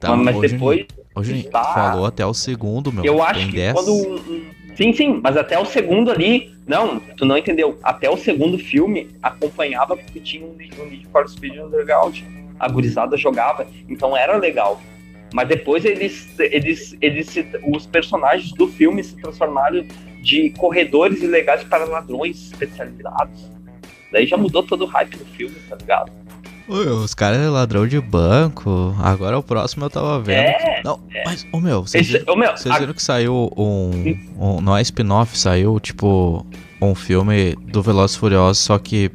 Tá, 0.00 0.14
mas 0.16 0.36
hoje, 0.36 0.52
depois, 0.52 0.86
Hoje 1.14 1.42
tá- 1.44 1.64
falou 1.74 2.06
até 2.06 2.24
o 2.26 2.34
segundo, 2.34 2.92
meu. 2.92 3.04
eu 3.04 3.14
tem 3.14 3.22
acho 3.24 3.46
que 3.48 3.56
10. 3.56 3.72
quando. 3.72 3.92
um- 3.92 4.44
Sim, 4.76 4.92
sim, 4.92 5.20
mas 5.22 5.36
até 5.36 5.56
o 5.58 5.64
segundo 5.64 6.10
ali. 6.10 6.52
Não, 6.66 6.98
tu 6.98 7.24
não 7.24 7.36
entendeu. 7.38 7.78
Até 7.82 8.10
o 8.10 8.16
segundo 8.16 8.58
filme 8.58 9.08
acompanhava 9.22 9.96
porque 9.96 10.18
tinha 10.18 10.44
um 10.44 10.54
Need 10.54 10.80
um 10.80 10.86
Need 10.86 11.06
for 11.12 11.28
Speed 11.28 11.58
Underground. 11.58 12.20
A 12.58 12.68
gurizada 12.68 13.16
jogava, 13.16 13.66
então 13.88 14.16
era 14.16 14.36
legal. 14.36 14.80
Mas 15.34 15.48
depois 15.48 15.84
eles, 15.84 16.28
eles, 16.38 16.96
eles 17.02 17.26
se- 17.26 17.44
os 17.66 17.84
personagens 17.86 18.52
do 18.52 18.68
filme 18.68 19.02
se 19.02 19.16
transformaram 19.16 19.84
de 20.22 20.50
corredores 20.50 21.20
ilegais 21.22 21.64
para 21.64 21.84
ladrões 21.86 22.52
especializados. 22.52 23.50
Daí 24.12 24.26
já 24.28 24.36
mudou 24.36 24.62
todo 24.62 24.84
o 24.84 24.86
hype 24.86 25.16
do 25.16 25.24
filme, 25.24 25.56
tá 25.68 25.74
ligado? 25.74 26.12
Oi, 26.68 26.86
os 26.86 27.14
caras 27.14 27.40
é 27.40 27.48
ladrão 27.48 27.84
de 27.86 28.00
banco. 28.00 28.94
Agora 29.02 29.36
o 29.36 29.42
próximo 29.42 29.84
eu 29.86 29.90
tava 29.90 30.20
vendo. 30.20 30.38
É, 30.38 30.80
Não, 30.84 31.00
mas, 31.26 31.44
ô 31.52 31.58
meu, 31.60 31.82
vocês 31.82 32.08
esse, 32.08 32.18
viram, 32.20 32.32
ô, 32.32 32.36
meu, 32.36 32.52
vocês 32.56 32.72
a- 32.74 32.78
viram 32.78 32.94
que 32.94 33.02
saiu 33.02 33.50
um, 33.56 33.90
um. 34.38 34.60
Não 34.60 34.76
é 34.76 34.82
spin-off, 34.82 35.36
saiu 35.36 35.80
tipo. 35.80 36.46
Um 36.80 36.94
filme 36.94 37.54
do 37.56 37.82
Velozes 37.82 38.14
e 38.16 38.18
Furiosos, 38.20 38.62
só 38.62 38.78
que. 38.78 39.10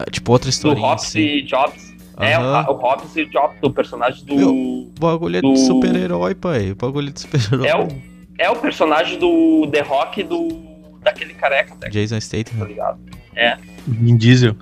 é, 0.00 0.10
Tipo, 0.10 0.32
outra 0.32 0.48
do 0.48 0.50
historinha 0.50 0.86
Hobbs 0.86 1.14
e 1.14 1.42
Jobs. 1.42 1.93
É, 2.18 2.38
o, 2.38 2.42
o 2.42 2.76
Hobbs 2.76 3.16
e 3.16 3.24
Jobs, 3.26 3.58
do 3.60 3.70
personagem 3.72 4.24
do. 4.24 4.34
O 4.36 4.92
bagulho 5.00 5.36
é 5.38 5.40
do- 5.40 5.52
de 5.52 5.60
super-herói, 5.60 6.34
pai. 6.34 6.70
O 6.72 6.76
bagulho 6.76 7.08
é 7.08 7.12
de 7.12 7.20
super-herói. 7.20 7.66
É 7.68 7.76
o, 7.76 7.88
é 8.38 8.50
o 8.50 8.56
personagem 8.56 9.18
do 9.18 9.66
The 9.70 9.80
Rock 9.80 10.22
do. 10.22 10.48
daquele 11.02 11.34
careca, 11.34 11.74
tá 11.76 11.88
Jason 11.88 12.20
Statham. 12.20 12.64
ligado? 12.66 12.98
Vin 13.86 14.16
Diesel. 14.16 14.54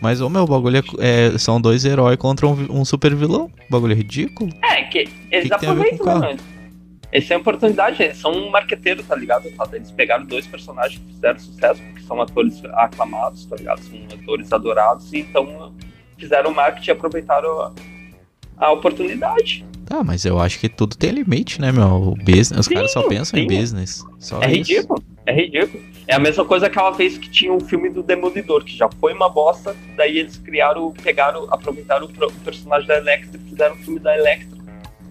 Mas, 0.00 0.20
ô 0.20 0.28
meu, 0.28 0.42
o 0.42 0.46
bagulho 0.46 0.76
é, 1.00 1.34
é- 1.34 1.38
são 1.38 1.60
dois 1.60 1.84
heróis 1.84 2.16
contra 2.18 2.46
um, 2.46 2.52
um 2.80 2.84
super 2.84 3.14
vilão. 3.14 3.50
Bagulho 3.70 3.94
ridículo. 3.96 4.50
É, 4.62 4.82
que 4.84 5.08
eles 5.30 5.48
que 5.48 5.54
aproveitam, 5.54 6.18
né? 6.20 6.36
Essa 7.12 7.34
é 7.34 7.36
a 7.36 7.40
oportunidade, 7.40 8.02
eles 8.02 8.18
são 8.18 8.30
um 8.32 8.50
marqueteiro, 8.50 9.02
tá 9.02 9.14
ligado? 9.16 9.48
Eles 9.72 9.90
pegaram 9.90 10.26
dois 10.26 10.46
personagens 10.46 11.00
que 11.00 11.14
fizeram 11.14 11.38
sucesso, 11.38 11.80
porque 11.82 12.00
são 12.02 12.20
atores 12.20 12.62
aclamados, 12.74 13.46
tá 13.46 13.56
ligado? 13.56 13.80
São 13.80 13.98
atores 14.20 14.52
adorados, 14.52 15.12
e 15.12 15.20
então 15.20 15.72
fizeram 16.18 16.52
marketing 16.52 16.88
e 16.88 16.92
aproveitaram 16.92 17.60
a, 17.60 17.72
a 18.58 18.72
oportunidade. 18.72 19.64
Tá, 19.84 20.02
mas 20.02 20.24
eu 20.24 20.40
acho 20.40 20.58
que 20.58 20.68
tudo 20.68 20.96
tem 20.96 21.10
limite, 21.12 21.60
né, 21.60 21.70
meu? 21.70 21.86
O 21.86 22.14
business, 22.16 22.58
os 22.58 22.66
Sim, 22.66 22.74
caras 22.74 22.92
só 22.92 23.02
pensam 23.08 23.38
em 23.38 23.48
sim. 23.48 23.56
business. 23.60 24.04
Só 24.18 24.40
É 24.42 24.50
isso. 24.52 24.72
ridículo, 24.72 25.02
é 25.24 25.32
ridículo. 25.32 25.82
É 26.08 26.14
a 26.14 26.18
mesma 26.18 26.44
coisa 26.44 26.66
aquela 26.66 26.90
vez 26.90 27.16
que 27.18 27.28
tinha 27.30 27.52
o 27.52 27.60
filme 27.60 27.88
do 27.90 28.02
Demolidor, 28.02 28.64
que 28.64 28.76
já 28.76 28.88
foi 29.00 29.12
uma 29.12 29.28
bosta, 29.28 29.76
daí 29.96 30.18
eles 30.18 30.38
criaram, 30.38 30.92
pegaram, 31.02 31.46
aproveitaram 31.52 32.06
o, 32.06 32.12
pro- 32.12 32.26
o 32.28 32.32
personagem 32.44 32.88
da 32.88 32.96
Electra 32.96 33.40
e 33.40 33.48
fizeram 33.50 33.74
o 33.74 33.78
filme 33.78 34.00
da 34.00 34.16
Electra. 34.16 34.56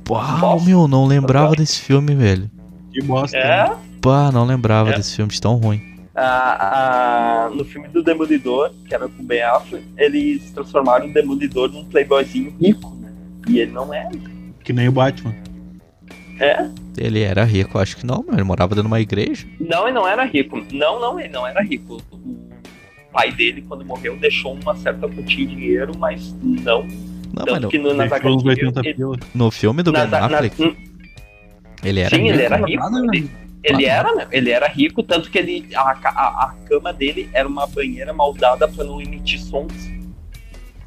Uau, 0.10 0.38
Bosta. 0.39 0.70
meu, 0.70 0.88
não 0.88 1.06
lembrava 1.06 1.56
desse 1.56 1.80
filme, 1.82 2.14
velho. 2.14 2.49
Que 2.91 3.01
bosta. 3.01 3.38
né? 3.38 3.43
É, 3.72 3.76
Pá, 4.01 4.30
não 4.32 4.45
lembrava 4.45 4.91
É. 4.91 4.97
desse 4.97 5.16
filme 5.16 5.32
de 5.32 5.39
tão 5.41 5.56
ruim. 5.56 5.82
A- 6.16 7.45
a- 7.45 7.49
no 7.49 7.66
filme 7.66 7.88
do 7.89 8.01
Demolidor, 8.03 8.72
que 8.88 8.93
era 8.95 9.07
com 9.07 9.22
o 9.22 9.26
Ben 9.26 9.41
Affleck, 9.43 9.84
eles 9.97 10.49
transformaram 10.51 11.07
o 11.07 11.13
Demolidor 11.13 11.70
num 11.72 11.84
playboyzinho 11.86 12.55
rico, 12.59 12.95
né? 12.95 13.13
E 13.47 13.59
ele 13.59 13.72
não 13.72 13.93
é. 13.93 14.09
Que 14.63 14.72
nem 14.74 14.88
o 14.88 14.91
Batman. 14.91 15.36
É? 16.39 16.68
Ele 16.97 17.22
era 17.22 17.43
rico, 17.43 17.78
acho 17.80 17.97
que 17.97 18.05
não, 18.05 18.24
meu. 18.24 18.34
Ele 18.34 18.43
morava 18.43 18.70
dentro 18.70 18.84
de 18.84 18.88
uma 18.88 18.99
igreja. 18.99 19.45
Não, 19.59 19.84
ele 19.88 19.93
não 19.95 20.07
era 20.07 20.24
rico. 20.26 20.61
Não, 20.72 20.99
não, 20.99 21.20
ele 21.20 21.30
não 21.30 21.45
era 21.47 21.61
rico. 21.61 22.01
O 22.11 23.11
pai 23.13 23.32
dele, 23.32 23.61
quando 23.68 23.86
morreu, 23.86 24.18
deixou 24.18 24.53
uma 24.61 24.76
certa 24.76 25.07
quantia 25.07 25.45
de 25.45 25.55
dinheiro, 25.55 25.93
mas 25.97 26.34
não. 26.41 26.84
Não, 27.34 27.45
tanto 27.45 27.51
mas 27.51 27.61
no, 27.61 27.70
que 27.70 27.78
no, 27.78 27.93
nas 27.93 28.11
HQ, 28.11 28.28
80 28.28 28.82
ele- 28.86 28.95
no 29.34 29.51
filme 29.51 29.84
do 29.84 29.91
nas- 29.91 30.09
Ben 30.09 30.20
nas- 30.22 30.34
Affleck, 30.34 30.78
ele 31.84 31.99
era 32.01 32.09
Sim, 32.16 32.22
rico. 32.24 32.34
ele 32.34 32.41
era 32.43 32.57
rico. 32.66 32.84
Ele? 33.13 33.30
Ele 33.66 33.86
era, 33.86 34.13
né? 34.16 34.28
Ele 34.32 34.49
era 34.51 34.68
rico, 34.68 35.01
tanto 35.03 35.30
que 35.30 35.38
ele, 35.38 35.68
a, 35.76 35.82
a, 35.82 36.45
a 36.45 36.55
cama 36.68 36.93
dele 36.93 37.30
era 37.34 37.47
uma 37.47 37.66
banheira 37.68 38.13
maldada 38.13 38.68
pra 38.68 38.84
não 38.84 39.01
emitir 39.01 39.39
sons. 39.39 39.74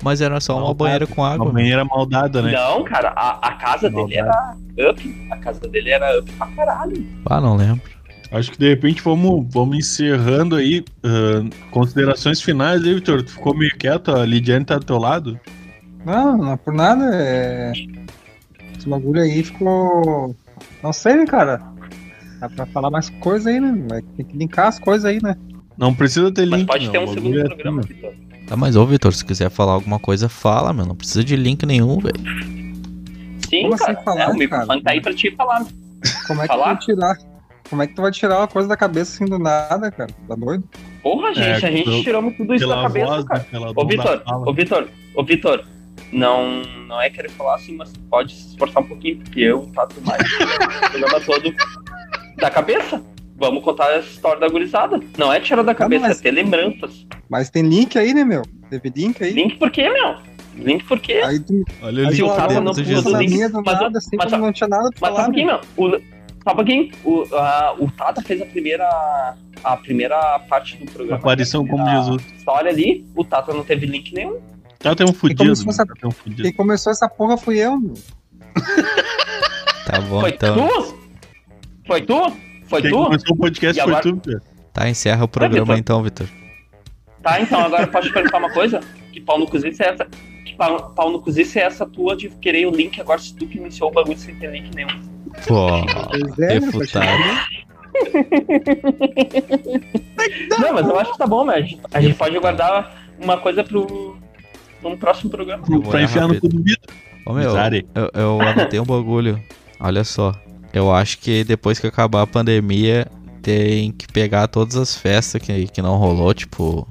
Mas 0.02 0.20
era 0.20 0.38
só 0.40 0.52
uma 0.54 0.60
Maldade. 0.66 0.78
banheira 0.78 1.06
com 1.08 1.22
Uma 1.22 1.34
água. 1.34 1.52
banheira 1.52 1.84
maldada, 1.84 2.40
né? 2.40 2.52
Não, 2.52 2.84
cara, 2.84 3.12
a, 3.16 3.48
a 3.48 3.52
casa 3.54 3.90
dele 3.90 4.16
era 4.16 4.54
up. 4.90 5.26
A 5.32 5.36
casa 5.38 5.60
dele 5.68 5.90
era 5.90 6.20
up 6.20 6.30
pra 6.32 6.46
caralho. 6.48 7.04
Ah, 7.26 7.40
não 7.40 7.56
lembro. 7.56 7.82
Acho 8.30 8.52
que 8.52 8.58
de 8.58 8.68
repente 8.68 9.02
vamos, 9.02 9.44
vamos 9.52 9.76
encerrando 9.76 10.54
aí. 10.54 10.84
ah, 11.02 11.42
considerações 11.72 12.40
finais 12.40 12.84
aí, 12.84 12.94
Vitor. 12.94 13.22
Tu 13.24 13.32
ficou 13.32 13.56
meio 13.56 13.76
quieto, 13.76 14.12
a 14.14 14.24
Lidiane 14.24 14.64
tá 14.64 14.78
do 14.78 14.84
teu 14.86 14.98
lado. 14.98 15.38
Não, 16.06 16.36
não 16.38 16.52
é 16.52 16.56
por 16.56 16.72
nada. 16.72 17.04
É... 17.12 17.72
Esse 18.78 18.88
bagulho 18.88 19.20
aí 19.20 19.42
ficou. 19.42 20.36
Não 20.80 20.92
sei, 20.92 21.16
né, 21.16 21.26
cara? 21.26 21.60
Dá 22.40 22.48
pra 22.48 22.66
falar 22.66 22.90
mais 22.90 23.10
coisa 23.10 23.50
aí, 23.50 23.60
né? 23.60 24.00
Tem 24.16 24.24
que 24.24 24.36
linkar 24.36 24.68
as 24.68 24.78
coisas 24.78 25.04
aí, 25.04 25.18
né? 25.22 25.36
Não 25.76 25.94
precisa 25.94 26.30
ter 26.32 26.46
Mas 26.46 26.60
link. 26.60 26.66
pode 26.68 26.84
não, 26.86 26.92
ter 26.92 26.98
um 27.00 27.08
segundo 27.08 27.40
é 27.40 27.44
programa, 27.44 27.80
assim, 27.80 27.94
Vitor. 27.94 28.12
Tá, 28.46 28.56
mas 28.56 28.76
ô, 28.76 28.86
Vitor, 28.86 29.12
se 29.12 29.24
quiser 29.24 29.50
falar 29.50 29.72
alguma 29.72 29.98
coisa, 29.98 30.28
fala, 30.28 30.72
meu. 30.72 30.86
Não 30.86 30.94
precisa 30.96 31.22
de 31.24 31.36
link 31.36 31.64
nenhum, 31.66 31.98
velho. 31.98 32.18
Sim, 33.48 33.62
Como 33.62 33.74
assim 33.74 33.84
cara. 33.84 34.02
falar, 34.02 34.20
é, 34.22 34.28
o 34.28 34.34
microfone 34.34 34.68
cara? 34.68 34.82
tá 34.82 34.90
aí 34.90 35.00
pra 35.00 35.14
te 35.14 35.30
falar. 35.34 35.64
Como 36.26 36.40
é 36.42 36.46
que 36.46 36.48
tu 36.54 36.58
Falar? 36.58 36.64
vai 36.74 36.78
tirar? 36.78 37.16
Como 37.68 37.82
é 37.82 37.86
que 37.86 37.94
tu 37.94 38.02
vai 38.02 38.10
tirar 38.10 38.38
uma 38.38 38.48
coisa 38.48 38.68
da 38.68 38.76
cabeça 38.76 39.14
assim 39.14 39.24
do 39.30 39.38
nada, 39.38 39.90
cara? 39.90 40.10
Tá 40.26 40.34
doido? 40.34 40.64
Porra, 41.02 41.34
gente, 41.34 41.66
a 41.66 41.70
gente 41.70 41.84
pelo- 41.84 42.02
tirou 42.02 42.30
tudo 42.32 42.54
isso 42.54 42.66
da 42.68 42.82
cabeça, 42.82 43.06
voz, 43.06 43.24
cara. 43.26 43.40
né? 43.40 43.46
Pela 43.50 43.70
Ô, 43.74 43.86
Vitor, 43.86 44.22
ô, 44.46 44.52
Vitor, 44.54 44.88
ô, 45.14 45.24
Vitor. 45.24 45.64
Não, 46.12 46.62
não 46.86 47.00
é 47.02 47.10
querer 47.10 47.28
falar 47.32 47.56
assim, 47.56 47.76
mas 47.76 47.92
pode 48.08 48.32
se 48.34 48.48
esforçar 48.50 48.82
um 48.82 48.86
pouquinho, 48.86 49.18
porque 49.18 49.40
eu 49.40 49.68
faço 49.74 50.00
mais 50.02 50.22
o 50.32 50.90
programa 50.90 51.20
todo 51.20 51.54
da 52.38 52.50
cabeça. 52.50 53.02
Vamos 53.36 53.62
contar 53.62 53.86
a 53.88 53.98
história 53.98 54.40
da 54.40 54.48
gurizada. 54.48 55.00
Não 55.16 55.32
é 55.32 55.38
tirar 55.40 55.62
da 55.62 55.74
cabeça, 55.74 56.08
mas- 56.08 56.18
é 56.18 56.22
ter 56.22 56.30
lembranças. 56.32 57.06
Mas 57.28 57.50
tem 57.50 57.62
link 57.62 57.96
aí, 57.98 58.12
né, 58.12 58.24
meu? 58.24 58.42
Teve 58.70 58.90
link 58.94 59.22
aí. 59.22 59.32
Link 59.32 59.56
por 59.56 59.70
quê, 59.70 59.88
meu? 59.88 60.16
Link 60.56 60.84
por 60.84 60.98
quê? 60.98 61.20
Aí 61.24 61.38
tu 61.38 61.64
Olha 61.82 62.06
o 62.06 62.10
link 62.10 62.22
o 62.22 62.28
Tata 62.28 62.48
dentro 62.48 62.64
não 62.64 62.74
pôs 62.74 63.06
o 63.06 63.16
link- 63.16 63.38
mas- 63.64 63.80
nada, 63.80 63.98
assim, 63.98 64.16
mas- 64.16 64.32
não 64.32 64.52
tinha 64.52 64.66
nada 64.68 64.90
pra 64.90 64.98
Mas 65.00 65.10
só 65.10 65.12
um 65.12 65.16
falar. 65.16 65.24
pouquinho, 65.26 65.46
meu. 65.46 65.60
meu. 65.90 65.98
O, 65.98 66.02
só 66.42 66.52
um 66.52 66.56
pouquinho. 66.56 66.90
O, 67.04 67.36
a, 67.36 67.74
o 67.78 67.90
Tata 67.92 68.22
fez 68.22 68.42
a 68.42 68.46
primeira, 68.46 69.34
a 69.62 69.76
primeira 69.76 70.38
parte 70.48 70.76
do 70.76 70.90
programa. 70.90 71.18
Aparição 71.20 71.64
como 71.64 71.88
Jesus. 71.88 72.22
História 72.36 72.70
ali, 72.72 73.06
o 73.14 73.24
Tata 73.24 73.52
não 73.54 73.62
teve 73.62 73.86
link 73.86 74.12
nenhum. 74.12 74.40
Um 75.04 75.12
fudido. 75.12 75.42
a- 75.42 75.46
né? 75.46 75.72
Tá 75.76 75.82
até 75.92 76.06
um 76.06 76.10
fudido. 76.10 76.42
Quem 76.42 76.52
começou 76.52 76.90
essa 76.90 77.08
porra 77.08 77.36
fui 77.36 77.58
eu, 77.58 77.78
meu. 77.78 77.94
Tá 79.86 80.00
bom, 80.02 80.20
Foi 80.20 80.30
então. 80.30 80.68
tu? 80.68 80.97
Foi 81.88 82.02
tu? 82.02 82.32
Foi 82.66 82.82
Quem 82.82 82.90
tu? 82.92 83.02
começou 83.04 83.34
o 83.34 83.36
podcast 83.36 83.80
E 83.80 83.82
foi 83.82 83.92
agora- 83.92 84.02
tu, 84.02 84.14
Vitor. 84.14 84.42
Tá, 84.72 84.88
encerra 84.88 85.24
o 85.24 85.28
programa 85.28 85.74
Vitor. 85.74 85.78
então, 85.78 86.02
Vitor. 86.04 86.26
Tá, 87.22 87.40
então 87.40 87.58
agora 87.60 87.82
eu 87.82 87.88
posso 87.88 88.06
te 88.06 88.14
perguntar 88.14 88.38
uma 88.38 88.50
coisa? 88.52 88.78
Que 89.12 89.20
pau 89.20 89.38
no 89.40 89.46
cozice 89.48 89.82
é 89.82 89.88
essa? 89.88 90.06
Que 90.44 90.54
pau, 90.54 90.90
pau 90.94 91.10
no 91.10 91.20
cozice 91.20 91.58
é 91.58 91.62
essa 91.64 91.84
tua 91.84 92.14
de 92.16 92.28
querer 92.28 92.66
o 92.66 92.70
link 92.70 93.00
agora 93.00 93.18
se 93.18 93.34
tu 93.34 93.44
que 93.48 93.58
iniciou 93.58 93.90
o 93.90 93.92
bagulho 93.92 94.16
sem 94.16 94.36
ter 94.36 94.52
link 94.52 94.72
nenhum. 94.74 94.88
Pô, 95.48 95.66
Pois 96.10 96.38
é, 96.38 96.60
meu, 96.60 96.70
refutado. 96.70 97.22
Não, 100.60 100.74
mas 100.74 100.86
eu 100.88 100.98
acho 101.00 101.12
que 101.12 101.18
tá 101.18 101.26
bom, 101.26 101.44
mas 101.44 101.56
a 101.56 101.60
gente, 101.60 101.80
a 101.92 102.00
gente 102.00 102.14
pode 102.16 102.38
guardar 102.38 103.08
uma 103.20 103.36
coisa 103.38 103.64
pro, 103.64 104.16
pra 104.80 104.90
um 104.90 104.96
próximo 104.96 105.30
programa. 105.30 105.64
Eu 105.66 105.72
vou 105.72 105.80
Pra 105.82 105.90
olhar 105.90 106.02
enfiar 106.04 106.22
no 106.22 106.34
rápido. 106.34 106.40
cu 106.42 106.48
do 106.56 106.62
Vitor. 106.62 106.94
Ô, 107.26 107.32
meu, 107.32 107.50
Zare. 107.50 107.86
eu, 107.94 108.10
eu 108.14 108.40
anotei 108.40 108.78
um 108.80 108.84
bagulho. 108.84 109.42
Olha 109.80 110.04
só. 110.04 110.34
Eu 110.72 110.92
acho 110.92 111.18
que 111.18 111.44
depois 111.44 111.78
que 111.78 111.86
acabar 111.86 112.22
a 112.22 112.26
pandemia, 112.26 113.06
tem 113.42 113.92
que 113.92 114.06
pegar 114.06 114.46
todas 114.48 114.76
as 114.76 114.96
festas 114.96 115.40
que, 115.40 115.66
que 115.68 115.82
não 115.82 115.96
rolou, 115.96 116.32
tipo. 116.34 116.86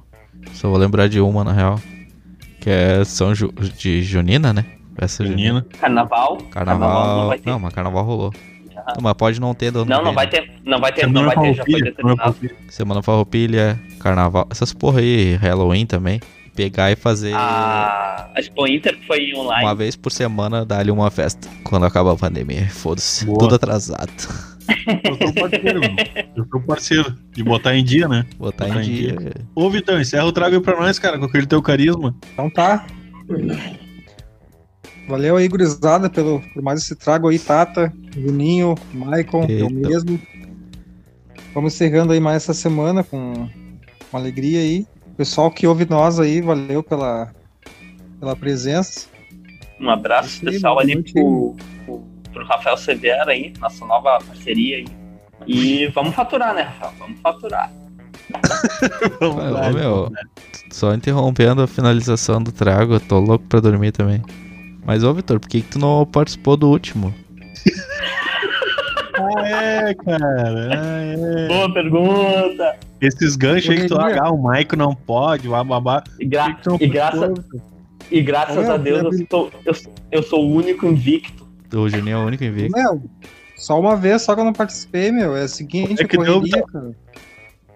Só 0.54 0.70
vou 0.70 0.78
lembrar 0.78 1.08
de 1.08 1.20
uma, 1.20 1.44
na 1.44 1.52
real. 1.52 1.80
Que 2.60 2.70
é 2.70 3.06
São 3.06 3.36
Ju, 3.36 3.54
de 3.78 4.02
Junina, 4.02 4.52
né? 4.54 4.66
Festa 4.98 5.24
junina. 5.24 5.54
Menina. 5.54 5.66
Carnaval. 5.80 6.38
Carnaval. 6.50 7.18
não 7.18 7.28
vai 7.28 7.40
ter. 7.40 7.50
Não, 7.50 7.60
mas 7.60 7.74
carnaval 7.74 8.04
rolou. 8.04 8.34
Ah. 8.76 8.94
Mas 9.02 9.14
pode 9.14 9.40
não 9.40 9.54
ter 9.54 9.72
Não, 9.72 9.86
não 9.86 10.04
vem, 10.06 10.14
vai 10.14 10.26
né? 10.26 10.32
ter. 10.32 10.52
Não 10.64 10.80
vai 10.80 10.92
ter, 10.92 11.08
não 11.08 11.22
Semana 11.22 11.36
vai 11.36 11.46
ter, 11.46 11.54
já 11.54 11.64
foi 11.64 11.74
Farroupilha, 11.74 11.78
Semana 11.78 11.92
determinado. 11.92 12.18
Farroupilha. 12.18 12.56
Semana 12.70 13.04
Farroupilha, 13.04 13.80
carnaval. 14.00 14.48
Essas 14.50 14.74
porra 14.74 15.00
aí, 15.00 15.36
Halloween 15.36 15.86
também. 15.86 16.20
Pegar 16.58 16.92
e 16.92 16.96
fazer 16.96 17.36
A, 17.36 18.32
a 18.36 18.40
Expo 18.40 18.66
Inter 18.66 18.98
foi 19.06 19.32
online. 19.36 19.64
uma 19.64 19.76
vez 19.76 19.96
por 19.96 20.12
semana, 20.12 20.66
dar-lhe 20.66 20.90
uma 20.90 21.12
festa. 21.12 21.48
Quando 21.64 21.86
acabar 21.86 22.14
a 22.14 22.16
pandemia. 22.16 22.68
Foda-se. 22.68 23.28
Tudo 23.28 23.54
atrasado. 23.54 24.12
Eu 25.04 25.16
sou 25.16 25.34
parceiro, 25.36 25.80
mano. 25.80 25.96
Eu 26.36 26.48
sou 26.52 26.62
parceiro. 26.62 27.16
De 27.32 27.44
botar 27.44 27.76
em 27.76 27.84
dia, 27.84 28.08
né? 28.08 28.26
Botar 28.40 28.66
Botar 28.66 28.84
em 28.84 28.88
em 28.88 28.92
dia. 28.92 29.16
Ô, 29.54 29.70
Vitão, 29.70 30.02
encerra 30.02 30.26
o 30.26 30.32
trago 30.32 30.56
aí 30.56 30.62
pra 30.62 30.80
nós, 30.80 30.98
cara, 30.98 31.20
com 31.20 31.26
aquele 31.26 31.46
teu 31.46 31.62
carisma. 31.62 32.16
Então 32.34 32.50
tá. 32.50 32.88
Valeu 35.08 35.38
aí, 35.38 35.48
gurizada, 35.48 36.10
pelo, 36.10 36.42
por 36.54 36.64
mais 36.64 36.82
esse 36.82 36.96
trago 36.96 37.30
aí, 37.30 37.38
Tata, 37.38 37.94
Juninho, 38.18 38.74
Maicon, 38.92 39.46
eu 39.48 39.70
mesmo. 39.70 40.20
Vamos 41.54 41.76
encerrando 41.76 42.14
aí 42.14 42.20
mais 42.20 42.38
essa 42.38 42.54
semana 42.56 43.04
com, 43.04 43.48
com 44.10 44.18
alegria 44.18 44.60
aí. 44.60 44.88
Pessoal 45.18 45.50
que 45.50 45.66
ouve 45.66 45.86
nós 45.90 46.20
aí, 46.20 46.42
valeu 46.42 46.84
pela, 46.84 47.34
pela 48.20 48.36
presença. 48.36 49.08
Um 49.82 49.90
abraço 49.90 50.30
especial 50.30 50.76
boa 50.76 50.84
ali 50.84 51.02
pro, 51.12 51.56
pro, 51.86 52.04
pro 52.32 52.46
Rafael 52.46 52.78
Severo 52.78 53.32
aí, 53.32 53.52
nossa 53.60 53.84
nova 53.86 54.20
parceria 54.20 54.78
aí. 54.78 54.86
E 55.48 55.88
vamos 55.88 56.14
faturar, 56.14 56.54
né, 56.54 56.62
Rafael? 56.62 56.94
Vamos 57.00 57.20
faturar. 57.22 57.72
Vamos 59.22 59.44
Ô, 59.44 59.50
lá, 59.50 59.72
meu, 59.72 60.12
só 60.72 60.94
interrompendo 60.94 61.62
a 61.62 61.68
finalização 61.68 62.44
do 62.44 62.52
trago, 62.52 62.96
eu 62.96 63.00
tô 63.00 63.20
louco 63.20 63.46
pra 63.48 63.60
dormir 63.60 63.92
também. 63.92 64.22
Mas, 64.86 65.04
ô, 65.04 65.14
Vitor, 65.14 65.40
por 65.40 65.48
que, 65.48 65.62
que 65.62 65.70
tu 65.70 65.80
não 65.80 66.06
participou 66.06 66.58
do 66.58 66.70
último? 66.70 67.14
Ah, 69.38 69.90
é, 69.90 69.94
cara. 69.94 70.70
Ah, 70.74 71.02
é. 71.04 71.48
Boa 71.48 71.74
pergunta! 71.74 72.76
Esses 73.00 73.36
ganchos 73.36 73.70
aí 73.70 73.82
que 73.82 73.88
tu 73.88 73.96
Correria. 73.96 74.16
largar, 74.22 74.34
o 74.34 74.42
Maico 74.42 74.76
não 74.76 74.96
pode, 74.96 75.48
o 75.48 75.64
babá. 75.64 76.04
E, 76.20 76.26
gra 76.26 76.58
e, 76.80 76.88
graça, 76.88 77.34
e 78.10 78.22
graças 78.22 78.68
Ô, 78.68 78.72
a 78.72 78.78
Deus 78.78 79.04
eu 79.04 79.28
sou, 79.30 79.52
eu, 79.66 79.74
eu 80.12 80.24
sou 80.24 80.46
o 80.46 80.52
único 80.56 80.86
invicto. 80.88 81.48
O 81.74 81.90
Juninho 81.90 82.18
é 82.18 82.20
o 82.20 82.26
único 82.26 82.44
invicto. 82.44 82.76
Meu, 82.76 83.04
só 83.58 83.80
uma 83.80 83.96
vez 83.96 84.22
só 84.22 84.34
que 84.34 84.42
eu 84.42 84.46
não 84.46 84.54
participei, 84.54 85.12
meu. 85.12 85.36
É 85.36 85.44
o 85.44 85.50
seguinte, 85.50 86.02
É 86.02 86.08
que 86.08 86.18
deu, 86.18 86.36
correria, 86.40 86.64
cara. 86.64 86.92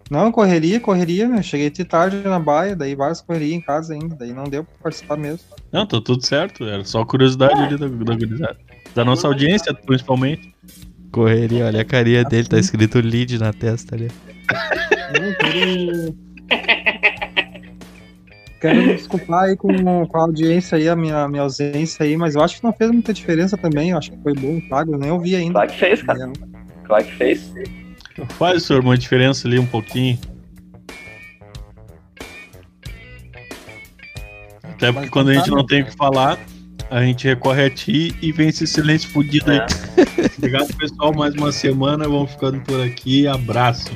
Não, 0.09 0.31
correria, 0.31 0.79
correria, 0.79 1.27
meu. 1.27 1.41
Cheguei 1.43 1.69
de 1.69 1.85
tarde 1.85 2.17
na 2.17 2.39
baia, 2.39 2.75
daí 2.75 2.95
várias 2.95 3.21
correrias 3.21 3.53
em 3.53 3.61
casa 3.61 3.93
ainda, 3.93 4.15
daí 4.15 4.33
não 4.33 4.43
deu 4.43 4.63
pra 4.63 4.73
participar 4.83 5.17
mesmo. 5.17 5.45
Não, 5.71 5.85
tá 5.85 6.01
tudo 6.01 6.25
certo. 6.25 6.65
Era 6.65 6.83
só 6.83 7.05
curiosidade 7.05 7.61
ali 7.61 7.77
da, 7.77 7.87
da. 7.87 8.55
Da 8.93 9.05
nossa 9.05 9.27
audiência, 9.27 9.73
principalmente. 9.73 10.53
Correria, 11.11 11.65
olha 11.65 11.81
a 11.81 11.85
carinha 11.85 12.23
dele, 12.23 12.47
tá 12.47 12.57
escrito 12.57 12.99
lead 12.99 13.37
na 13.37 13.51
testa 13.51 13.95
ali. 13.95 14.09
Quero... 15.39 16.15
quero 18.61 18.81
me 18.81 18.93
desculpar 18.93 19.45
aí 19.45 19.57
com, 19.57 20.05
com 20.05 20.17
a 20.17 20.21
audiência 20.21 20.77
aí, 20.77 20.87
a 20.87 20.95
minha, 20.95 21.27
minha 21.27 21.41
ausência 21.41 22.05
aí, 22.05 22.15
mas 22.15 22.35
eu 22.35 22.41
acho 22.41 22.57
que 22.57 22.63
não 22.63 22.71
fez 22.71 22.91
muita 22.91 23.13
diferença 23.13 23.57
também. 23.57 23.89
Eu 23.89 23.97
acho 23.97 24.11
que 24.11 24.21
foi 24.21 24.33
bom 24.33 24.57
o 24.57 24.69
pago, 24.69 24.93
eu 24.93 24.99
nem 24.99 25.11
ouvi 25.11 25.35
ainda. 25.35 25.53
Claro 25.53 25.69
que 25.69 25.77
fez, 25.77 26.01
cara. 26.01 26.19
É, 26.23 26.85
Claro 26.85 27.05
que 27.05 27.13
fez. 27.13 27.53
Faz, 28.37 28.63
senhor, 28.63 28.81
uma 28.81 28.97
diferença 28.97 29.47
ali 29.47 29.57
um 29.57 29.65
pouquinho. 29.65 30.19
Até 34.63 34.91
porque 34.91 35.09
quando 35.09 35.29
a 35.29 35.33
gente 35.33 35.49
não 35.49 35.65
tem 35.65 35.83
o 35.83 35.85
que 35.85 35.95
falar, 35.95 36.37
a 36.91 37.01
gente 37.01 37.25
recorre 37.25 37.65
a 37.65 37.69
ti 37.69 38.13
e 38.21 38.33
vem 38.33 38.49
esse 38.49 38.67
silêncio 38.67 39.09
fudido 39.09 39.49
aí. 39.49 39.59
É. 39.59 39.65
Obrigado, 40.37 40.75
pessoal. 40.75 41.13
Mais 41.13 41.33
uma 41.35 41.51
semana. 41.51 42.03
Vamos 42.03 42.31
ficando 42.31 42.59
por 42.61 42.81
aqui. 42.81 43.25
Abraço. 43.25 43.91